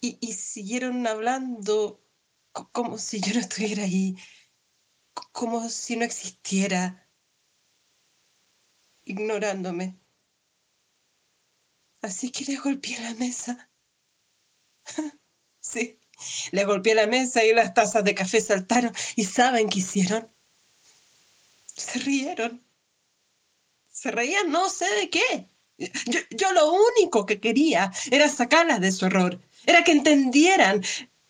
y, 0.00 0.32
siguieron 0.32 1.06
hablando 1.06 2.04
como 2.72 2.98
si 2.98 3.20
yo 3.20 3.34
no 3.34 3.40
estuviera 3.40 3.84
ahí, 3.84 4.16
como 5.32 5.68
si 5.68 5.96
no 5.96 6.04
existiera, 6.04 7.08
ignorándome. 9.04 9.98
Así 12.02 12.32
que 12.32 12.44
le 12.44 12.56
golpeé 12.56 13.00
la 13.00 13.14
mesa. 13.14 13.70
sí, 15.60 16.00
le 16.50 16.64
golpeé 16.64 16.96
la 16.96 17.06
mesa 17.06 17.44
y 17.44 17.52
las 17.52 17.74
tazas 17.74 18.02
de 18.02 18.14
café 18.14 18.40
saltaron. 18.40 18.92
¿Y 19.14 19.24
saben 19.24 19.68
qué 19.68 19.78
hicieron? 19.80 20.35
Se 21.76 21.98
rieron. 21.98 22.62
Se 23.90 24.10
reían 24.10 24.50
no 24.50 24.68
sé 24.68 24.86
de 25.00 25.10
qué. 25.10 25.48
Yo, 25.78 26.20
yo 26.30 26.52
lo 26.52 26.72
único 26.72 27.26
que 27.26 27.38
quería 27.38 27.92
era 28.10 28.28
sacarlas 28.28 28.80
de 28.80 28.92
su 28.92 29.06
error. 29.06 29.38
Era 29.66 29.84
que 29.84 29.92
entendieran 29.92 30.82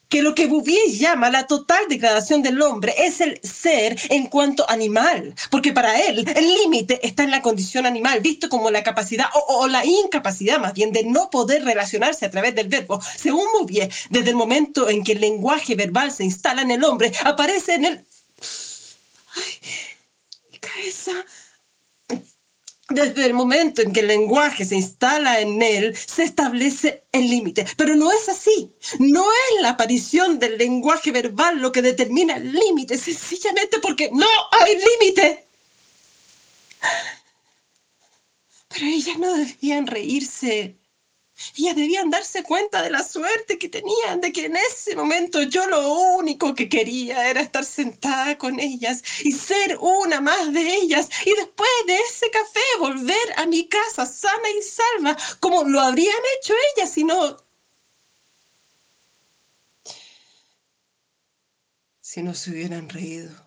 que 0.08 0.22
lo 0.22 0.36
que 0.36 0.46
Bouvier 0.46 0.88
llama 0.88 1.30
la 1.30 1.48
total 1.48 1.88
degradación 1.88 2.42
del 2.42 2.62
hombre 2.62 2.94
es 2.96 3.20
el 3.20 3.40
ser 3.42 3.98
en 4.08 4.26
cuanto 4.26 4.68
animal, 4.70 5.34
porque 5.50 5.72
para 5.72 6.00
él 6.00 6.24
el 6.36 6.54
límite 6.62 7.04
está 7.04 7.24
en 7.24 7.32
la 7.32 7.42
condición 7.42 7.86
animal, 7.86 8.20
visto 8.20 8.48
como 8.48 8.70
la 8.70 8.84
capacidad 8.84 9.26
o, 9.34 9.62
o, 9.62 9.66
la 9.66 9.84
incapacidad 9.84 10.60
más 10.60 10.74
bien 10.74 10.92
de 10.92 11.02
no 11.02 11.28
poder 11.28 11.64
relacionarse 11.64 12.24
a 12.24 12.30
través 12.30 12.54
del 12.54 12.68
verbo. 12.68 13.00
Según 13.16 13.46
Bouvier, 13.52 13.92
desde 14.10 14.30
el 14.30 14.36
momento 14.36 14.88
en 14.88 15.02
que 15.02 15.12
el 15.12 15.20
lenguaje 15.20 15.74
verbal 15.74 16.12
se 16.12 16.24
instala 16.24 16.62
en 16.62 16.70
el 16.70 16.84
hombre, 16.84 17.12
aparece 17.24 17.74
en 17.74 17.84
el... 17.86 18.04
Ay, 19.34 19.95
desde 22.88 23.26
el 23.26 23.34
momento 23.34 23.82
en 23.82 23.92
que 23.92 24.00
el 24.00 24.08
lenguaje 24.08 24.64
se 24.64 24.76
instala 24.76 25.40
en 25.40 25.60
él, 25.60 25.96
se 25.96 26.22
establece 26.22 27.04
el 27.12 27.28
límite. 27.28 27.66
Pero 27.76 27.96
no 27.96 28.12
es 28.12 28.28
así. 28.28 28.72
No 28.98 29.24
es 29.24 29.62
la 29.62 29.70
aparición 29.70 30.38
del 30.38 30.56
lenguaje 30.56 31.10
verbal 31.10 31.58
lo 31.60 31.72
que 31.72 31.82
determina 31.82 32.36
el 32.36 32.52
límite, 32.52 32.96
sencillamente 32.96 33.80
porque 33.80 34.10
no 34.12 34.26
hay 34.52 34.76
límite. 34.76 35.46
Pero 38.68 38.86
ellas 38.86 39.18
no 39.18 39.34
debían 39.34 39.86
reírse 39.86 40.76
ellas 41.56 41.76
debían 41.76 42.10
darse 42.10 42.42
cuenta 42.42 42.82
de 42.82 42.90
la 42.90 43.02
suerte 43.02 43.58
que 43.58 43.68
tenían, 43.68 44.20
de 44.20 44.32
que 44.32 44.46
en 44.46 44.56
ese 44.56 44.96
momento 44.96 45.42
yo 45.42 45.66
lo 45.66 45.92
único 46.16 46.54
que 46.54 46.68
quería 46.68 47.28
era 47.28 47.40
estar 47.40 47.64
sentada 47.64 48.38
con 48.38 48.58
ellas 48.60 49.02
y 49.24 49.32
ser 49.32 49.76
una 49.80 50.20
más 50.20 50.52
de 50.52 50.74
ellas 50.74 51.08
y 51.24 51.34
después 51.34 51.68
de 51.86 51.96
ese 51.96 52.30
café 52.30 52.60
volver 52.78 53.34
a 53.36 53.46
mi 53.46 53.68
casa 53.68 54.06
sana 54.06 54.50
y 54.58 54.62
salva, 54.62 55.16
como 55.40 55.64
lo 55.64 55.80
habrían 55.80 56.22
hecho 56.38 56.54
ellas 56.76 56.92
si 56.92 57.04
no... 57.04 57.36
si 62.00 62.22
no 62.22 62.34
se 62.34 62.50
hubieran 62.50 62.88
reído. 62.88 63.45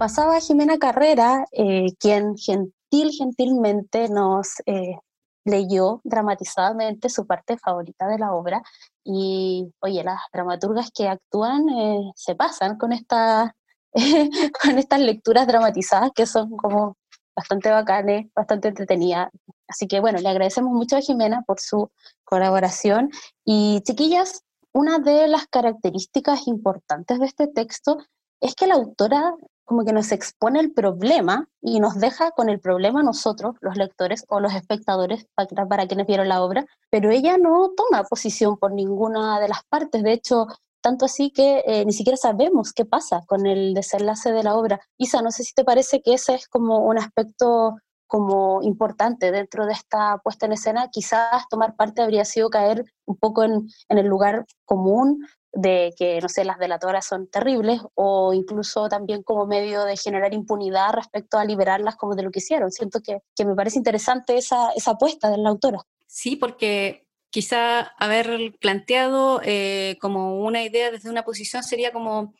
Pasaba 0.00 0.40
Jimena 0.40 0.78
Carrera, 0.78 1.44
eh, 1.52 1.88
quien 1.98 2.34
gentil, 2.38 3.10
gentilmente 3.12 4.08
nos 4.08 4.54
eh, 4.64 4.96
leyó 5.44 6.00
dramatizadamente 6.04 7.10
su 7.10 7.26
parte 7.26 7.58
favorita 7.58 8.08
de 8.08 8.18
la 8.18 8.32
obra. 8.32 8.62
Y 9.04 9.70
oye, 9.80 10.02
las 10.02 10.20
dramaturgas 10.32 10.90
que 10.90 11.06
actúan 11.06 11.68
eh, 11.68 12.12
se 12.16 12.34
pasan 12.34 12.78
con, 12.78 12.92
esta, 12.92 13.54
con 14.62 14.78
estas 14.78 15.00
lecturas 15.00 15.46
dramatizadas 15.46 16.12
que 16.14 16.24
son 16.24 16.56
como 16.56 16.96
bastante 17.36 17.70
bacanes, 17.70 18.32
bastante 18.34 18.68
entretenidas. 18.68 19.28
Así 19.68 19.86
que 19.86 20.00
bueno, 20.00 20.18
le 20.18 20.30
agradecemos 20.30 20.72
mucho 20.72 20.96
a 20.96 21.02
Jimena 21.02 21.42
por 21.46 21.60
su 21.60 21.90
colaboración. 22.24 23.10
Y 23.44 23.82
chiquillas, 23.82 24.44
una 24.72 24.98
de 24.98 25.28
las 25.28 25.46
características 25.46 26.46
importantes 26.46 27.18
de 27.20 27.26
este 27.26 27.48
texto 27.48 27.98
es 28.40 28.54
que 28.54 28.66
la 28.66 28.76
autora 28.76 29.34
como 29.70 29.84
que 29.84 29.92
nos 29.92 30.10
expone 30.10 30.58
el 30.58 30.72
problema 30.72 31.48
y 31.62 31.78
nos 31.78 31.94
deja 31.94 32.32
con 32.32 32.48
el 32.48 32.58
problema 32.58 33.04
nosotros, 33.04 33.54
los 33.60 33.76
lectores 33.76 34.24
o 34.28 34.40
los 34.40 34.52
espectadores, 34.52 35.28
para, 35.36 35.68
para 35.68 35.86
quienes 35.86 36.08
vieron 36.08 36.28
la 36.28 36.42
obra, 36.42 36.66
pero 36.90 37.10
ella 37.10 37.38
no 37.38 37.70
toma 37.76 38.02
posición 38.02 38.56
por 38.56 38.72
ninguna 38.72 39.38
de 39.38 39.46
las 39.46 39.62
partes. 39.68 40.02
De 40.02 40.12
hecho, 40.12 40.48
tanto 40.80 41.04
así 41.04 41.30
que 41.30 41.62
eh, 41.64 41.84
ni 41.84 41.92
siquiera 41.92 42.16
sabemos 42.16 42.72
qué 42.72 42.84
pasa 42.84 43.20
con 43.28 43.46
el 43.46 43.72
desenlace 43.72 44.32
de 44.32 44.42
la 44.42 44.56
obra. 44.56 44.80
Isa, 44.98 45.22
no 45.22 45.30
sé 45.30 45.44
si 45.44 45.54
te 45.54 45.62
parece 45.62 46.02
que 46.02 46.14
ese 46.14 46.34
es 46.34 46.48
como 46.48 46.78
un 46.78 46.98
aspecto 46.98 47.76
como 48.08 48.64
importante 48.64 49.30
dentro 49.30 49.66
de 49.66 49.72
esta 49.74 50.18
puesta 50.24 50.46
en 50.46 50.52
escena, 50.54 50.88
quizás 50.90 51.44
tomar 51.48 51.76
parte 51.76 52.02
habría 52.02 52.24
sido 52.24 52.50
caer 52.50 52.84
un 53.06 53.16
poco 53.16 53.44
en, 53.44 53.68
en 53.88 53.98
el 53.98 54.06
lugar 54.08 54.46
común 54.64 55.24
de 55.52 55.92
que, 55.96 56.20
no 56.20 56.28
sé, 56.28 56.44
las 56.44 56.58
delatoras 56.58 57.06
son 57.06 57.26
terribles 57.28 57.80
o 57.94 58.32
incluso 58.32 58.88
también 58.88 59.22
como 59.22 59.46
medio 59.46 59.84
de 59.84 59.96
generar 59.96 60.32
impunidad 60.32 60.92
respecto 60.92 61.38
a 61.38 61.44
liberarlas 61.44 61.96
como 61.96 62.14
de 62.14 62.22
lo 62.22 62.30
que 62.30 62.38
hicieron. 62.38 62.70
Siento 62.70 63.00
que, 63.00 63.18
que 63.34 63.44
me 63.44 63.54
parece 63.54 63.78
interesante 63.78 64.36
esa, 64.36 64.70
esa 64.76 64.92
apuesta 64.92 65.30
de 65.30 65.38
la 65.38 65.50
autora. 65.50 65.80
Sí, 66.06 66.36
porque 66.36 67.06
quizá 67.30 67.80
haber 67.98 68.54
planteado 68.60 69.40
eh, 69.44 69.96
como 70.00 70.40
una 70.40 70.62
idea 70.62 70.90
desde 70.90 71.10
una 71.10 71.24
posición 71.24 71.62
sería 71.62 71.92
como, 71.92 72.34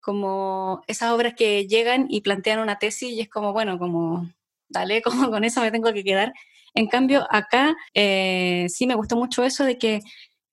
como 0.00 0.82
esas 0.86 1.12
obras 1.12 1.34
que 1.34 1.66
llegan 1.66 2.06
y 2.08 2.22
plantean 2.22 2.58
una 2.60 2.78
tesis 2.78 3.12
y 3.12 3.20
es 3.20 3.28
como, 3.28 3.52
bueno, 3.52 3.78
como, 3.78 4.30
dale, 4.68 5.02
como 5.02 5.30
con 5.30 5.44
eso 5.44 5.60
me 5.60 5.70
tengo 5.70 5.92
que 5.92 6.04
quedar. 6.04 6.32
En 6.74 6.86
cambio, 6.86 7.26
acá 7.30 7.76
eh, 7.92 8.66
sí 8.68 8.86
me 8.86 8.94
gustó 8.94 9.16
mucho 9.16 9.44
eso 9.44 9.64
de 9.64 9.76
que 9.76 10.00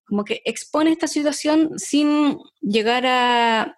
como 0.10 0.26
que 0.26 0.41
expone 0.43 0.91
esta 0.91 1.07
situación 1.07 1.78
sin 1.78 2.39
llegar 2.62 3.05
a, 3.05 3.76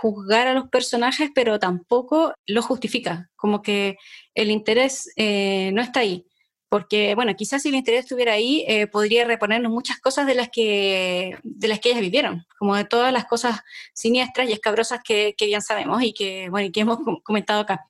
juzgar 0.00 0.46
a 0.46 0.54
los 0.54 0.68
personajes, 0.68 1.30
pero 1.34 1.58
tampoco 1.58 2.34
lo 2.46 2.62
justifica, 2.62 3.28
como 3.34 3.62
que 3.62 3.96
el 4.32 4.52
interés 4.52 5.12
eh, 5.16 5.72
no 5.74 5.82
está 5.82 6.00
ahí. 6.00 6.24
Porque, 6.68 7.16
bueno, 7.16 7.34
quizás 7.34 7.62
si 7.62 7.70
el 7.70 7.74
interés 7.74 8.04
estuviera 8.04 8.34
ahí, 8.34 8.64
eh, 8.68 8.86
podría 8.86 9.24
reponernos 9.24 9.72
muchas 9.72 9.98
cosas 9.98 10.24
de 10.28 10.36
las, 10.36 10.50
que, 10.50 11.36
de 11.42 11.68
las 11.68 11.80
que 11.80 11.88
ellas 11.90 12.00
vivieron, 12.00 12.46
como 12.60 12.76
de 12.76 12.84
todas 12.84 13.12
las 13.12 13.24
cosas 13.24 13.58
siniestras 13.92 14.48
y 14.48 14.52
escabrosas 14.52 15.00
que, 15.04 15.34
que 15.36 15.46
bien 15.46 15.60
sabemos 15.60 16.00
y 16.00 16.14
que, 16.14 16.48
bueno, 16.48 16.68
y 16.68 16.70
que 16.70 16.80
hemos 16.80 17.00
comentado 17.24 17.62
acá. 17.62 17.84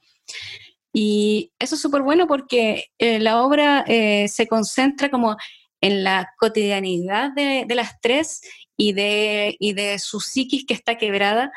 Y 0.95 1.53
eso 1.59 1.75
es 1.75 1.81
súper 1.83 2.01
bueno 2.01 2.27
porque 2.27 2.87
eh, 2.97 3.19
la 3.21 3.43
obra 3.43 3.85
se 3.87 4.47
concentra 4.49 5.11
como 5.11 5.37
en 5.83 6.05
la 6.05 6.33
cotidianidad 6.39 7.33
de, 7.33 7.67
las 7.75 8.01
tres 8.01 8.41
y 8.77 8.95
de, 8.95 9.57
y 9.59 9.75
de 9.75 9.99
su 9.99 10.21
psiquis 10.21 10.65
que 10.65 10.75
está 10.75 10.97
quebrada. 10.97 11.53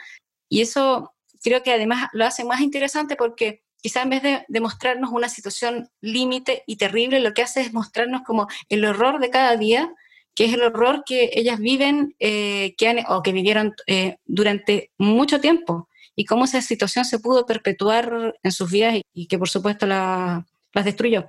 Y 0.50 0.62
eso 0.62 1.14
creo 1.42 1.64
que 1.64 1.72
además 1.72 2.10
lo 2.12 2.26
hace 2.26 2.44
más 2.44 2.60
interesante 2.60 3.16
porque 3.16 3.64
quizá 3.82 4.02
en 4.02 4.10
vez 4.10 4.24
de, 4.24 4.60
mostrarnos 4.60 5.12
una 5.12 5.30
situación 5.30 5.90
límite 6.02 6.64
y 6.66 6.78
terrible, 6.78 7.20
lo 7.20 7.34
que 7.36 7.44
hace 7.44 7.62
es 7.62 7.72
mostrarnos 7.72 8.24
como 8.24 8.48
el 8.68 8.84
horror 8.84 9.20
de 9.20 9.30
cada 9.30 9.56
día, 9.58 9.94
que 10.34 10.46
es 10.46 10.54
el 10.54 10.64
horror 10.64 11.04
que 11.06 11.30
ellas 11.34 11.60
viven 11.60 12.16
eh, 12.20 12.74
que 12.78 12.88
han, 12.88 13.06
o 13.08 13.22
que 13.22 13.32
vivieron 13.32 13.76
eh, 13.86 14.18
durante 14.26 14.92
mucho 14.98 15.40
tiempo 15.40 15.88
y 16.16 16.26
cómo 16.26 16.46
esa 16.46 16.64
situación 16.64 17.06
se 17.06 17.20
pudo 17.20 17.46
perpetuar 17.46 18.34
en 18.42 18.52
sus 18.52 18.72
vidas 18.72 19.00
y, 19.14 19.28
que 19.28 19.38
por 19.38 19.50
supuesto 19.50 19.86
las 19.86 20.44
destruyó 20.74 21.28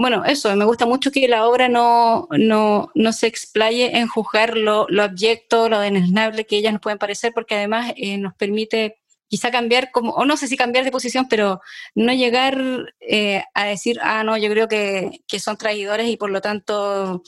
bueno, 0.00 0.24
eso, 0.24 0.56
me 0.56 0.64
gusta 0.64 0.86
mucho 0.86 1.10
que 1.10 1.28
la 1.28 1.46
obra 1.46 1.68
no, 1.68 2.26
no, 2.30 2.90
no 2.94 3.12
se 3.12 3.26
explaye 3.26 3.98
en 3.98 4.08
juzgar 4.08 4.56
lo, 4.56 4.86
lo 4.88 5.02
abyecto, 5.02 5.68
lo 5.68 5.78
denesnable 5.78 6.46
que 6.46 6.56
ellas 6.56 6.72
nos 6.72 6.80
pueden 6.80 6.98
parecer, 6.98 7.34
porque 7.34 7.56
además 7.56 7.92
eh, 7.96 8.16
nos 8.16 8.32
permite 8.34 8.96
quizá 9.28 9.50
cambiar, 9.50 9.90
como, 9.90 10.12
o 10.12 10.24
no 10.24 10.38
sé 10.38 10.46
si 10.46 10.56
cambiar 10.56 10.86
de 10.86 10.90
posición, 10.90 11.26
pero 11.28 11.60
no 11.94 12.14
llegar 12.14 12.94
eh, 13.00 13.44
a 13.52 13.66
decir, 13.66 13.98
ah, 14.00 14.24
no, 14.24 14.38
yo 14.38 14.48
creo 14.48 14.68
que, 14.68 15.20
que, 15.28 15.38
son 15.38 15.58
traidores 15.58 16.08
y 16.08 16.16
por 16.16 16.30
lo 16.30 16.40
tanto 16.40 17.22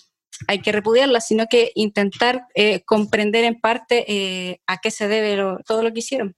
hay 0.49 0.61
que 0.63 0.73
repudiarlas, 0.73 1.29
sino 1.29 1.49
que 1.49 1.73
intentar 1.75 2.47
eh, 2.55 2.81
comprender 2.87 3.45
en 3.45 3.61
parte 3.61 4.63
a 4.67 4.79
qué 4.79 4.91
se 4.91 5.09
debe 5.09 5.59
todo 5.67 5.83
lo 5.83 5.93
que 5.93 5.99
hicieron 5.99 6.35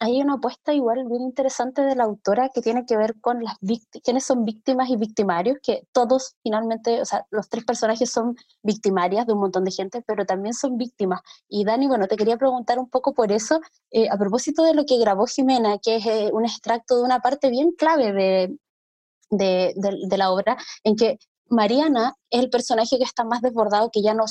hay 0.00 0.20
una 0.20 0.34
apuesta 0.34 0.72
igual 0.72 1.04
bien 1.08 1.22
interesante 1.22 1.82
de 1.82 1.96
la 1.96 2.04
autora 2.04 2.50
que 2.50 2.62
tiene 2.62 2.86
que 2.86 2.96
ver 2.96 3.20
con 3.20 3.42
las 3.42 3.56
quiénes 4.04 4.24
son 4.24 4.44
víctimas 4.44 4.88
y 4.90 4.96
victimarios, 4.96 5.58
que 5.62 5.86
todos 5.92 6.36
finalmente, 6.42 7.00
o 7.00 7.04
sea, 7.04 7.26
los 7.30 7.48
tres 7.48 7.64
personajes 7.64 8.10
son 8.10 8.36
victimarias 8.62 9.26
de 9.26 9.32
un 9.32 9.40
montón 9.40 9.64
de 9.64 9.72
gente, 9.72 10.02
pero 10.06 10.24
también 10.24 10.54
son 10.54 10.76
víctimas. 10.76 11.20
Y 11.48 11.64
Dani, 11.64 11.88
bueno, 11.88 12.06
te 12.06 12.16
quería 12.16 12.36
preguntar 12.36 12.78
un 12.78 12.88
poco 12.88 13.12
por 13.12 13.32
eso, 13.32 13.60
eh, 13.90 14.08
a 14.08 14.16
propósito 14.16 14.62
de 14.62 14.74
lo 14.74 14.84
que 14.84 14.98
grabó 14.98 15.26
Jimena, 15.26 15.78
que 15.78 15.96
es 15.96 16.06
eh, 16.06 16.30
un 16.32 16.44
extracto 16.44 16.96
de 16.96 17.02
una 17.02 17.20
parte 17.20 17.50
bien 17.50 17.72
clave 17.72 18.12
de, 18.12 18.56
de, 19.30 19.72
de, 19.76 19.98
de 20.06 20.18
la 20.18 20.30
obra, 20.30 20.56
en 20.84 20.94
que 20.94 21.18
Mariana 21.48 22.14
es 22.30 22.40
el 22.40 22.50
personaje 22.50 22.98
que 22.98 23.04
está 23.04 23.24
más 23.24 23.40
desbordado, 23.42 23.90
que 23.90 24.02
ya 24.02 24.14
no 24.14 24.28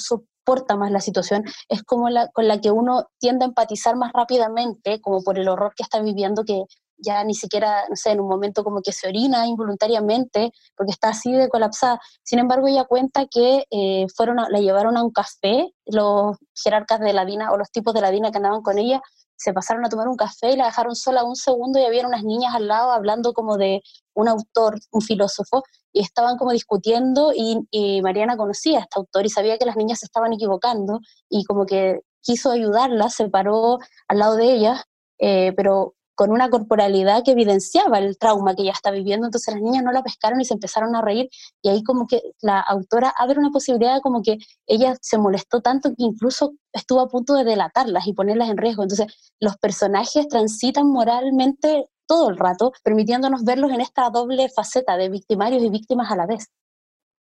exporta 0.47 0.77
más 0.77 0.91
la 0.91 1.01
situación, 1.01 1.43
es 1.67 1.83
como 1.83 2.09
la 2.09 2.29
con 2.29 2.47
la 2.47 2.61
que 2.61 2.71
uno 2.71 3.09
tiende 3.19 3.43
a 3.45 3.49
empatizar 3.49 3.97
más 3.97 4.13
rápidamente, 4.13 5.01
como 5.01 5.21
por 5.21 5.37
el 5.37 5.49
horror 5.49 5.73
que 5.75 5.83
está 5.83 6.01
viviendo, 6.01 6.45
que 6.45 6.63
ya 6.99 7.23
ni 7.25 7.35
siquiera, 7.35 7.83
no 7.89 7.95
sé, 7.95 8.11
en 8.11 8.21
un 8.21 8.29
momento 8.29 8.63
como 8.63 8.81
que 8.81 8.91
se 8.91 9.07
orina 9.07 9.45
involuntariamente 9.45 10.51
porque 10.75 10.91
está 10.91 11.09
así 11.09 11.31
de 11.33 11.49
colapsada. 11.49 11.99
Sin 12.23 12.39
embargo, 12.39 12.67
ella 12.67 12.85
cuenta 12.85 13.27
que 13.27 13.65
eh, 13.69 14.07
fueron 14.15 14.37
la 14.37 14.59
llevaron 14.59 14.97
a 14.97 15.03
un 15.03 15.11
café, 15.11 15.73
los 15.85 16.37
jerarcas 16.55 16.99
de 17.01 17.13
la 17.13 17.25
DINA 17.25 17.51
o 17.51 17.57
los 17.57 17.69
tipos 17.69 17.93
de 17.93 18.01
la 18.01 18.09
DINA 18.09 18.31
que 18.31 18.37
andaban 18.37 18.61
con 18.61 18.77
ella, 18.77 19.01
se 19.35 19.53
pasaron 19.53 19.85
a 19.85 19.89
tomar 19.89 20.07
un 20.07 20.15
café 20.15 20.53
y 20.53 20.55
la 20.55 20.65
dejaron 20.65 20.95
sola 20.95 21.23
un 21.23 21.35
segundo 21.35 21.77
y 21.79 21.85
había 21.85 22.07
unas 22.07 22.23
niñas 22.23 22.55
al 22.55 22.67
lado 22.67 22.91
hablando 22.91 23.33
como 23.33 23.57
de 23.57 23.81
un 24.15 24.27
autor, 24.27 24.79
un 24.91 25.01
filósofo, 25.01 25.63
y 25.97 26.01
estaban 26.01 26.37
como 26.37 26.51
discutiendo 26.51 27.31
y, 27.33 28.01
Mariana 28.01 28.37
conocía 28.37 28.77
a 28.77 28.81
este 28.81 28.99
autor 28.99 29.25
y 29.25 29.29
sabía 29.29 29.57
que 29.57 29.65
las 29.65 29.75
niñas 29.75 29.99
se 29.99 30.05
estaban 30.05 30.31
equivocando 30.31 30.99
y 31.27 31.43
como 31.43 31.65
que 31.65 32.01
quiso 32.21 32.51
ayudarlas, 32.51 33.15
se 33.15 33.29
paró 33.29 33.79
al 34.07 34.19
lado 34.19 34.35
de 34.35 34.53
ellas, 34.53 34.83
eh, 35.19 35.53
pero 35.57 35.95
con 36.13 36.31
una 36.31 36.49
corporalidad 36.49 37.23
que 37.23 37.31
evidenciaba 37.31 37.97
el 37.99 38.17
trauma 38.17 38.55
que 38.55 38.63
ella 38.63 38.73
está 38.73 38.91
viviendo, 38.91 39.27
entonces 39.27 39.53
las 39.53 39.63
niñas 39.63 39.83
no 39.83 39.91
la 39.91 40.03
pescaron 40.03 40.39
y 40.39 40.45
se 40.45 40.53
empezaron 40.53 40.95
a 40.95 41.01
reír 41.01 41.29
y 41.63 41.69
ahí 41.69 41.83
como 41.83 42.05
que 42.05 42.21
la 42.41 42.59
autora 42.59 43.13
abre 43.17 43.39
una 43.39 43.49
posibilidad 43.49 43.99
como 44.01 44.21
que 44.21 44.37
ella 44.67 44.95
se 45.01 45.17
molestó 45.17 45.61
tanto 45.61 45.89
que 45.89 46.03
incluso 46.03 46.53
estuvo 46.73 47.01
a 47.01 47.07
punto 47.07 47.33
de 47.33 47.43
delatarlas 47.43 48.05
y 48.07 48.13
ponerlas 48.13 48.49
en 48.49 48.57
riesgo. 48.57 48.83
Entonces 48.83 49.07
los 49.39 49.57
personajes 49.57 50.27
transitan 50.27 50.87
moralmente 50.87 51.85
todo 52.07 52.29
el 52.29 52.37
rato, 52.37 52.71
permitiéndonos 52.83 53.43
verlos 53.43 53.71
en 53.71 53.81
esta 53.81 54.09
doble 54.09 54.49
faceta 54.49 54.97
de 54.97 55.09
victimarios 55.09 55.61
y 55.63 55.69
víctimas 55.69 56.11
a 56.11 56.15
la 56.15 56.25
vez. 56.25 56.49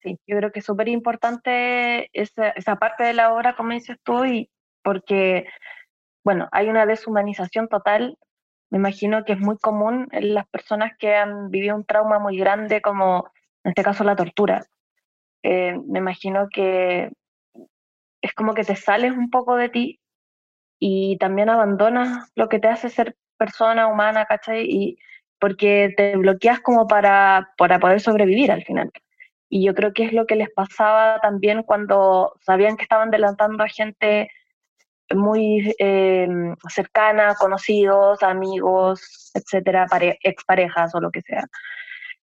Sí, 0.00 0.18
yo 0.26 0.36
creo 0.36 0.52
que 0.52 0.60
es 0.60 0.64
súper 0.64 0.88
importante 0.88 2.08
esa, 2.12 2.50
esa 2.50 2.76
parte 2.76 3.02
de 3.04 3.14
la 3.14 3.32
obra, 3.32 3.56
como 3.56 3.72
dices 3.72 3.96
tú, 4.04 4.24
y 4.24 4.48
porque, 4.82 5.46
bueno, 6.24 6.48
hay 6.52 6.68
una 6.68 6.86
deshumanización 6.86 7.68
total 7.68 8.16
me 8.70 8.78
imagino 8.78 9.24
que 9.24 9.32
es 9.32 9.40
muy 9.40 9.56
común 9.58 10.08
en 10.12 10.34
las 10.34 10.46
personas 10.48 10.92
que 10.98 11.14
han 11.14 11.50
vivido 11.50 11.74
un 11.74 11.84
trauma 11.84 12.18
muy 12.18 12.36
grande, 12.36 12.82
como 12.82 13.30
en 13.64 13.70
este 13.70 13.82
caso 13.82 14.04
la 14.04 14.16
tortura. 14.16 14.66
Eh, 15.42 15.78
me 15.86 16.00
imagino 16.00 16.48
que 16.52 17.10
es 18.20 18.34
como 18.34 18.54
que 18.54 18.64
te 18.64 18.76
sales 18.76 19.12
un 19.12 19.30
poco 19.30 19.56
de 19.56 19.68
ti 19.70 20.00
y 20.78 21.16
también 21.18 21.48
abandonas 21.48 22.30
lo 22.34 22.48
que 22.48 22.58
te 22.58 22.68
hace 22.68 22.90
ser 22.90 23.16
persona 23.38 23.86
humana, 23.86 24.26
¿cachai? 24.26 24.66
Y 24.68 24.98
porque 25.40 25.94
te 25.96 26.16
bloqueas 26.16 26.60
como 26.60 26.86
para, 26.86 27.50
para 27.56 27.78
poder 27.78 28.00
sobrevivir 28.00 28.50
al 28.52 28.64
final. 28.64 28.90
Y 29.48 29.64
yo 29.64 29.74
creo 29.74 29.92
que 29.92 30.04
es 30.04 30.12
lo 30.12 30.26
que 30.26 30.36
les 30.36 30.50
pasaba 30.50 31.20
también 31.20 31.62
cuando 31.62 32.34
sabían 32.40 32.76
que 32.76 32.82
estaban 32.82 33.10
delantando 33.10 33.64
a 33.64 33.68
gente 33.68 34.30
muy 35.14 35.74
eh, 35.78 36.28
cercana, 36.68 37.34
conocidos, 37.34 38.22
amigos, 38.22 39.30
etcétera, 39.34 39.86
exparejas 40.22 40.94
o 40.94 41.00
lo 41.00 41.10
que 41.10 41.22
sea. 41.22 41.44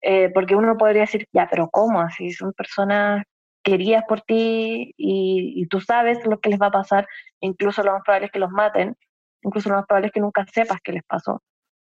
Eh, 0.02 0.30
porque 0.32 0.56
uno 0.56 0.76
podría 0.78 1.02
decir, 1.02 1.26
ya, 1.32 1.46
pero 1.50 1.68
¿cómo? 1.68 2.00
Así 2.00 2.32
son 2.32 2.52
personas 2.54 3.24
queridas 3.62 4.04
por 4.08 4.22
ti 4.22 4.94
y, 4.96 5.66
tú 5.68 5.80
sabes 5.80 6.24
lo 6.24 6.40
que 6.40 6.48
les 6.48 6.60
va 6.60 6.66
a 6.66 6.70
pasar, 6.70 7.06
incluso 7.40 7.82
lo 7.82 7.92
más 7.92 8.02
probable 8.04 8.26
es 8.26 8.32
que 8.32 8.38
los 8.38 8.50
maten, 8.50 8.96
incluso 9.42 9.68
lo 9.68 9.76
más 9.76 9.86
probable 9.86 10.08
es 10.08 10.12
que 10.12 10.20
nunca 10.20 10.44
sepas 10.52 10.78
qué 10.82 10.92
les 10.92 11.04
pasó. 11.04 11.42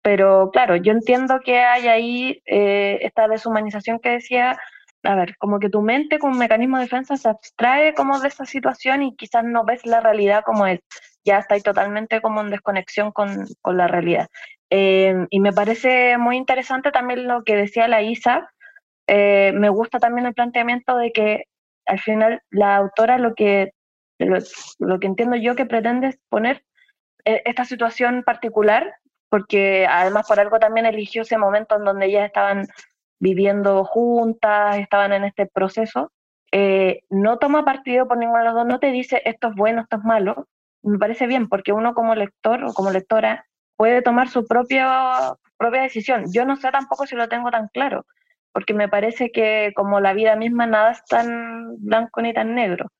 Pero 0.02 0.50
claro, 0.50 0.76
yo 0.76 0.92
entiendo 0.92 1.40
que 1.44 1.58
hay 1.58 1.88
ahí 1.88 2.42
eh, 2.46 2.98
esta 3.02 3.28
deshumanización 3.28 3.98
que 3.98 4.10
decía, 4.10 4.58
a 5.02 5.14
ver, 5.14 5.36
como 5.38 5.58
que 5.58 5.68
tu 5.68 5.82
mente 5.82 6.18
con 6.18 6.32
un 6.32 6.38
mecanismo 6.38 6.76
de 6.76 6.84
defensa 6.84 7.16
se 7.16 7.28
abstrae 7.28 7.94
como 7.94 8.18
de 8.18 8.28
esa 8.28 8.46
situación 8.46 9.02
y 9.02 9.16
quizás 9.16 9.44
no 9.44 9.64
ves 9.64 9.84
la 9.86 10.00
realidad 10.00 10.42
como 10.44 10.66
es. 10.66 10.80
Ya 11.24 11.38
estáis 11.38 11.62
totalmente 11.62 12.22
como 12.22 12.40
en 12.40 12.50
desconexión 12.50 13.12
con, 13.12 13.46
con 13.60 13.76
la 13.76 13.88
realidad. 13.88 14.28
Eh, 14.70 15.26
y 15.30 15.40
me 15.40 15.52
parece 15.52 16.16
muy 16.16 16.36
interesante 16.36 16.92
también 16.92 17.26
lo 17.26 17.42
que 17.44 17.56
decía 17.56 17.88
la 17.88 18.02
Isa. 18.02 18.50
Eh, 19.06 19.52
me 19.54 19.68
gusta 19.68 19.98
también 19.98 20.26
el 20.26 20.34
planteamiento 20.34 20.96
de 20.96 21.12
que 21.12 21.44
al 21.86 21.98
final 21.98 22.40
la 22.50 22.76
autora 22.76 23.18
lo 23.18 23.34
que, 23.34 23.72
lo, 24.18 24.38
lo 24.78 25.00
que 25.00 25.06
entiendo 25.08 25.36
yo 25.36 25.56
que 25.56 25.66
pretende 25.66 26.08
es 26.08 26.18
poner 26.28 26.62
esta 27.24 27.64
situación 27.64 28.22
particular, 28.24 28.94
porque 29.28 29.86
además 29.88 30.26
por 30.26 30.40
algo 30.40 30.58
también 30.58 30.86
eligió 30.86 31.22
ese 31.22 31.38
momento 31.38 31.76
en 31.76 31.84
donde 31.84 32.06
ellas 32.06 32.26
estaban 32.26 32.66
viviendo 33.20 33.84
juntas, 33.84 34.78
estaban 34.78 35.12
en 35.12 35.24
este 35.24 35.46
proceso, 35.46 36.10
eh, 36.52 37.02
no 37.10 37.38
toma 37.38 37.64
partido 37.64 38.08
por 38.08 38.18
ninguno 38.18 38.40
de 38.40 38.44
los 38.46 38.54
dos, 38.54 38.66
no 38.66 38.80
te 38.80 38.90
dice 38.90 39.22
esto 39.24 39.48
es 39.48 39.54
bueno, 39.54 39.82
esto 39.82 39.96
es 39.96 40.04
malo. 40.04 40.48
Me 40.82 40.98
parece 40.98 41.26
bien, 41.26 41.48
porque 41.48 41.72
uno 41.72 41.94
como 41.94 42.14
lector 42.14 42.64
o 42.64 42.72
como 42.72 42.90
lectora 42.90 43.46
puede 43.76 44.02
tomar 44.02 44.28
su 44.28 44.46
propia, 44.46 45.34
propia 45.56 45.82
decisión. 45.82 46.24
Yo 46.32 46.44
no 46.44 46.56
sé 46.56 46.70
tampoco 46.70 47.06
si 47.06 47.16
lo 47.16 47.28
tengo 47.28 47.50
tan 47.50 47.68
claro, 47.68 48.06
porque 48.52 48.74
me 48.74 48.88
parece 48.88 49.30
que 49.30 49.72
como 49.76 50.00
la 50.00 50.14
vida 50.14 50.36
misma 50.36 50.66
nada 50.66 50.92
es 50.92 51.04
tan 51.04 51.76
blanco 51.78 52.22
ni 52.22 52.32
tan 52.34 52.54
negro. 52.54 52.90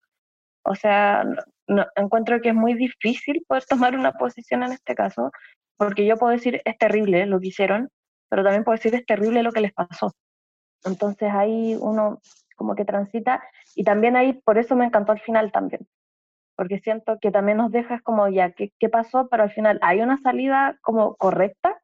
O 0.62 0.74
sea, 0.74 1.24
no, 1.70 1.86
encuentro 1.94 2.40
que 2.40 2.48
es 2.48 2.54
muy 2.54 2.74
difícil 2.74 3.44
poder 3.46 3.64
tomar 3.64 3.94
una 3.94 4.12
posición 4.12 4.64
en 4.64 4.72
este 4.72 4.94
caso, 4.94 5.30
porque 5.76 6.04
yo 6.04 6.16
puedo 6.16 6.32
decir 6.32 6.60
es 6.64 6.76
terrible 6.78 7.26
lo 7.26 7.40
que 7.40 7.48
hicieron, 7.48 7.88
pero 8.28 8.42
también 8.42 8.64
puede 8.64 8.78
decir 8.78 8.94
es 8.94 9.06
terrible 9.06 9.42
lo 9.42 9.52
que 9.52 9.60
les 9.60 9.72
pasó. 9.72 10.12
Entonces 10.84 11.30
ahí 11.32 11.76
uno 11.80 12.20
como 12.56 12.74
que 12.74 12.84
transita 12.84 13.42
y 13.76 13.84
también 13.84 14.16
ahí 14.16 14.32
por 14.32 14.58
eso 14.58 14.74
me 14.74 14.84
encantó 14.84 15.12
al 15.12 15.20
final 15.20 15.52
también, 15.52 15.86
porque 16.56 16.80
siento 16.80 17.18
que 17.20 17.30
también 17.30 17.58
nos 17.58 17.70
dejas 17.70 18.02
como 18.02 18.28
ya, 18.28 18.50
¿qué, 18.50 18.72
¿qué 18.80 18.88
pasó? 18.88 19.28
Pero 19.30 19.44
al 19.44 19.52
final 19.52 19.78
hay 19.82 20.00
una 20.00 20.18
salida 20.18 20.76
como 20.82 21.14
correcta, 21.14 21.80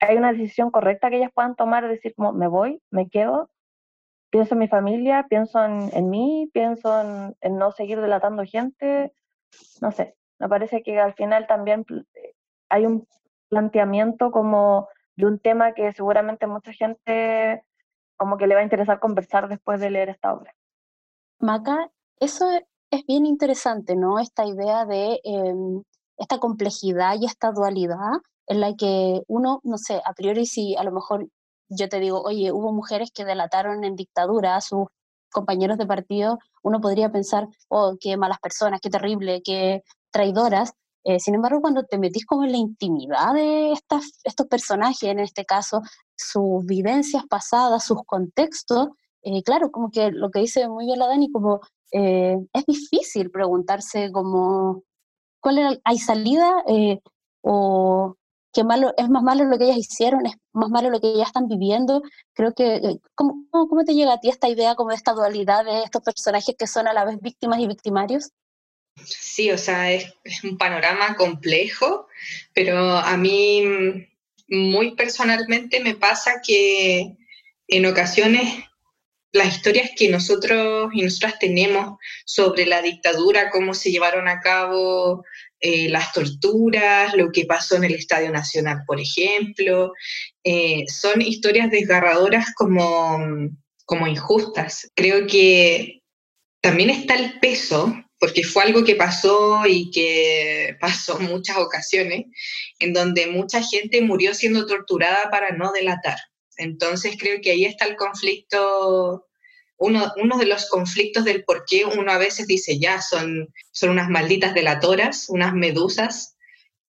hay 0.00 0.16
una 0.16 0.32
decisión 0.32 0.72
correcta 0.72 1.08
que 1.08 1.18
ellas 1.18 1.30
puedan 1.32 1.54
tomar, 1.54 1.86
decir 1.86 2.14
como 2.16 2.32
me 2.32 2.48
voy, 2.48 2.82
me 2.90 3.08
quedo, 3.08 3.48
pienso 4.30 4.54
en 4.54 4.58
mi 4.58 4.68
familia, 4.68 5.26
pienso 5.28 5.64
en, 5.64 5.90
en 5.92 6.10
mí, 6.10 6.50
pienso 6.52 7.00
en, 7.00 7.36
en, 7.40 7.58
no 7.58 7.70
seguir 7.72 8.00
delatando 8.00 8.44
gente, 8.44 9.12
no 9.80 9.92
sé, 9.92 10.16
me 10.38 10.48
parece 10.48 10.82
que 10.82 10.98
al 10.98 11.14
final 11.14 11.46
también 11.46 11.84
hay 12.68 12.86
un 12.86 13.06
planteamiento 13.48 14.30
como 14.30 14.88
de 15.16 15.26
un 15.26 15.38
tema 15.38 15.74
que 15.74 15.92
seguramente 15.92 16.46
mucha 16.46 16.72
gente 16.72 17.62
como 18.16 18.36
que 18.36 18.46
le 18.46 18.54
va 18.54 18.60
a 18.60 18.64
interesar 18.64 19.00
conversar 19.00 19.48
después 19.48 19.80
de 19.80 19.90
leer 19.90 20.10
esta 20.10 20.32
obra. 20.32 20.54
Maca, 21.38 21.90
eso 22.18 22.50
es 22.90 23.06
bien 23.06 23.26
interesante, 23.26 23.96
¿no? 23.96 24.18
Esta 24.18 24.44
idea 24.44 24.84
de 24.84 25.20
em, 25.24 25.82
esta 26.18 26.38
complejidad 26.38 27.16
y 27.18 27.26
esta 27.26 27.50
dualidad 27.50 28.20
en 28.46 28.60
la 28.60 28.74
que 28.76 29.22
uno, 29.26 29.60
no 29.62 29.78
sé, 29.78 30.02
a 30.04 30.12
priori 30.12 30.44
si 30.44 30.76
a 30.76 30.84
lo 30.84 30.92
mejor 30.92 31.28
yo 31.68 31.88
te 31.88 32.00
digo, 32.00 32.20
oye, 32.22 32.52
hubo 32.52 32.72
mujeres 32.72 33.10
que 33.12 33.24
delataron 33.24 33.84
en 33.84 33.96
dictadura 33.96 34.56
a 34.56 34.60
sus 34.60 34.88
compañeros 35.30 35.78
de 35.78 35.86
partido, 35.86 36.38
uno 36.62 36.80
podría 36.80 37.10
pensar, 37.10 37.48
oh, 37.68 37.96
qué 38.00 38.16
malas 38.16 38.38
personas, 38.40 38.80
qué 38.80 38.90
terrible, 38.90 39.42
qué 39.44 39.82
traidoras, 40.10 40.74
eh, 41.04 41.18
sin 41.18 41.34
embargo, 41.34 41.60
cuando 41.60 41.84
te 41.84 41.98
metís 41.98 42.26
como 42.26 42.44
en 42.44 42.52
la 42.52 42.58
intimidad 42.58 43.32
de 43.34 43.72
estas, 43.72 44.20
estos 44.24 44.46
personajes, 44.46 45.02
en 45.04 45.18
este 45.18 45.44
caso, 45.46 45.82
sus 46.16 46.64
vivencias 46.66 47.24
pasadas, 47.26 47.84
sus 47.84 48.02
contextos, 48.04 48.88
eh, 49.22 49.42
claro, 49.42 49.70
como 49.70 49.90
que 49.90 50.10
lo 50.10 50.30
que 50.30 50.40
dice 50.40 50.68
muy 50.68 50.86
bien 50.86 50.98
la 50.98 51.06
Dani, 51.08 51.30
como 51.30 51.60
eh, 51.92 52.36
es 52.52 52.66
difícil 52.66 53.30
preguntarse 53.30 54.12
como, 54.12 54.82
¿cuál 55.40 55.80
hay 55.84 55.98
salida? 55.98 56.50
o 57.42 58.16
qué 58.52 58.64
malo, 58.64 58.92
es 58.96 59.08
más 59.08 59.22
malo 59.22 59.44
lo 59.44 59.58
que 59.58 59.64
ellas 59.64 59.78
hicieron, 59.78 60.26
es 60.26 60.34
más 60.52 60.70
malo 60.70 60.90
lo 60.90 61.00
que 61.00 61.08
ellas 61.08 61.28
están 61.28 61.48
viviendo. 61.48 62.02
Creo 62.34 62.54
que, 62.54 62.98
¿cómo, 63.14 63.46
¿cómo 63.50 63.84
te 63.84 63.94
llega 63.94 64.14
a 64.14 64.20
ti 64.20 64.28
esta 64.28 64.48
idea 64.48 64.74
como 64.74 64.90
de 64.90 64.96
esta 64.96 65.12
dualidad 65.12 65.64
de 65.64 65.82
estos 65.82 66.02
personajes 66.02 66.54
que 66.58 66.66
son 66.66 66.88
a 66.88 66.92
la 66.92 67.04
vez 67.04 67.20
víctimas 67.20 67.60
y 67.60 67.66
victimarios? 67.66 68.30
Sí, 69.04 69.50
o 69.50 69.58
sea, 69.58 69.92
es, 69.92 70.12
un 70.44 70.58
panorama 70.58 71.16
complejo, 71.16 72.06
pero 72.54 72.96
a 72.96 73.16
mí 73.16 73.62
muy 74.48 74.94
personalmente 74.94 75.80
me 75.80 75.94
pasa 75.94 76.40
que 76.44 77.16
en 77.68 77.86
ocasiones 77.86 78.64
las 79.32 79.56
historias 79.56 79.90
que 79.96 80.08
nosotros 80.08 80.90
y 80.92 81.02
nosotras 81.02 81.38
tenemos 81.38 81.98
sobre 82.24 82.66
la 82.66 82.82
dictadura, 82.82 83.50
cómo 83.50 83.74
se 83.74 83.90
llevaron 83.90 84.28
a 84.28 84.40
cabo 84.40 85.24
eh, 85.60 85.88
las 85.88 86.12
torturas, 86.12 87.14
lo 87.14 87.30
que 87.30 87.44
pasó 87.44 87.76
en 87.76 87.84
el 87.84 87.94
Estadio 87.94 88.30
Nacional, 88.30 88.82
por 88.86 88.98
ejemplo, 89.00 89.92
eh, 90.42 90.84
son 90.88 91.20
historias 91.20 91.70
desgarradoras 91.70 92.54
como, 92.56 93.18
como 93.84 94.06
injustas. 94.06 94.90
Creo 94.94 95.26
que 95.26 96.02
también 96.60 96.90
está 96.90 97.14
el 97.14 97.38
peso 97.40 97.94
porque 98.18 98.44
fue 98.44 98.64
algo 98.64 98.84
que 98.84 98.96
pasó 98.96 99.62
y 99.66 99.90
que 99.90 100.76
pasó 100.78 101.18
muchas 101.20 101.56
ocasiones, 101.56 102.26
en 102.78 102.92
donde 102.92 103.26
mucha 103.28 103.62
gente 103.62 104.02
murió 104.02 104.34
siendo 104.34 104.66
torturada 104.66 105.30
para 105.30 105.52
no 105.52 105.72
delatar. 105.72 106.18
Entonces 106.60 107.16
creo 107.18 107.40
que 107.40 107.50
ahí 107.50 107.64
está 107.64 107.86
el 107.86 107.96
conflicto 107.96 109.26
uno, 109.80 110.38
de 110.38 110.46
los 110.46 110.68
conflictos 110.68 111.24
del 111.24 111.42
por 111.44 111.64
qué 111.64 111.86
uno 111.86 112.12
a 112.12 112.18
veces 112.18 112.46
dice, 112.46 112.78
ya, 112.78 113.00
son, 113.00 113.48
son 113.72 113.90
unas 113.90 114.10
malditas 114.10 114.52
delatoras, 114.52 115.30
unas 115.30 115.54
medusas, 115.54 116.36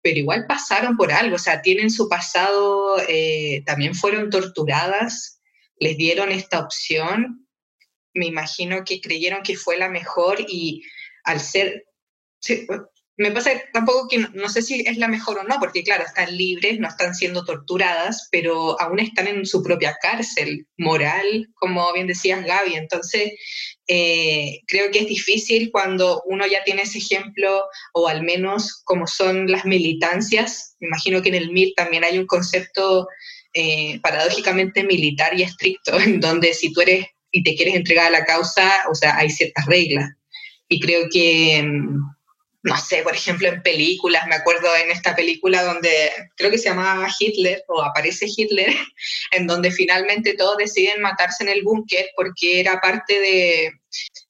pero 0.02 0.20
igual 0.20 0.46
pasaron 0.46 0.98
por 0.98 1.14
algo, 1.14 1.38
o 1.38 1.40
sea, 1.40 1.62
tienen 1.62 1.90
su 1.90 2.10
pasado, 2.10 2.98
eh, 3.08 3.64
también 3.66 3.96
fueron 3.96 4.30
torturadas, 4.30 5.40
les 5.80 5.96
dieron 5.96 6.32
esta 6.32 6.60
opción, 6.60 7.48
me 8.14 8.26
imagino 8.26 8.84
que 8.84 9.00
creyeron 9.00 9.42
que 9.42 9.56
fue 9.56 9.78
la 9.78 9.88
mejor 9.88 10.44
y 10.46 10.84
al 11.24 11.40
ser, 11.40 11.86
me 13.22 13.32
pasa 13.32 13.52
tampoco 13.72 14.08
que 14.08 14.18
no, 14.18 14.50
sé 14.50 14.64
si 14.64 14.82
es 14.82 14.98
la 14.98 15.08
mejor 15.08 15.38
o 15.38 15.44
no, 15.44 15.58
porque 15.60 15.84
claro, 15.84 16.04
están 16.04 16.36
libres, 16.36 16.80
no 16.80 16.88
están 16.88 17.14
siendo 17.14 17.46
torturadas, 17.46 18.28
pero 18.32 18.82
aún 18.82 19.00
están 19.00 19.28
en 19.28 19.46
su 19.46 19.62
propia 19.62 19.96
cárcel 20.02 20.66
moral, 20.78 21.48
como 21.54 21.94
bien 21.94 22.08
decías 22.08 22.44
Gaby. 22.44 22.74
Entonces, 22.74 23.34
eh, 23.88 24.62
creo 24.66 24.90
que 24.90 25.00
es 25.00 25.08
difícil 25.08 25.70
cuando 25.72 26.24
uno 26.26 26.48
ya 26.48 26.64
tiene 26.64 26.82
ese 26.82 26.98
ejemplo, 26.98 27.66
o 27.94 28.08
al 28.08 28.24
menos 28.24 28.82
como 28.86 29.06
son 29.06 29.46
las 29.52 29.66
militancias. 29.66 30.76
Me 30.80 30.88
imagino 30.88 31.22
que 31.22 31.30
en 31.30 31.36
el 31.36 31.52
MIR 31.52 31.74
también 31.76 32.04
hay 32.04 32.18
un 32.18 32.26
concepto 32.26 33.08
eh, 33.54 34.00
paradójicamente 34.02 34.84
militar 34.84 35.38
y 35.38 35.44
estricto, 35.44 36.00
en 36.00 36.20
donde 36.20 36.56
si 36.56 36.74
tú 36.74 36.82
eres 36.82 37.06
y 37.30 37.44
te 37.44 37.56
quieres 37.56 37.76
entregar 37.76 38.08
a 38.08 38.20
la 38.20 38.26
causa, 38.26 38.68
o 38.90 38.96
sea, 38.96 39.16
hay 39.16 39.30
ciertas 39.30 39.68
reglas. 39.68 40.10
Y 40.68 40.80
creo 40.80 41.08
que 41.12 41.62
mm, 41.64 42.00
no 42.64 42.78
sé, 42.78 43.01
por 43.01 43.16
ejemplo, 43.16 43.47
en 43.47 43.64
películas, 43.64 44.28
me 44.28 44.36
acuerdo 44.36 44.76
en 44.76 44.91
esta 44.91 45.16
película 45.16 45.64
donde 45.64 46.12
creo 46.38 46.51
que 46.51 46.59
se 46.59 46.70
llamaba 46.70 47.09
Hitler 47.20 47.64
o 47.68 47.82
aparece 47.82 48.28
Hitler, 48.36 48.70
en 49.32 49.47
donde 49.47 49.72
finalmente 49.72 50.36
todos 50.36 50.57
deciden 50.57 51.01
matarse 51.01 51.43
en 51.43 51.49
el 51.49 51.64
búnker 51.64 52.09
porque 52.16 52.59
era 52.59 52.80
parte 52.80 53.20
de, 53.20 53.72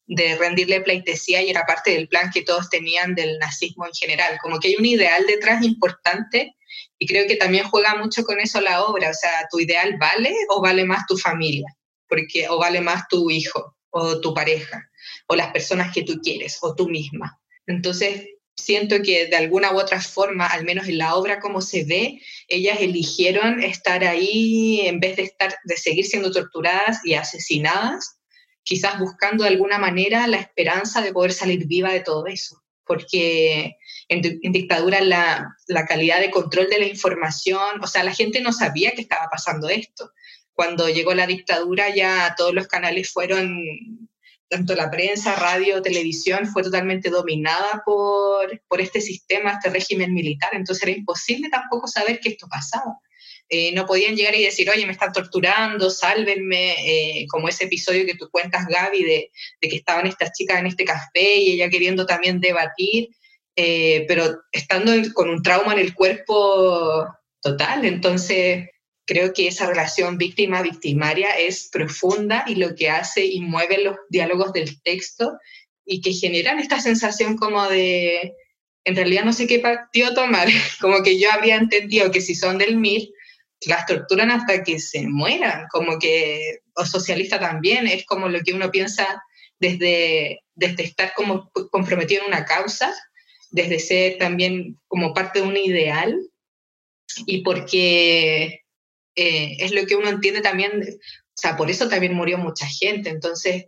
de 0.05 0.35
rendirle 0.37 0.81
pleitesía 0.81 1.41
y 1.41 1.49
era 1.49 1.65
parte 1.65 1.91
del 1.91 2.07
plan 2.07 2.31
que 2.33 2.43
todos 2.43 2.69
tenían 2.69 3.15
del 3.15 3.37
nazismo 3.37 3.85
en 3.85 3.93
general. 3.93 4.37
Como 4.41 4.59
que 4.59 4.69
hay 4.69 4.75
un 4.77 4.85
ideal 4.85 5.25
detrás 5.27 5.61
importante 5.63 6.55
y 6.97 7.07
creo 7.07 7.27
que 7.27 7.35
también 7.35 7.67
juega 7.67 7.95
mucho 7.95 8.23
con 8.23 8.39
eso 8.39 8.61
la 8.61 8.83
obra, 8.83 9.09
o 9.09 9.13
sea, 9.13 9.47
¿tu 9.49 9.59
ideal 9.59 9.97
vale 9.97 10.33
o 10.49 10.61
vale 10.61 10.85
más 10.85 11.05
tu 11.05 11.17
familia? 11.17 11.67
Porque, 12.07 12.47
o 12.47 12.59
vale 12.59 12.79
más 12.79 13.07
tu 13.09 13.29
hijo 13.29 13.75
o 13.89 14.21
tu 14.21 14.33
pareja 14.33 14.89
o 15.27 15.35
las 15.35 15.51
personas 15.51 15.93
que 15.93 16.03
tú 16.03 16.19
quieres 16.21 16.59
o 16.61 16.75
tú 16.75 16.87
misma. 16.87 17.40
Entonces, 17.67 18.27
siento 18.55 19.01
que 19.01 19.27
de 19.27 19.35
alguna 19.35 19.73
u 19.73 19.79
otra 19.79 19.99
forma, 20.01 20.47
al 20.47 20.63
menos 20.63 20.87
en 20.87 20.97
la 20.97 21.15
obra 21.15 21.39
como 21.39 21.61
se 21.61 21.83
ve, 21.83 22.21
ellas 22.47 22.77
eligieron 22.79 23.63
estar 23.63 24.03
ahí 24.03 24.81
en 24.81 24.99
vez 24.99 25.17
de, 25.17 25.23
estar, 25.23 25.55
de 25.63 25.77
seguir 25.77 26.05
siendo 26.05 26.31
torturadas 26.31 26.99
y 27.05 27.15
asesinadas, 27.15 28.17
quizás 28.63 28.99
buscando 28.99 29.43
de 29.43 29.49
alguna 29.49 29.79
manera 29.79 30.27
la 30.27 30.37
esperanza 30.37 31.01
de 31.01 31.13
poder 31.13 31.33
salir 31.33 31.65
viva 31.67 31.91
de 31.91 32.01
todo 32.01 32.27
eso. 32.27 32.61
Porque 32.85 33.77
en, 34.09 34.21
dictadura 34.21 35.01
la, 35.01 35.55
la 35.67 35.85
calidad 35.85 36.19
de 36.19 36.31
control 36.31 36.67
de 36.69 36.79
la 36.79 36.85
información, 36.85 37.81
o 37.81 37.87
sea, 37.87 38.03
la 38.03 38.13
gente 38.13 38.41
no 38.41 38.51
sabía 38.51 38.91
que 38.91 39.01
estaba 39.01 39.27
pasando 39.31 39.69
esto. 39.69 40.11
Cuando 40.53 40.89
llegó 40.89 41.13
la 41.13 41.27
dictadura 41.27 41.93
ya 41.95 42.35
todos 42.37 42.53
los 42.53 42.67
canales 42.67 43.11
fueron 43.11 44.09
tanto 44.51 44.75
la 44.75 44.91
prensa, 44.91 45.33
radio, 45.35 45.81
televisión 45.81 46.45
fue 46.45 46.61
totalmente 46.61 47.09
dominada 47.09 47.81
por, 47.85 48.61
por 48.67 48.81
este 48.81 48.99
sistema, 48.99 49.53
este 49.53 49.69
régimen 49.69 50.13
militar, 50.13 50.49
entonces 50.51 50.83
era 50.83 50.91
imposible 50.91 51.49
tampoco 51.49 51.87
saber 51.87 52.19
que 52.19 52.29
esto 52.29 52.47
pasaba. 52.49 52.99
Eh, 53.47 53.71
no 53.73 53.85
podían 53.85 54.15
llegar 54.15 54.35
y 54.35 54.43
decir, 54.43 54.69
oye, 54.69 54.85
me 54.85 54.91
están 54.91 55.13
torturando, 55.13 55.89
sálvenme, 55.89 56.75
eh, 56.85 57.25
como 57.29 57.47
ese 57.47 57.63
episodio 57.63 58.05
que 58.05 58.15
tú 58.15 58.29
cuentas, 58.29 58.65
Gaby, 58.67 59.03
de, 59.03 59.31
de, 59.61 59.69
que 59.69 59.77
estaban 59.77 60.05
estas 60.05 60.33
chicas 60.33 60.59
en 60.59 60.67
este 60.67 60.83
café 60.83 61.35
y 61.37 61.53
ella 61.53 61.69
queriendo 61.69 62.05
también 62.05 62.41
debatir, 62.41 63.07
eh, 63.55 64.03
pero 64.07 64.41
estando 64.51 64.91
con 65.13 65.29
un 65.29 65.41
trauma 65.41 65.73
en 65.73 65.79
el 65.79 65.93
cuerpo 65.93 67.07
total, 67.41 67.85
entonces 67.85 68.67
Creo 69.05 69.33
que 69.33 69.47
esa 69.47 69.67
relación 69.67 70.17
víctima-victimaria 70.17 71.31
es 71.31 71.69
profunda 71.71 72.45
y 72.47 72.55
lo 72.55 72.75
que 72.75 72.89
hace 72.89 73.25
y 73.25 73.41
mueve 73.41 73.83
los 73.83 73.95
diálogos 74.09 74.53
del 74.53 74.81
texto 74.81 75.37
y 75.85 76.01
que 76.01 76.13
generan 76.13 76.59
esta 76.59 76.79
sensación 76.79 77.35
como 77.35 77.67
de, 77.67 78.33
en 78.85 78.95
realidad 78.95 79.23
no 79.23 79.33
sé 79.33 79.47
qué 79.47 79.59
partido 79.59 80.13
tomar, 80.13 80.47
como 80.81 81.03
que 81.03 81.19
yo 81.19 81.31
habría 81.31 81.57
entendido 81.57 82.11
que 82.11 82.21
si 82.21 82.35
son 82.35 82.57
del 82.57 82.77
MIR, 82.77 83.09
las 83.67 83.85
torturan 83.85 84.31
hasta 84.31 84.63
que 84.63 84.79
se 84.79 85.07
mueran, 85.07 85.67
como 85.71 85.99
que, 85.99 86.61
o 86.75 86.85
socialista 86.85 87.39
también, 87.39 87.85
es 87.87 88.05
como 88.05 88.27
lo 88.27 88.39
que 88.41 88.53
uno 88.53 88.71
piensa 88.71 89.21
desde, 89.59 90.39
desde 90.55 90.83
estar 90.83 91.13
como 91.13 91.51
comprometido 91.69 92.23
en 92.23 92.29
una 92.29 92.45
causa, 92.45 92.91
desde 93.51 93.77
ser 93.79 94.17
también 94.17 94.79
como 94.87 95.13
parte 95.13 95.41
de 95.41 95.47
un 95.47 95.57
ideal, 95.57 96.17
y 97.27 97.43
porque 97.43 98.60
eh, 99.21 99.57
es 99.59 99.71
lo 99.71 99.85
que 99.85 99.95
uno 99.95 100.09
entiende 100.09 100.41
también, 100.41 100.81
o 100.81 101.35
sea, 101.35 101.55
por 101.55 101.69
eso 101.69 101.87
también 101.87 102.15
murió 102.15 102.39
mucha 102.39 102.65
gente, 102.65 103.11
entonces, 103.11 103.65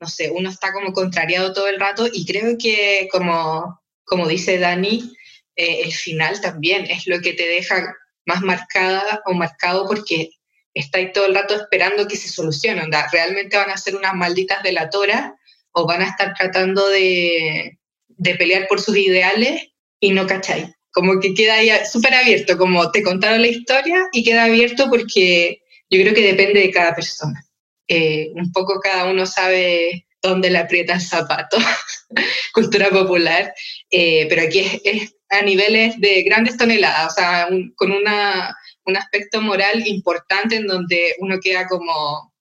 no 0.00 0.08
sé, 0.08 0.30
uno 0.30 0.50
está 0.50 0.72
como 0.72 0.92
contrariado 0.92 1.52
todo 1.52 1.68
el 1.68 1.78
rato 1.78 2.08
y 2.12 2.26
creo 2.26 2.58
que 2.58 3.08
como, 3.12 3.80
como 4.04 4.26
dice 4.26 4.58
Dani, 4.58 5.12
eh, 5.54 5.82
el 5.84 5.92
final 5.92 6.40
también 6.40 6.86
es 6.90 7.06
lo 7.06 7.20
que 7.20 7.34
te 7.34 7.46
deja 7.46 7.94
más 8.24 8.42
marcada 8.42 9.22
o 9.26 9.32
marcado 9.32 9.86
porque 9.86 10.30
estáis 10.74 11.12
todo 11.12 11.26
el 11.26 11.34
rato 11.36 11.54
esperando 11.54 12.08
que 12.08 12.16
se 12.16 12.28
solucione, 12.28 12.82
onda, 12.82 13.08
realmente 13.12 13.56
van 13.56 13.70
a 13.70 13.76
ser 13.76 13.94
unas 13.94 14.14
malditas 14.14 14.60
delatoras 14.64 15.30
o 15.70 15.86
van 15.86 16.02
a 16.02 16.08
estar 16.08 16.34
tratando 16.34 16.88
de, 16.88 17.78
de 18.08 18.34
pelear 18.34 18.66
por 18.66 18.80
sus 18.80 18.96
ideales 18.96 19.68
y 20.00 20.10
no 20.10 20.26
cacháis 20.26 20.75
como 20.96 21.20
que 21.20 21.34
queda 21.34 21.56
ahí 21.56 21.68
súper 21.84 22.14
abierto, 22.14 22.56
como 22.56 22.90
te 22.90 23.02
contaron 23.02 23.42
la 23.42 23.48
historia 23.48 24.08
y 24.12 24.24
queda 24.24 24.44
abierto 24.44 24.88
porque 24.88 25.60
yo 25.90 26.00
creo 26.00 26.14
que 26.14 26.32
depende 26.32 26.60
de 26.60 26.70
cada 26.70 26.94
persona. 26.94 27.44
Eh, 27.86 28.30
un 28.34 28.50
poco 28.50 28.80
cada 28.80 29.04
uno 29.04 29.26
sabe 29.26 30.06
dónde 30.22 30.48
le 30.48 30.56
aprieta 30.56 30.94
el 30.94 31.02
zapato, 31.02 31.58
cultura 32.54 32.88
popular, 32.88 33.52
eh, 33.90 34.24
pero 34.30 34.40
aquí 34.40 34.60
es, 34.84 35.14
a 35.28 35.42
niveles 35.42 36.00
de 36.00 36.22
grandes 36.22 36.56
toneladas, 36.56 37.12
o 37.12 37.14
sea, 37.14 37.48
con 37.74 37.92
una, 37.92 38.56
un 38.86 38.96
aspecto 38.96 39.42
moral 39.42 39.86
importante 39.86 40.56
en 40.56 40.66
donde 40.66 41.14
uno 41.18 41.38
queda 41.42 41.66
como 41.66 42.32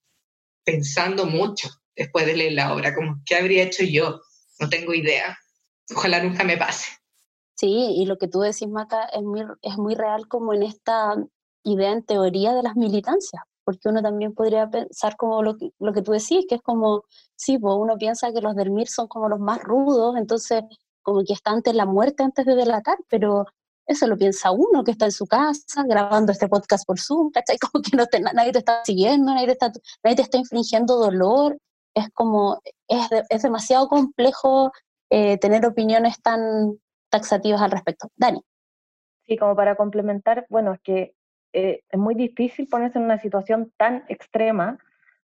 pensando 0.64 1.26
mucho 1.26 1.70
después 1.94 2.26
de 2.26 2.38
leer 2.38 2.54
la 2.54 2.74
obra, 2.74 2.96
como, 2.96 3.22
¿qué 3.26 3.36
habría 3.36 3.64
hecho 3.64 3.84
yo? 3.84 4.22
No 4.62 4.70
tengo 4.70 4.94
idea. 4.94 5.38
Ojalá 5.94 6.24
nunca 6.24 6.46
me 6.46 6.56
pase. 6.56 6.88
Sí, 7.56 7.68
y 7.98 8.06
lo 8.06 8.18
que 8.18 8.28
tú 8.28 8.42
decís, 8.42 8.68
Maca, 8.68 9.06
es 9.06 9.24
muy, 9.24 9.44
es 9.62 9.78
muy 9.78 9.96
real 9.96 10.28
como 10.28 10.54
en 10.54 10.64
esta 10.64 11.16
idea 11.64 11.92
en 11.92 12.04
teoría 12.04 12.54
de 12.54 12.64
las 12.64 12.76
militancias, 12.76 13.42
porque 13.64 13.90
uno 13.90 14.02
también 14.02 14.34
podría 14.34 14.70
pensar 14.70 15.16
como 15.18 15.42
lo 15.42 15.58
que, 15.58 15.72
lo 15.80 15.94
que 15.94 16.02
tú 16.02 16.12
decís, 16.12 16.46
que 16.48 16.56
es 16.56 16.62
como, 16.62 17.04
sí, 17.36 17.58
pues 17.58 17.74
uno 17.78 17.98
piensa 17.98 18.34
que 18.34 18.42
los 18.42 18.56
del 18.56 18.72
MIR 18.72 18.88
son 18.90 19.08
como 19.08 19.30
los 19.30 19.40
más 19.40 19.64
rudos, 19.64 20.18
entonces 20.18 20.64
como 21.02 21.24
que 21.24 21.34
está 21.34 21.52
antes 21.52 21.74
la 21.76 21.86
muerte 21.86 22.24
antes 22.24 22.46
de 22.46 22.56
delatar, 22.56 22.98
pero 23.10 23.46
eso 23.88 24.08
lo 24.08 24.18
piensa 24.18 24.52
uno 24.52 24.84
que 24.84 24.92
está 24.92 25.06
en 25.06 25.12
su 25.12 25.28
casa 25.28 25.84
grabando 25.88 26.32
este 26.32 26.48
podcast 26.48 26.86
por 26.86 27.00
Zoom, 27.00 27.32
¿cachai? 27.32 27.58
Como 27.72 27.82
que 27.84 27.96
no 27.96 28.08
te, 28.08 28.20
nadie 28.20 28.52
te 28.52 28.60
está 28.60 28.84
siguiendo, 28.84 29.34
nadie 29.34 29.48
te 29.48 29.54
está, 29.54 29.72
nadie 30.04 30.16
te 30.16 30.22
está 30.24 30.38
infringiendo 30.38 30.98
dolor, 30.98 31.58
es 31.94 32.10
como, 32.14 32.60
es, 32.88 33.08
es 33.30 33.44
demasiado 33.44 33.88
complejo 33.88 34.72
eh, 35.10 35.38
tener 35.38 35.66
opiniones 35.66 36.22
tan, 36.22 36.80
taxativos 37.16 37.62
al 37.62 37.72
respecto. 37.72 38.10
Dani. 38.16 38.42
Sí, 39.26 39.38
como 39.38 39.56
para 39.56 39.76
complementar, 39.76 40.46
bueno, 40.50 40.74
es 40.74 40.82
que 40.82 41.16
eh, 41.54 41.82
es 41.90 42.00
muy 42.00 42.16
difícil 42.16 42.68
ponerse 42.68 43.00
en 43.00 43.06
una 43.06 43.18
situación 43.18 43.72
tan 43.78 44.04
extrema, 44.10 44.78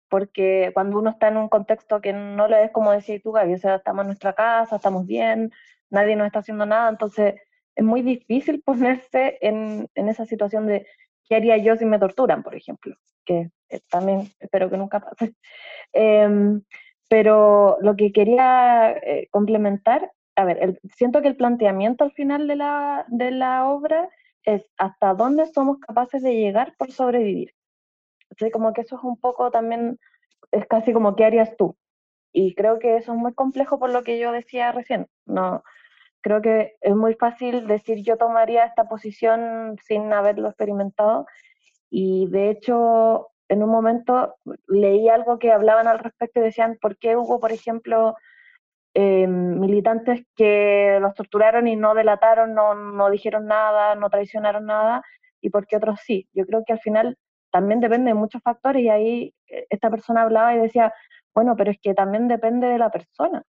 porque 0.09 0.71
cuando 0.75 0.99
uno 0.99 1.11
está 1.11 1.29
en 1.29 1.39
un 1.39 1.49
contexto 1.49 2.01
que 2.01 2.13
no 2.13 2.49
le 2.49 2.65
es 2.65 2.71
como 2.71 2.93
decir 2.93 3.23
tú, 3.23 3.33
Gaby, 3.33 3.55
o 3.55 3.59
sea, 3.59 3.77
estamos 3.77 4.03
en 4.03 4.09
nuestra 4.09 4.35
casa, 4.35 4.77
estamos 4.77 5.07
bien, 5.07 5.51
nadie 5.91 6.17
nos 6.17 6.27
está 6.27 6.41
haciendo 6.41 6.67
nada, 6.67 6.91
entonces 6.91 7.35
es 7.75 7.85
muy 7.85 8.03
difícil 8.03 8.63
ponerse 8.65 9.39
en, 9.41 9.89
en 9.95 10.09
esa 10.09 10.27
situación 10.27 10.67
de 10.67 10.87
qué 11.29 11.37
haría 11.37 11.57
yo 11.57 11.77
si 11.77 11.85
me 11.85 11.99
torturan, 11.99 12.43
por 12.43 12.55
ejemplo, 12.55 12.95
que 13.25 13.51
eh, 13.71 13.81
también 13.91 14.31
espero 14.39 14.71
que 14.71 14.77
nunca 14.77 15.01
pase. 15.01 15.35
Em, 15.93 16.63
pero 17.09 17.79
lo 17.81 17.97
que 17.97 18.13
quería 18.13 18.91
eh, 18.91 19.29
complementar 19.31 20.13
a 20.39 20.45
ver, 20.45 20.81
siento 20.95 21.21
que 21.21 21.27
el 21.27 21.37
planteamiento 21.37 22.05
al 22.05 22.13
final 22.13 22.47
de 22.47 22.55
la, 22.55 23.05
de 23.09 23.33
la 23.33 23.67
obra 23.67 24.09
es 24.45 24.63
hasta 24.77 25.15
dónde 25.15 25.47
somos 25.47 25.81
capaces 25.81 26.23
de 26.23 26.37
llegar 26.37 26.77
por 26.79 26.93
sobrevivir. 26.93 27.55
Así 28.31 28.49
como 28.53 28.73
que 28.73 28.83
eso 28.83 28.97
es 28.97 29.03
un 29.03 29.19
poco 29.19 29.51
también, 29.51 29.99
es 30.53 30.65
casi 30.67 30.93
como 30.93 31.17
qué 31.17 31.25
harías 31.25 31.57
tú. 31.57 31.77
Y 32.33 32.55
creo 32.55 32.79
que 32.79 32.99
eso 32.99 33.15
es 33.15 33.19
muy 33.19 33.35
complejo 33.35 33.81
por 33.81 33.91
lo 33.91 34.05
que 34.05 34.21
yo 34.21 34.31
decía 34.31 34.71
recién. 34.71 35.09
No, 35.27 35.65
creo 36.21 36.41
que 36.41 36.77
es 36.83 36.95
muy 36.95 37.15
fácil 37.15 37.67
decir 37.67 38.05
yo 38.05 38.17
tomaría 38.17 38.65
esta 38.65 38.85
posición 38.85 39.77
sin 39.85 40.13
haberlo 40.13 40.47
experimentado. 40.47 41.27
Y 41.91 42.29
de 42.29 42.51
hecho, 42.51 43.31
en 43.49 43.65
un 43.65 43.71
momento 43.71 44.37
leí 44.69 45.09
algo 45.09 45.41
que 45.41 45.51
hablaban 45.51 45.89
al 45.89 45.99
respecto 45.99 46.39
y 46.39 46.45
decían, 46.45 46.79
¿por 46.81 46.97
qué 46.97 47.17
hubo, 47.17 47.41
por 47.41 47.51
ejemplo, 47.51 48.15
eh, 49.01 49.29
militantes 49.29 50.25
que 50.35 50.99
los 51.01 51.15
torturaron 51.15 51.69
y 51.69 51.77
no 51.77 51.95
delataron, 51.95 52.53
no, 52.53 52.75
no 52.75 53.11
dijeron 53.11 53.47
nada, 53.47 53.95
no 53.95 54.11
traicionaron 54.11 54.67
nada, 54.67 55.03
y 55.41 55.51
por 55.51 55.69
qué 55.69 55.77
otros 55.77 56.01
sí? 56.05 56.29
Yo 56.33 56.45
creo 56.47 56.65
que 56.67 56.73
al 56.73 56.81
final 56.81 57.17
también 57.53 57.79
depende 57.79 58.09
de 58.11 58.15
muchos 58.15 58.43
factores 58.43 58.83
y 58.83 58.89
ahí 58.89 59.35
eh, 59.47 59.67
esta 59.71 59.89
persona 59.89 60.23
hablaba 60.23 60.53
y 60.53 60.59
decía, 60.59 60.93
bueno, 61.33 61.55
pero 61.57 61.71
es 61.71 61.79
que 61.81 61.95
también 61.95 62.27
depende 62.27 62.67
de 62.67 62.79
la 62.79 62.91
persona. 62.91 63.45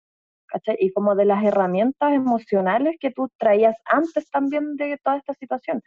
¿cachai? 0.48 0.76
Y 0.80 0.92
como 0.92 1.14
de 1.14 1.24
las 1.24 1.42
herramientas 1.42 2.12
emocionales 2.12 2.96
que 3.00 3.10
tú 3.10 3.30
traías 3.38 3.76
antes 3.86 4.30
también 4.30 4.76
de 4.76 4.98
toda 5.02 5.16
esta 5.16 5.32
situación. 5.32 5.82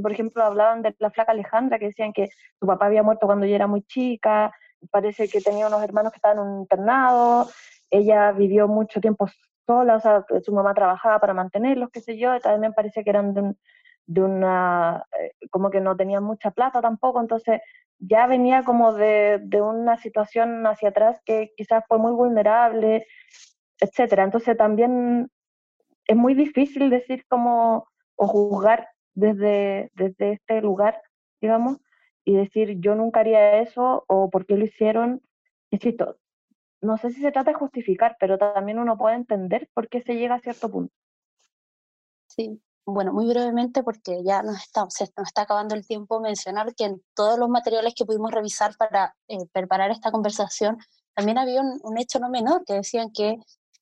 Por 0.00 0.12
ejemplo, 0.12 0.44
hablaban 0.44 0.82
de 0.82 0.94
la 1.00 1.10
flaca 1.10 1.32
Alejandra, 1.32 1.80
que 1.80 1.86
decían 1.86 2.12
que 2.12 2.28
su 2.60 2.66
papá 2.66 2.86
había 2.86 3.02
muerto 3.02 3.26
cuando 3.26 3.46
ella 3.46 3.56
era 3.56 3.66
muy 3.66 3.82
chica, 3.82 4.52
parece 4.92 5.28
que 5.28 5.40
tenía 5.40 5.66
unos 5.66 5.82
hermanos 5.82 6.12
que 6.12 6.18
estaban 6.18 6.38
en 6.38 6.44
un 6.44 6.60
internado, 6.60 7.48
ella 7.90 8.32
vivió 8.32 8.68
mucho 8.68 9.00
tiempo 9.00 9.26
sola, 9.66 9.96
o 9.96 10.00
sea, 10.00 10.24
su 10.42 10.52
mamá 10.52 10.74
trabajaba 10.74 11.18
para 11.18 11.34
mantenerlos, 11.34 11.90
qué 11.90 12.00
sé 12.00 12.18
yo, 12.18 12.34
y 12.34 12.40
también 12.40 12.72
parece 12.72 13.04
que 13.04 13.10
eran 13.10 13.34
de, 13.34 13.54
de 14.06 14.22
una, 14.22 15.04
eh, 15.20 15.32
como 15.50 15.70
que 15.70 15.80
no 15.80 15.96
tenían 15.96 16.24
mucha 16.24 16.50
plata 16.50 16.80
tampoco, 16.80 17.20
entonces 17.20 17.60
ya 17.98 18.26
venía 18.26 18.64
como 18.64 18.92
de, 18.94 19.40
de, 19.42 19.60
una 19.60 19.96
situación 19.98 20.66
hacia 20.66 20.88
atrás 20.88 21.20
que 21.24 21.52
quizás 21.56 21.84
fue 21.86 21.98
muy 21.98 22.12
vulnerable, 22.12 23.06
etcétera. 23.78 24.24
Entonces 24.24 24.56
también 24.56 25.30
es 26.06 26.16
muy 26.16 26.34
difícil 26.34 26.90
decir 26.90 27.24
cómo 27.28 27.86
o 28.16 28.26
juzgar 28.26 28.88
desde, 29.14 29.90
desde 29.94 30.32
este 30.32 30.60
lugar, 30.60 31.00
digamos, 31.40 31.78
y 32.24 32.34
decir 32.36 32.80
yo 32.80 32.94
nunca 32.94 33.20
haría 33.20 33.60
eso 33.60 34.04
o 34.08 34.30
por 34.30 34.46
qué 34.46 34.56
lo 34.56 34.64
hicieron. 34.64 35.22
Insisto, 35.70 36.16
no 36.80 36.96
sé 36.96 37.10
si 37.10 37.20
se 37.20 37.32
trata 37.32 37.52
de 37.52 37.58
justificar, 37.58 38.16
pero 38.18 38.38
también 38.38 38.78
uno 38.78 38.96
puede 38.96 39.16
entender 39.16 39.68
por 39.74 39.88
qué 39.88 40.00
se 40.00 40.14
llega 40.14 40.36
a 40.36 40.40
cierto 40.40 40.70
punto. 40.70 40.94
Sí, 42.28 42.60
bueno, 42.84 43.12
muy 43.12 43.26
brevemente, 43.26 43.82
porque 43.82 44.22
ya 44.24 44.42
nos 44.42 44.56
está, 44.56 44.86
se 44.88 45.04
nos 45.16 45.28
está 45.28 45.42
acabando 45.42 45.74
el 45.74 45.86
tiempo, 45.86 46.20
mencionar 46.20 46.74
que 46.74 46.84
en 46.84 47.02
todos 47.14 47.38
los 47.38 47.48
materiales 47.48 47.94
que 47.94 48.04
pudimos 48.04 48.30
revisar 48.30 48.76
para 48.76 49.14
eh, 49.28 49.46
preparar 49.52 49.90
esta 49.90 50.10
conversación, 50.10 50.78
también 51.14 51.38
había 51.38 51.60
un, 51.60 51.80
un, 51.82 51.98
hecho 51.98 52.18
no 52.18 52.30
menor, 52.30 52.64
que 52.64 52.74
decían 52.74 53.10
que 53.12 53.36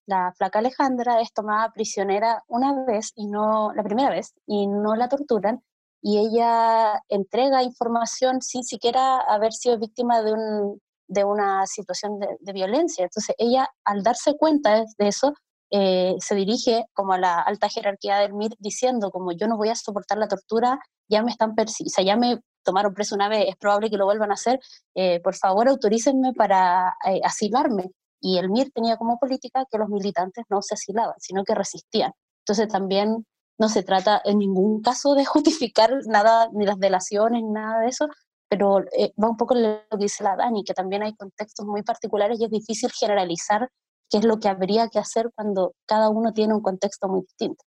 la 0.07 0.32
flaca 0.36 0.59
Alejandra 0.59 1.20
es 1.20 1.32
tomada 1.32 1.70
prisionera 1.72 2.42
una 2.49 2.84
vez 2.84 3.12
y 3.14 3.26
no 3.26 3.72
la 3.74 3.82
primera 3.82 4.11
vez 4.11 4.32
y 4.46 4.66
no 4.66 4.96
la 4.96 5.09
torturan 5.09 5.62
y 6.01 6.18
ella 6.18 7.03
entrega 7.09 7.62
información 7.62 8.40
sin 8.40 8.64
siquiera 8.64 9.18
haber 9.20 9.53
sido 9.53 9.78
víctima 9.78 10.22
de, 10.22 10.32
un, 10.32 10.80
de 11.09 11.24
una 11.24 11.66
situación 11.66 12.18
de, 12.18 12.52
violencia. 12.52 13.04
Entonces 13.04 13.34
ella 13.38 13.68
al 13.84 14.02
darse 14.02 14.36
cuenta 14.36 14.84
de 14.98 15.09
eso 15.09 15.34
eh, 15.70 16.14
se 16.20 16.34
dirige 16.34 16.84
como 16.92 17.14
a 17.14 17.18
la 17.18 17.40
alta 17.40 17.68
jerarquía 17.68 18.18
del 18.18 18.34
MIR 18.34 18.52
diciendo 18.59 19.11
como 19.11 19.32
yo 19.32 19.48
no 19.48 19.56
voy 19.56 19.70
a 19.70 19.74
soportar 19.74 20.18
la 20.18 20.28
tortura, 20.28 20.78
ya 21.09 21.22
me 21.22 21.30
están 21.30 21.54
persiguiendo, 21.54 22.02
ya 22.02 22.16
me 22.16 22.40
tomaron 22.62 22.94
preso 22.94 23.14
una 23.14 23.28
vez, 23.28 23.46
es 23.48 23.56
probable 23.56 23.90
que 23.90 23.96
lo 23.96 24.04
vuelvan 24.04 24.30
a 24.30 24.34
hacer, 24.34 24.61
eh, 24.94 25.20
por 25.20 25.34
favor 25.34 25.68
autorícenme 25.68 26.32
para 26.34 26.96
eh, 27.06 27.20
asilarme 27.24 27.90
y 28.20 28.38
el 28.38 28.50
MIR 28.50 28.70
tenía 28.72 28.96
como 28.96 29.18
política 29.18 29.64
que 29.70 29.78
los 29.78 29.88
militantes 29.88 30.44
no 30.48 30.62
se 30.62 30.74
asilaban, 30.74 31.14
sino 31.18 31.44
que 31.44 31.54
resistían. 31.54 32.12
Entonces 32.40 32.68
también 32.68 33.26
no 33.59 33.68
se 33.68 33.82
trata 33.82 34.20
en 34.24 34.38
ningún 34.38 34.80
caso 34.82 35.14
de 35.14 35.24
justificar 35.26 35.92
nada, 36.06 36.48
ni 36.52 36.64
las 36.64 36.78
delaciones, 36.78 37.42
ni 37.42 37.50
nada 37.50 37.80
de 37.80 37.88
eso, 37.88 38.09
pero 38.49 38.80
eh, 38.96 39.12
va 39.22 39.28
un 39.28 39.36
poco 39.36 39.55
lo 39.55 39.80
que 39.90 39.96
dice 39.99 40.24
la 40.24 40.36
Dani, 40.36 40.64
que 40.64 40.74
también 40.74 41.03
hay 41.03 41.14
contextos 41.14 41.66
muy 41.66 41.82
particulares 41.82 42.40
y 42.40 42.44
es 42.44 42.51
difícil 42.51 42.90
generalizar 42.92 43.68
qué 44.09 44.18
es 44.18 44.24
lo 44.24 44.38
que 44.38 44.49
habría 44.49 44.88
que 44.88 44.99
hacer 44.99 45.30
cuando 45.34 45.74
cada 45.86 46.09
uno 46.09 46.32
tiene 46.32 46.55
un 46.55 46.62
contexto 46.62 47.09
muy 47.09 47.22
distinto. 47.22 47.64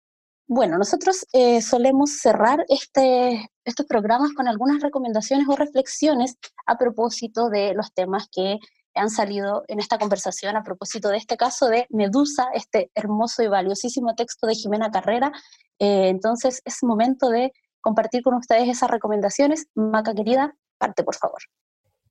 Bueno, 0.50 0.78
nosotros 0.78 1.26
eh, 1.34 1.62
solemos 1.62 2.12
cerrar 2.22 2.64
este, 2.70 3.50
estos 3.66 3.86
programas 3.86 4.32
con 4.34 4.48
algunas 4.48 4.82
recomendaciones 4.82 5.46
o 5.50 5.58
reflexiones 5.58 6.38
a 6.66 6.78
propósito 6.78 7.50
de 7.50 7.74
los 7.74 7.94
temas 7.94 8.30
que 8.32 8.60
han 8.94 9.10
salido 9.10 9.64
en 9.68 9.80
esta 9.80 9.98
conversación 9.98 10.56
a 10.56 10.64
propósito 10.64 11.10
de 11.10 11.18
este 11.18 11.38
caso 11.38 11.68
de 11.68 11.86
Medusa, 11.90 12.48
este 12.54 12.92
hermoso 12.96 13.44
y 13.44 13.48
valiosísimo 13.48 14.16
texto 14.16 14.48
de 14.48 14.56
Jimena 14.56 14.90
Carrera. 14.90 15.32
Eh, 15.80 16.08
entonces 16.08 16.62
es 16.64 16.82
momento 16.82 17.30
de 17.30 17.52
compartir 17.82 18.24
con 18.24 18.36
ustedes 18.36 18.70
esas 18.70 18.90
recomendaciones. 18.90 19.68
Maca 19.76 20.14
querida, 20.14 20.56
parte 20.78 21.04
por 21.04 21.16
favor. 21.16 21.42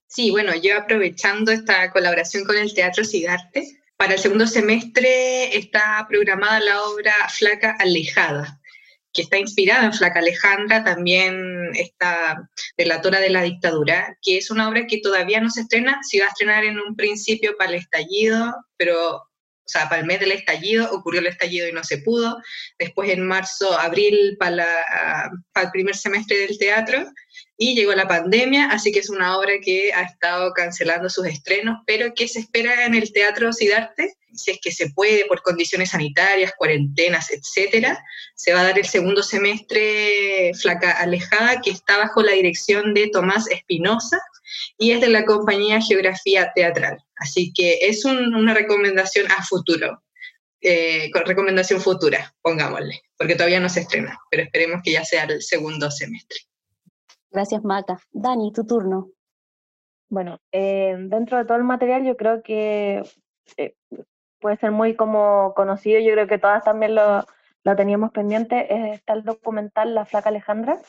Sí, 0.08 0.30
bueno, 0.30 0.54
yo 0.54 0.78
aprovechando 0.78 1.50
esta 1.50 1.90
colaboración 1.90 2.44
con 2.44 2.56
el 2.56 2.72
Teatro 2.72 3.04
Sigarte, 3.04 3.80
para 3.96 4.14
el 4.14 4.20
segundo 4.20 4.46
semestre 4.46 5.56
está 5.56 6.06
programada 6.08 6.60
la 6.60 6.82
obra 6.82 7.14
Flaca 7.28 7.76
Alejada, 7.78 8.60
que 9.12 9.22
está 9.22 9.38
inspirada 9.38 9.86
en 9.86 9.94
Flaca 9.94 10.20
Alejandra, 10.20 10.84
también 10.84 11.70
esta 11.74 12.48
relatora 12.76 13.18
de 13.20 13.30
la 13.30 13.42
dictadura, 13.42 14.16
que 14.22 14.36
es 14.36 14.50
una 14.50 14.68
obra 14.68 14.86
que 14.86 15.00
todavía 15.00 15.40
no 15.40 15.50
se 15.50 15.62
estrena, 15.62 15.98
se 16.02 16.18
iba 16.18 16.26
a 16.26 16.28
estrenar 16.28 16.64
en 16.64 16.78
un 16.78 16.94
principio 16.94 17.56
para 17.56 17.70
el 17.70 17.76
estallido, 17.76 18.54
pero, 18.76 19.16
o 19.16 19.28
sea, 19.64 19.88
para 19.88 20.02
el 20.02 20.06
mes 20.06 20.20
del 20.20 20.32
estallido, 20.32 20.92
ocurrió 20.92 21.20
el 21.20 21.28
estallido 21.28 21.66
y 21.66 21.72
no 21.72 21.82
se 21.82 21.98
pudo, 21.98 22.36
después 22.78 23.08
en 23.08 23.26
marzo, 23.26 23.78
abril, 23.78 24.36
para, 24.38 24.66
para 25.52 25.66
el 25.66 25.72
primer 25.72 25.96
semestre 25.96 26.36
del 26.38 26.58
teatro, 26.58 27.06
y 27.58 27.74
llegó 27.74 27.94
la 27.94 28.06
pandemia, 28.06 28.66
así 28.70 28.92
que 28.92 28.98
es 28.98 29.08
una 29.08 29.38
obra 29.38 29.54
que 29.62 29.92
ha 29.92 30.02
estado 30.02 30.52
cancelando 30.52 31.08
sus 31.08 31.26
estrenos, 31.26 31.78
pero 31.86 32.12
que 32.14 32.28
se 32.28 32.40
espera 32.40 32.84
en 32.84 32.94
el 32.94 33.12
Teatro 33.12 33.52
Sidarte, 33.52 34.14
si 34.34 34.50
es 34.50 34.58
que 34.60 34.70
se 34.70 34.90
puede 34.90 35.24
por 35.24 35.42
condiciones 35.42 35.90
sanitarias, 35.90 36.52
cuarentenas, 36.58 37.30
etcétera, 37.30 37.98
se 38.34 38.52
va 38.52 38.60
a 38.60 38.64
dar 38.64 38.78
el 38.78 38.84
segundo 38.84 39.22
semestre 39.22 40.52
Flaca 40.60 40.92
Alejada, 40.92 41.62
que 41.62 41.70
está 41.70 41.96
bajo 41.96 42.22
la 42.22 42.32
dirección 42.32 42.92
de 42.92 43.08
Tomás 43.08 43.48
Espinosa 43.50 44.20
y 44.76 44.92
es 44.92 45.00
de 45.00 45.08
la 45.08 45.24
compañía 45.24 45.80
Geografía 45.80 46.52
Teatral. 46.54 46.98
Así 47.16 47.52
que 47.54 47.78
es 47.80 48.04
un, 48.04 48.34
una 48.34 48.52
recomendación 48.52 49.30
a 49.32 49.42
futuro, 49.42 50.02
eh, 50.60 51.10
recomendación 51.24 51.80
futura, 51.80 52.34
pongámosle, 52.42 53.00
porque 53.16 53.34
todavía 53.34 53.60
no 53.60 53.70
se 53.70 53.80
estrena, 53.80 54.18
pero 54.30 54.42
esperemos 54.42 54.82
que 54.84 54.92
ya 54.92 55.04
sea 55.04 55.24
el 55.24 55.40
segundo 55.40 55.90
semestre. 55.90 56.38
Gracias, 57.36 57.62
Maca. 57.64 57.98
Dani, 58.12 58.50
tu 58.50 58.64
turno. 58.64 59.10
Bueno, 60.08 60.38
eh, 60.52 60.96
dentro 60.98 61.36
de 61.36 61.44
todo 61.44 61.58
el 61.58 61.64
material 61.64 62.02
yo 62.02 62.16
creo 62.16 62.42
que 62.42 63.02
eh, 63.58 63.74
puede 64.40 64.56
ser 64.56 64.70
muy 64.70 64.96
como 64.96 65.52
conocido, 65.54 66.00
yo 66.00 66.12
creo 66.12 66.28
que 66.28 66.38
todas 66.38 66.64
también 66.64 66.94
lo, 66.94 67.26
lo 67.62 67.76
teníamos 67.76 68.10
pendiente, 68.12 68.94
está 68.94 69.12
el 69.12 69.24
documental 69.24 69.94
La 69.94 70.06
Flaca 70.06 70.30
Alejandra, 70.30 70.80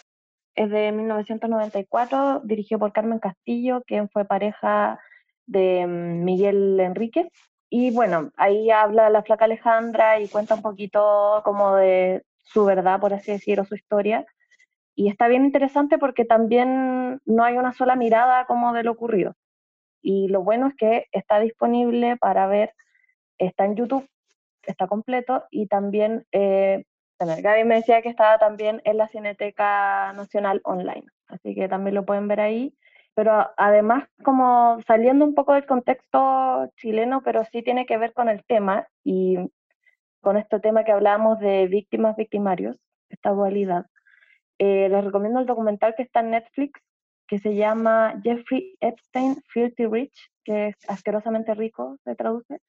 es 0.56 0.70
de 0.70 0.94
1994, 0.94 2.44
dirigido 2.46 2.80
por 2.80 2.94
Carmen 2.94 3.20
Castillo, 3.20 3.84
quien 3.86 4.08
fue 4.08 4.24
pareja 4.24 5.02
de 5.48 5.86
mm, 5.86 6.24
Miguel 6.24 6.80
Enrique. 6.80 7.30
Y 7.70 7.92
bueno, 7.92 8.32
ahí 8.38 8.72
habla 8.72 9.10
la 9.10 9.22
flaca 9.22 9.44
Alejandra 9.44 10.22
y 10.22 10.30
cuenta 10.30 10.56
un 10.56 10.62
poquito 10.62 11.42
como 11.44 11.76
de 11.76 12.24
su 12.44 12.64
verdad, 12.64 13.02
por 13.02 13.14
así 13.14 13.34
decirlo, 13.34 13.66
su 13.66 13.76
historia. 13.76 14.26
Y 14.98 15.10
está 15.10 15.28
bien 15.28 15.46
interesante 15.46 16.00
porque 16.00 16.26
también 16.26 17.22
no 17.24 17.44
hay 17.44 17.56
una 17.56 17.72
sola 17.72 17.96
mirada 17.96 18.48
como 18.48 18.74
de 18.74 18.82
lo 18.82 18.94
ocurrido. 18.94 19.36
Y 20.02 20.28
lo 20.28 20.42
bueno 20.42 20.68
es 20.68 20.76
que 20.76 21.06
está 21.12 21.40
disponible 21.40 22.18
para 22.18 22.48
ver, 22.48 22.74
está 23.38 23.66
en 23.66 23.76
YouTube, 23.76 24.10
está 24.64 24.88
completo 24.88 25.46
y 25.52 25.68
también, 25.68 26.26
eh, 26.32 26.86
Gaby 27.20 27.64
me 27.64 27.76
decía 27.76 28.02
que 28.02 28.10
estaba 28.10 28.40
también 28.40 28.82
en 28.86 28.98
la 28.98 29.08
Cineteca 29.08 30.14
Nacional 30.14 30.62
Online, 30.64 31.06
así 31.28 31.54
que 31.54 31.70
también 31.70 31.94
lo 31.94 32.06
pueden 32.06 32.28
ver 32.28 32.40
ahí. 32.40 32.74
Pero 33.14 33.52
además, 33.56 34.06
como 34.24 34.80
saliendo 34.88 35.26
un 35.26 35.36
poco 35.36 35.54
del 35.54 35.68
contexto 35.68 36.72
chileno, 36.78 37.22
pero 37.24 37.46
sí 37.46 37.62
tiene 37.62 37.86
que 37.86 38.00
ver 38.00 38.14
con 38.14 38.30
el 38.30 38.44
tema 38.46 38.88
y 39.04 39.38
con 40.22 40.38
este 40.38 40.60
tema 40.60 40.84
que 40.84 40.92
hablábamos 40.92 41.40
de 41.40 41.68
víctimas, 41.68 42.16
victimarios, 42.16 42.80
esta 43.10 43.30
dualidad. 43.30 43.86
Eh, 44.60 44.90
les 44.90 45.04
recomiendo 45.04 45.40
el 45.40 45.46
documental 45.46 45.94
que 45.96 46.04
está 46.04 46.22
en 46.22 46.32
Netflix, 46.32 46.82
que 47.28 47.40
se 47.40 47.56
llama 47.56 48.20
Jeffrey 48.24 48.76
Epstein, 48.80 49.42
Filthy 49.50 49.86
Rich, 49.86 50.32
que 50.44 50.70
es 50.70 50.76
asquerosamente 50.88 51.54
rico, 51.54 51.98
se 52.04 52.16
traduce. 52.16 52.60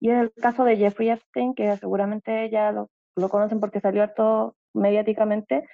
Y 0.00 0.10
es 0.10 0.20
el 0.20 0.32
caso 0.32 0.64
de 0.64 0.76
Jeffrey 0.76 1.10
Epstein, 1.10 1.54
que 1.54 1.76
seguramente 1.76 2.48
ya 2.50 2.72
lo, 2.72 2.88
conocen 3.28 3.60
porque 3.60 3.80
salió 3.80 4.02
harto 4.02 4.56
mediáticamente. 4.72 5.68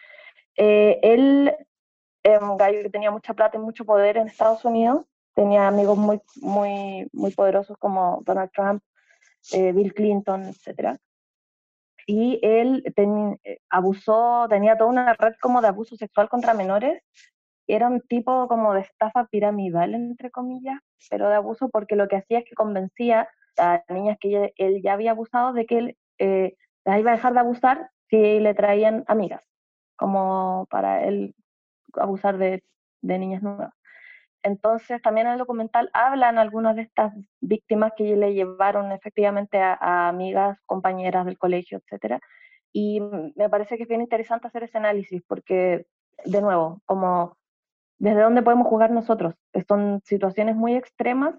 Eh, 0.56 0.98
él 1.02 1.54
es 2.24 2.42
un 2.42 2.56
gallo 2.56 2.82
que 2.82 2.90
tenía 2.90 3.10
mucha 3.10 3.34
plata 3.34 3.56
y 3.56 3.60
mucho 3.60 3.84
poder 3.84 4.16
en 4.16 4.26
Estados 4.26 4.64
Unidos. 4.64 5.04
Tenía 5.34 5.68
amigos 5.68 5.96
muy, 5.98 6.20
muy, 6.36 7.08
muy 7.12 7.30
poderosos 7.32 7.76
como 7.78 8.22
Donald 8.24 8.50
Trump, 8.52 8.82
eh, 9.52 9.72
Bill 9.72 9.94
Clinton, 9.94 10.44
etcétera 10.44 10.98
y 12.06 12.38
él 12.42 12.84
ten, 12.94 13.38
eh, 13.44 13.58
abusó, 13.68 14.46
tenía 14.48 14.78
toda 14.78 14.90
una 14.90 15.12
red 15.14 15.34
como 15.40 15.60
de 15.60 15.68
abuso 15.68 15.96
sexual 15.96 16.28
contra 16.28 16.54
menores 16.54 17.02
era 17.66 17.88
un 17.88 18.00
tipo 18.00 18.46
como 18.48 18.74
de 18.74 18.80
estafa 18.82 19.26
piramidal, 19.26 19.94
entre 19.94 20.30
comillas, 20.30 20.78
pero 21.10 21.28
de 21.28 21.36
abuso 21.36 21.68
porque 21.68 21.96
lo 21.96 22.08
que 22.08 22.16
hacía 22.16 22.38
es 22.38 22.44
que 22.44 22.54
convencía 22.54 23.28
a 23.58 23.82
niñas 23.88 24.18
que 24.20 24.52
él 24.56 24.82
ya 24.82 24.92
había 24.92 25.12
abusado 25.12 25.52
de 25.52 25.66
que 25.66 25.78
él 25.78 25.98
eh, 26.18 26.56
las 26.84 27.00
iba 27.00 27.10
a 27.10 27.16
dejar 27.16 27.32
de 27.32 27.40
abusar 27.40 27.90
si 28.08 28.38
le 28.38 28.54
traían 28.54 29.04
amigas, 29.08 29.42
como 29.96 30.66
para 30.70 31.04
él 31.04 31.34
abusar 31.94 32.38
de, 32.38 32.62
de 33.02 33.18
niñas 33.18 33.42
nuevas. 33.42 33.72
Entonces, 34.46 35.02
también 35.02 35.26
en 35.26 35.32
el 35.32 35.38
documental 35.40 35.90
hablan 35.92 36.38
algunas 36.38 36.76
de 36.76 36.82
estas 36.82 37.12
víctimas 37.40 37.92
que 37.96 38.14
le 38.14 38.32
llevaron 38.32 38.92
efectivamente 38.92 39.58
a, 39.58 40.08
amigas, 40.08 40.56
compañeras 40.66 41.26
del 41.26 41.36
colegio, 41.36 41.78
etcétera. 41.78 42.20
Y 42.72 43.00
me 43.34 43.50
parece 43.50 43.76
que 43.76 43.82
es 43.82 43.88
bien 43.88 44.02
interesante 44.02 44.46
hacer 44.46 44.62
ese 44.62 44.78
análisis 44.78 45.20
porque, 45.26 45.86
de 46.24 46.40
nuevo, 46.42 46.80
como 46.84 47.36
desde 47.98 48.20
dónde 48.20 48.42
podemos 48.42 48.68
jugar 48.68 48.92
nosotros. 48.92 49.34
Son 49.66 50.00
situaciones 50.04 50.54
muy 50.54 50.76
extremas 50.76 51.34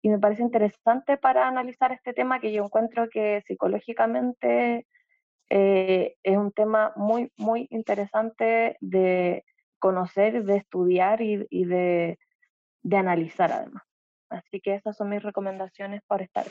y 0.00 0.08
me 0.08 0.18
parece 0.18 0.42
interesante 0.42 1.18
para 1.18 1.48
analizar 1.48 1.92
este 1.92 2.14
tema 2.14 2.40
que 2.40 2.54
yo 2.54 2.64
encuentro 2.64 3.10
que 3.10 3.42
psicológicamente 3.46 4.86
eh, 5.50 6.14
es 6.22 6.36
un 6.38 6.52
tema 6.52 6.94
muy, 6.96 7.30
muy 7.36 7.66
interesante 7.70 8.78
de 8.80 9.44
conocer, 9.78 10.44
de 10.44 10.56
estudiar 10.56 11.20
y, 11.20 11.46
y 11.50 11.66
de 11.66 12.18
de 12.86 12.96
analizar 12.96 13.52
además. 13.52 13.82
Así 14.30 14.60
que 14.60 14.76
esas 14.76 14.96
son 14.96 15.08
mis 15.08 15.22
recomendaciones 15.22 16.02
para 16.06 16.24
estar. 16.24 16.46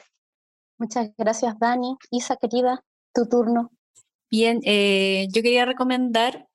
Muchas 0.77 1.11
gracias, 1.17 1.57
Dani. 1.57 1.95
Isa, 2.11 2.35
querida, 2.35 2.83
tu 3.13 3.27
turno. 3.27 3.71
Bien, 4.29 4.59
eh, 4.65 5.27
yo 5.31 5.41
quería 5.41 5.65
recomendar 5.65 6.47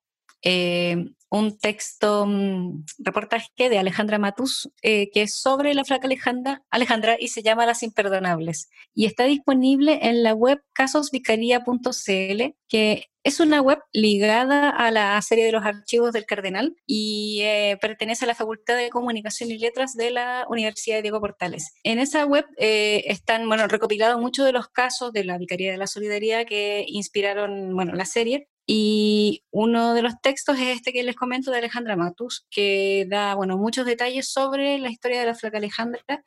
eh, 0.43 1.13
un 1.33 1.59
texto, 1.59 2.25
un 2.25 2.85
reportaje 2.99 3.69
de 3.69 3.79
Alejandra 3.79 4.19
Matus, 4.19 4.69
eh, 4.83 5.11
que 5.13 5.23
es 5.23 5.35
sobre 5.35 5.75
la 5.75 5.85
flaca 5.85 6.07
Alejandra, 6.07 6.65
Alejandra 6.71 7.17
y 7.21 7.29
se 7.29 7.43
llama 7.43 7.67
Las 7.67 7.85
Imperdonables. 7.85 8.69
Y 8.95 9.07
está 9.07 9.25
disponible 9.25 10.01
en 10.03 10.25
la 10.25 10.35
web 10.35 10.61
casosvicaría.cl, 10.73 12.57
que 12.69 13.07
es 13.23 13.39
una 13.39 13.61
web 13.61 13.79
ligada 13.93 14.71
a 14.71 14.91
la 14.91 15.21
serie 15.23 15.45
de 15.45 15.53
los 15.53 15.65
archivos 15.65 16.13
del 16.13 16.25
Cardenal 16.25 16.75
y 16.85 17.41
eh, 17.43 17.79
pertenece 17.81 18.25
a 18.25 18.29
la 18.29 18.35
Facultad 18.35 18.77
de 18.77 18.91
Comunicación 18.91 19.51
y 19.51 19.59
Letras 19.59 19.95
de 19.95 20.11
la 20.11 20.47
Universidad 20.49 20.97
de 20.97 21.03
Diego 21.03 21.21
Portales. 21.21 21.75
En 21.85 22.01
esa 22.01 22.25
web 22.25 22.47
están 22.57 23.47
bueno, 23.47 23.69
recopilados 23.69 24.21
muchos 24.21 24.47
de 24.47 24.53
los 24.53 24.69
casos 24.69 25.13
de 25.13 25.25
la 25.25 25.39
Vicaría 25.39 25.71
de 25.71 25.79
la 25.79 25.87
Solidaridad 25.87 26.47
que 26.47 26.85
inspiraron 26.89 27.75
bueno, 27.77 27.93
la 27.93 28.07
serie 28.07 28.49
y 28.73 29.43
uno 29.51 29.95
de 29.95 30.03
los 30.03 30.21
textos 30.23 30.57
es 30.61 30.77
este 30.77 30.93
que 30.93 31.03
les 31.03 31.17
comento 31.17 31.51
de 31.51 31.59
Alejandra 31.59 31.97
Matus, 31.97 32.47
que 32.53 33.05
da 33.11 33.35
bueno, 33.35 33.59
muchos 33.59 33.85
detalles 33.85 34.31
sobre 34.31 34.79
la 34.79 34.91
historia 34.91 35.19
de 35.19 35.27
la 35.27 35.35
flaca 35.35 35.59
Alejandra 35.59 36.25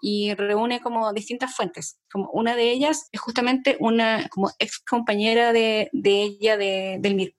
y 0.00 0.32
reúne 0.34 0.80
como 0.80 1.12
distintas 1.12 1.52
fuentes. 1.52 1.98
Como 2.08 2.30
una 2.30 2.54
de 2.54 2.70
ellas 2.70 3.08
es 3.10 3.20
justamente 3.20 3.76
una 3.80 4.28
como 4.28 4.52
ex 4.60 4.78
compañera 4.88 5.52
de, 5.52 5.90
ella 5.92 6.56
de, 6.56 6.98
del 7.00 7.16
MIR, 7.16 7.34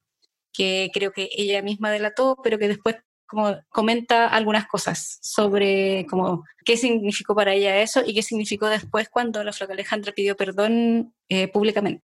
que 0.51 0.91
creo 0.93 1.13
que 1.13 1.29
ella 1.31 1.61
misma 1.61 1.89
delató, 1.89 2.37
pero 2.43 2.59
que 2.59 2.67
después 2.67 2.97
como 3.27 3.55
comenta 3.69 4.27
algunas 4.27 4.67
cosas 4.67 5.17
sobre 5.21 6.05
como 6.09 6.43
qué 6.65 6.75
significó 6.75 7.35
para 7.35 7.53
ella 7.53 7.81
eso 7.81 8.01
y 8.05 8.13
qué 8.13 8.21
significó 8.21 8.67
después 8.67 9.07
cuando 9.07 9.45
la 9.45 9.53
flaca 9.53 9.71
Alejandra 9.71 10.11
pidió 10.11 10.35
perdón 10.35 11.15
eh, 11.29 11.47
públicamente. 11.47 12.03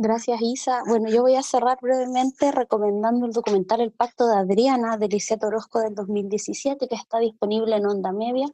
Gracias, 0.00 0.40
Isa. 0.42 0.84
Bueno, 0.86 1.08
yo 1.08 1.22
voy 1.22 1.34
a 1.34 1.42
cerrar 1.42 1.76
brevemente 1.82 2.52
recomendando 2.52 3.26
el 3.26 3.32
documental 3.32 3.80
El 3.80 3.90
Pacto 3.90 4.28
de 4.28 4.36
Adriana 4.36 4.96
de 4.96 5.08
Lisette 5.08 5.42
Orozco 5.42 5.80
del 5.80 5.96
2017, 5.96 6.86
que 6.86 6.94
está 6.94 7.18
disponible 7.18 7.74
en 7.74 7.84
Onda 7.84 8.12
Media. 8.12 8.46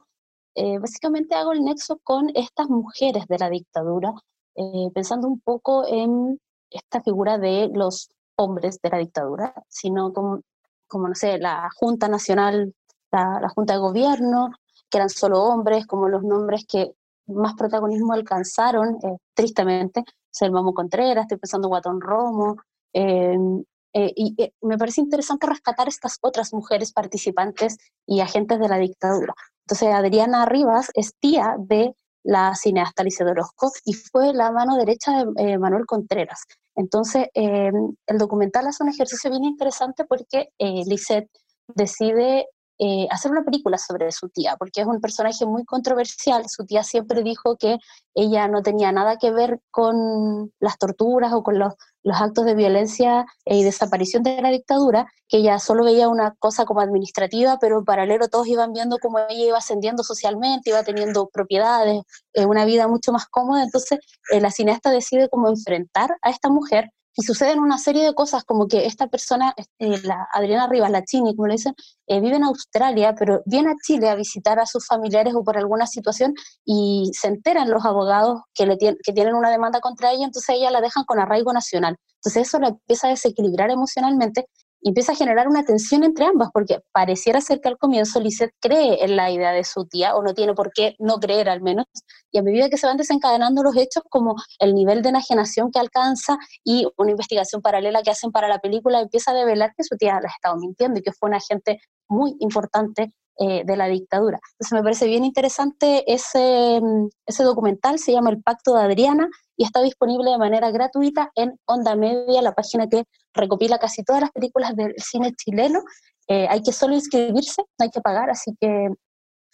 Eh, 0.55 0.79
básicamente 0.79 1.35
hago 1.35 1.51
el 1.51 1.63
nexo 1.63 1.99
con 2.03 2.31
estas 2.33 2.67
mujeres 2.67 3.27
de 3.27 3.37
la 3.37 3.51
dictadura, 3.51 4.15
eh, 4.55 4.89
pensando 4.91 5.27
un 5.27 5.39
poco 5.39 5.85
en 5.87 6.39
esta 6.71 7.01
figura 7.03 7.37
de 7.37 7.69
los 7.71 8.09
hombres 8.37 8.79
de 8.81 8.89
la 8.89 8.97
dictadura, 8.97 9.53
sino 9.69 10.13
como, 10.13 10.41
como 10.87 11.09
no 11.09 11.13
sé, 11.13 11.37
la 11.37 11.69
Junta 11.75 12.07
Nacional, 12.07 12.73
la, 13.11 13.39
la 13.39 13.49
Junta 13.49 13.73
de 13.73 13.79
Gobierno, 13.79 14.49
que 14.89 14.97
eran 14.97 15.09
solo 15.09 15.43
hombres, 15.43 15.85
como 15.85 16.09
los 16.09 16.23
nombres 16.23 16.65
que 16.67 16.95
más 17.27 17.53
protagonismo 17.53 18.13
alcanzaron, 18.13 18.95
eh, 19.03 19.17
tristemente, 19.35 20.03
Selmamo 20.35 20.73
Contreras, 20.73 21.23
estoy 21.23 21.37
pensando 21.37 21.67
en 21.67 21.69
Guatón 21.69 22.01
Romo, 22.01 22.57
em, 22.93 23.63
eh, 23.93 24.11
y 24.15 24.35
eh, 24.37 24.51
me 24.61 24.77
parece 24.77 24.99
interesante 24.99 25.47
rescatar 25.47 25.87
estas 25.87 26.17
otras 26.21 26.53
mujeres 26.53 26.91
participantes 26.91 27.77
y 28.05 28.19
agentes 28.19 28.59
de 28.59 28.67
la 28.67 28.77
dictadura. 28.77 29.33
Entonces, 29.65 29.93
Adriana 29.93 30.45
Rivas 30.45 30.91
es 30.93 31.13
tía 31.19 31.55
de 31.57 31.95
la 32.23 32.53
cineasta 32.55 33.03
Lice 33.03 33.23
Orozco 33.23 33.71
y 33.85 33.93
fue 33.93 34.33
la 34.33 34.51
mano 34.51 34.75
derecha 34.75 35.23
de 35.35 35.57
Manuel 35.57 35.85
Contreras. 35.85 36.43
Entonces, 36.75 37.27
em, 37.33 37.95
el 38.05 38.17
documental 38.17 38.67
hace 38.67 38.83
un 38.83 38.89
ejercicio 38.89 39.29
bien 39.29 39.45
interesante 39.45 40.03
porque 40.03 40.49
Lisette 40.59 41.29
decide 41.67 42.47
eh, 42.77 43.07
hacer 43.09 43.31
una 43.31 43.43
película 43.43 43.77
sobre 43.77 44.11
su 44.11 44.27
tía, 44.29 44.57
porque 44.57 44.81
es 44.81 44.87
un 44.87 44.99
personaje 44.99 45.45
muy 45.45 45.63
controversial. 45.63 46.49
Su 46.49 46.65
tía 46.65 46.83
siempre 46.83 47.23
dijo 47.23 47.55
que 47.57 47.77
ella 48.13 48.47
no 48.49 48.63
tenía 48.63 48.91
nada 48.91 49.17
que 49.17 49.31
ver 49.31 49.61
con 49.71 50.51
las 50.59 50.77
torturas 50.77 51.31
o 51.33 51.43
con 51.43 51.57
los, 51.57 51.73
actos 52.13 52.45
de 52.45 52.53
violencia 52.53 53.25
y 53.45 53.63
desaparición 53.63 54.23
de 54.23 54.41
la 54.41 54.49
dictadura, 54.49 55.07
que 55.27 55.37
ella 55.37 55.57
solo 55.57 55.83
veía 55.85 56.07
una 56.07 56.35
cosa 56.37 56.65
como 56.65 56.81
administrativa, 56.81 57.57
pero 57.59 57.79
en 57.79 57.85
paralelo 57.85 58.27
todos 58.27 58.47
iban 58.47 58.73
viendo 58.73 58.97
cómo 59.01 59.19
ella 59.19 59.45
iba 59.45 59.57
ascendiendo 59.57 60.03
socialmente, 60.03 60.69
iba 60.69 60.83
teniendo 60.83 61.27
propiedades, 61.29 62.03
eh, 62.33 62.45
una 62.45 62.65
vida 62.65 62.87
mucho 62.87 63.11
más 63.11 63.25
cómoda. 63.27 63.63
Entonces, 63.63 63.99
eh, 64.31 64.39
la 64.39 64.51
cineasta 64.51 64.91
decide 64.91 65.29
cómo 65.29 65.49
enfrentar 65.49 66.17
a 66.21 66.29
esta 66.29 66.49
mujer 66.49 66.91
y 67.15 67.23
suceden 67.23 67.59
una 67.59 67.77
serie 67.77 68.05
de 68.05 68.13
cosas 68.13 68.43
como 68.43 68.67
que 68.67 68.85
esta 68.85 69.07
persona, 69.07 69.53
eh, 69.79 70.01
la 70.03 70.27
Adriana 70.33 70.67
Rivas, 70.67 70.91
la 70.91 71.03
Chini, 71.03 71.35
como 71.35 71.47
le 71.47 71.53
dicen, 71.53 71.73
eh, 72.07 72.19
vive 72.19 72.35
en 72.35 72.43
Australia, 72.43 73.15
pero 73.17 73.41
viene 73.45 73.71
a 73.71 73.75
Chile 73.81 74.09
a 74.09 74.15
visitar 74.15 74.59
a 74.59 74.65
sus 74.65 74.85
familiares 74.85 75.33
o 75.33 75.43
por 75.43 75.57
alguna 75.57 75.87
situación 75.87 76.33
y 76.65 77.11
se 77.13 77.29
enteran 77.29 77.69
los 77.69 77.85
abogados 77.85 78.41
que, 78.53 78.65
le 78.65 78.77
que 78.77 79.13
tienen 79.13 79.35
una 79.35 79.49
demanda 79.49 79.79
contra 79.79 80.11
ella, 80.11 80.25
entonces 80.25 80.55
ella 80.55 80.71
la 80.71 80.81
dejan 80.81 81.05
con 81.05 81.19
arraigo 81.19 81.53
nacional. 81.53 81.97
Entonces 82.15 82.47
eso 82.47 82.59
la 82.59 82.69
empieza 82.69 83.07
a 83.07 83.11
desequilibrar 83.11 83.69
emocionalmente 83.69 84.47
empieza 84.89 85.13
a 85.13 85.15
generar 85.15 85.47
una 85.47 85.63
tensión 85.63 86.03
entre 86.03 86.25
ambas, 86.25 86.49
porque 86.53 86.79
pareciera 86.91 87.41
ser 87.41 87.59
que 87.61 87.69
al 87.69 87.77
comienzo 87.77 88.19
Lisette 88.19 88.53
cree 88.59 89.03
en 89.03 89.15
la 89.15 89.31
idea 89.31 89.51
de 89.51 89.63
su 89.63 89.85
tía, 89.85 90.15
o 90.15 90.23
no 90.23 90.33
tiene 90.33 90.53
por 90.53 90.71
qué 90.71 90.95
no 90.99 91.17
creer 91.19 91.49
al 91.49 91.61
menos, 91.61 91.85
y 92.31 92.37
a 92.37 92.43
medida 92.43 92.69
que 92.69 92.77
se 92.77 92.87
van 92.87 92.97
desencadenando 92.97 93.63
los 93.63 93.75
hechos, 93.75 94.03
como 94.09 94.35
el 94.59 94.73
nivel 94.75 95.01
de 95.01 95.09
enajenación 95.09 95.71
que 95.71 95.79
alcanza 95.79 96.37
y 96.63 96.87
una 96.97 97.11
investigación 97.11 97.61
paralela 97.61 98.03
que 98.03 98.11
hacen 98.11 98.31
para 98.31 98.47
la 98.47 98.59
película, 98.59 99.01
empieza 99.01 99.31
a 99.31 99.33
develar 99.33 99.73
que 99.75 99.83
su 99.83 99.97
tía 99.97 100.13
la 100.13 100.29
ha 100.29 100.35
estado 100.35 100.57
mintiendo 100.57 100.99
y 100.99 101.03
que 101.03 101.11
fue 101.11 101.29
un 101.29 101.35
agente 101.35 101.79
muy 102.07 102.35
importante 102.39 103.13
eh, 103.37 103.63
de 103.65 103.75
la 103.75 103.87
dictadura. 103.87 104.39
Entonces 104.53 104.71
me 104.71 104.81
parece 104.81 105.07
bien 105.07 105.25
interesante 105.25 106.05
ese, 106.07 106.79
ese 107.25 107.43
documental, 107.43 107.99
se 107.99 108.13
llama 108.13 108.29
El 108.29 108.41
Pacto 108.41 108.73
de 108.75 108.83
Adriana, 108.83 109.27
y 109.57 109.63
está 109.63 109.81
disponible 109.81 110.31
de 110.31 110.37
manera 110.37 110.71
gratuita 110.71 111.31
en 111.35 111.59
Onda 111.65 111.95
Media, 111.95 112.41
la 112.41 112.53
página 112.53 112.87
que 112.87 113.05
recopila 113.33 113.77
casi 113.77 114.03
todas 114.03 114.21
las 114.21 114.31
películas 114.31 114.75
del 114.75 114.93
cine 114.97 115.33
chileno. 115.33 115.83
Eh, 116.27 116.47
hay 116.49 116.61
que 116.63 116.71
solo 116.71 116.95
inscribirse, 116.95 117.61
no 117.61 117.83
hay 117.83 117.89
que 117.89 118.01
pagar, 118.01 118.29
así 118.29 118.55
que 118.59 118.89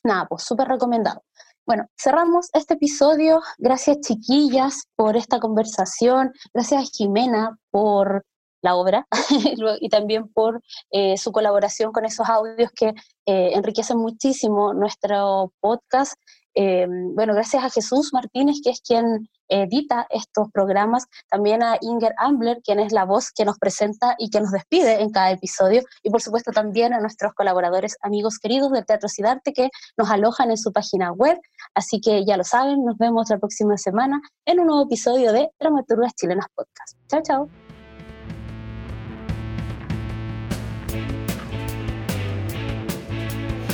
nada, 0.03 0.25
pues 0.27 0.43
súper 0.43 0.67
recomendado. 0.67 1.23
Bueno, 1.65 1.85
cerramos 1.97 2.49
este 2.53 2.73
episodio. 2.73 3.41
Gracias 3.57 3.99
chiquillas 4.01 4.83
por 4.95 5.15
esta 5.15 5.39
conversación. 5.39 6.31
Gracias 6.53 6.91
Jimena 6.91 7.57
por 7.69 8.25
la 8.61 8.75
obra 8.75 9.07
y 9.79 9.89
también 9.89 10.27
por 10.27 10.61
eh, 10.91 11.17
su 11.17 11.31
colaboración 11.31 11.91
con 11.91 12.05
esos 12.05 12.27
audios 12.29 12.71
que 12.75 12.93
eh, 13.25 13.51
enriquecen 13.53 13.97
muchísimo 13.97 14.73
nuestro 14.73 15.53
podcast. 15.59 16.13
Eh, 16.55 16.85
bueno, 16.89 17.33
gracias 17.33 17.63
a 17.63 17.69
Jesús 17.69 18.11
Martínez, 18.13 18.57
que 18.63 18.71
es 18.71 18.81
quien 18.81 19.29
edita 19.47 20.07
estos 20.09 20.49
programas, 20.51 21.05
también 21.29 21.61
a 21.61 21.77
Inger 21.81 22.13
Ambler, 22.17 22.61
quien 22.63 22.79
es 22.79 22.93
la 22.93 23.05
voz 23.05 23.31
que 23.31 23.43
nos 23.43 23.57
presenta 23.59 24.15
y 24.17 24.29
que 24.29 24.39
nos 24.39 24.51
despide 24.51 25.01
en 25.01 25.11
cada 25.11 25.31
episodio, 25.31 25.81
y 26.03 26.09
por 26.09 26.21
supuesto 26.21 26.51
también 26.51 26.93
a 26.93 26.99
nuestros 26.99 27.33
colaboradores, 27.33 27.97
amigos 28.01 28.39
queridos 28.39 28.71
del 28.71 28.85
Teatro 28.85 29.09
Cidarte, 29.09 29.53
que 29.53 29.69
nos 29.97 30.09
alojan 30.09 30.51
en 30.51 30.57
su 30.57 30.71
página 30.71 31.11
web. 31.11 31.37
Así 31.73 31.99
que 31.99 32.25
ya 32.25 32.37
lo 32.37 32.43
saben, 32.43 32.83
nos 32.85 32.97
vemos 32.97 33.29
la 33.29 33.37
próxima 33.37 33.77
semana 33.77 34.21
en 34.45 34.59
un 34.59 34.67
nuevo 34.67 34.83
episodio 34.83 35.33
de 35.33 35.49
Dramaturgas 35.59 36.13
Chilenas 36.15 36.47
Podcast. 36.55 36.97
Chao, 37.07 37.21
chao. 37.21 37.70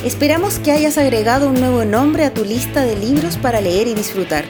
Esperamos 0.08 0.58
que 0.58 0.72
hayas 0.72 0.96
agregado 0.96 1.50
un 1.50 1.60
nuevo 1.60 1.84
nombre 1.84 2.24
a 2.24 2.32
tu 2.32 2.42
lista 2.42 2.82
de 2.82 2.96
libros 2.96 3.36
para 3.36 3.60
leer 3.60 3.88
y 3.88 3.94
disfrutar. 3.94 4.46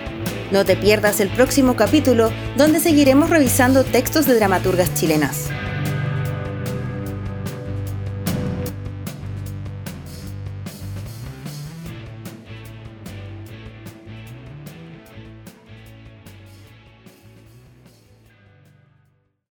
No 0.52 0.64
te 0.64 0.76
pierdas 0.76 1.18
el 1.18 1.30
próximo 1.30 1.74
capítulo 1.74 2.30
donde 2.56 2.78
seguiremos 2.78 3.28
revisando 3.28 3.82
textos 3.82 4.26
de 4.26 4.36
dramaturgas 4.36 4.94
chilenas. 4.94 5.48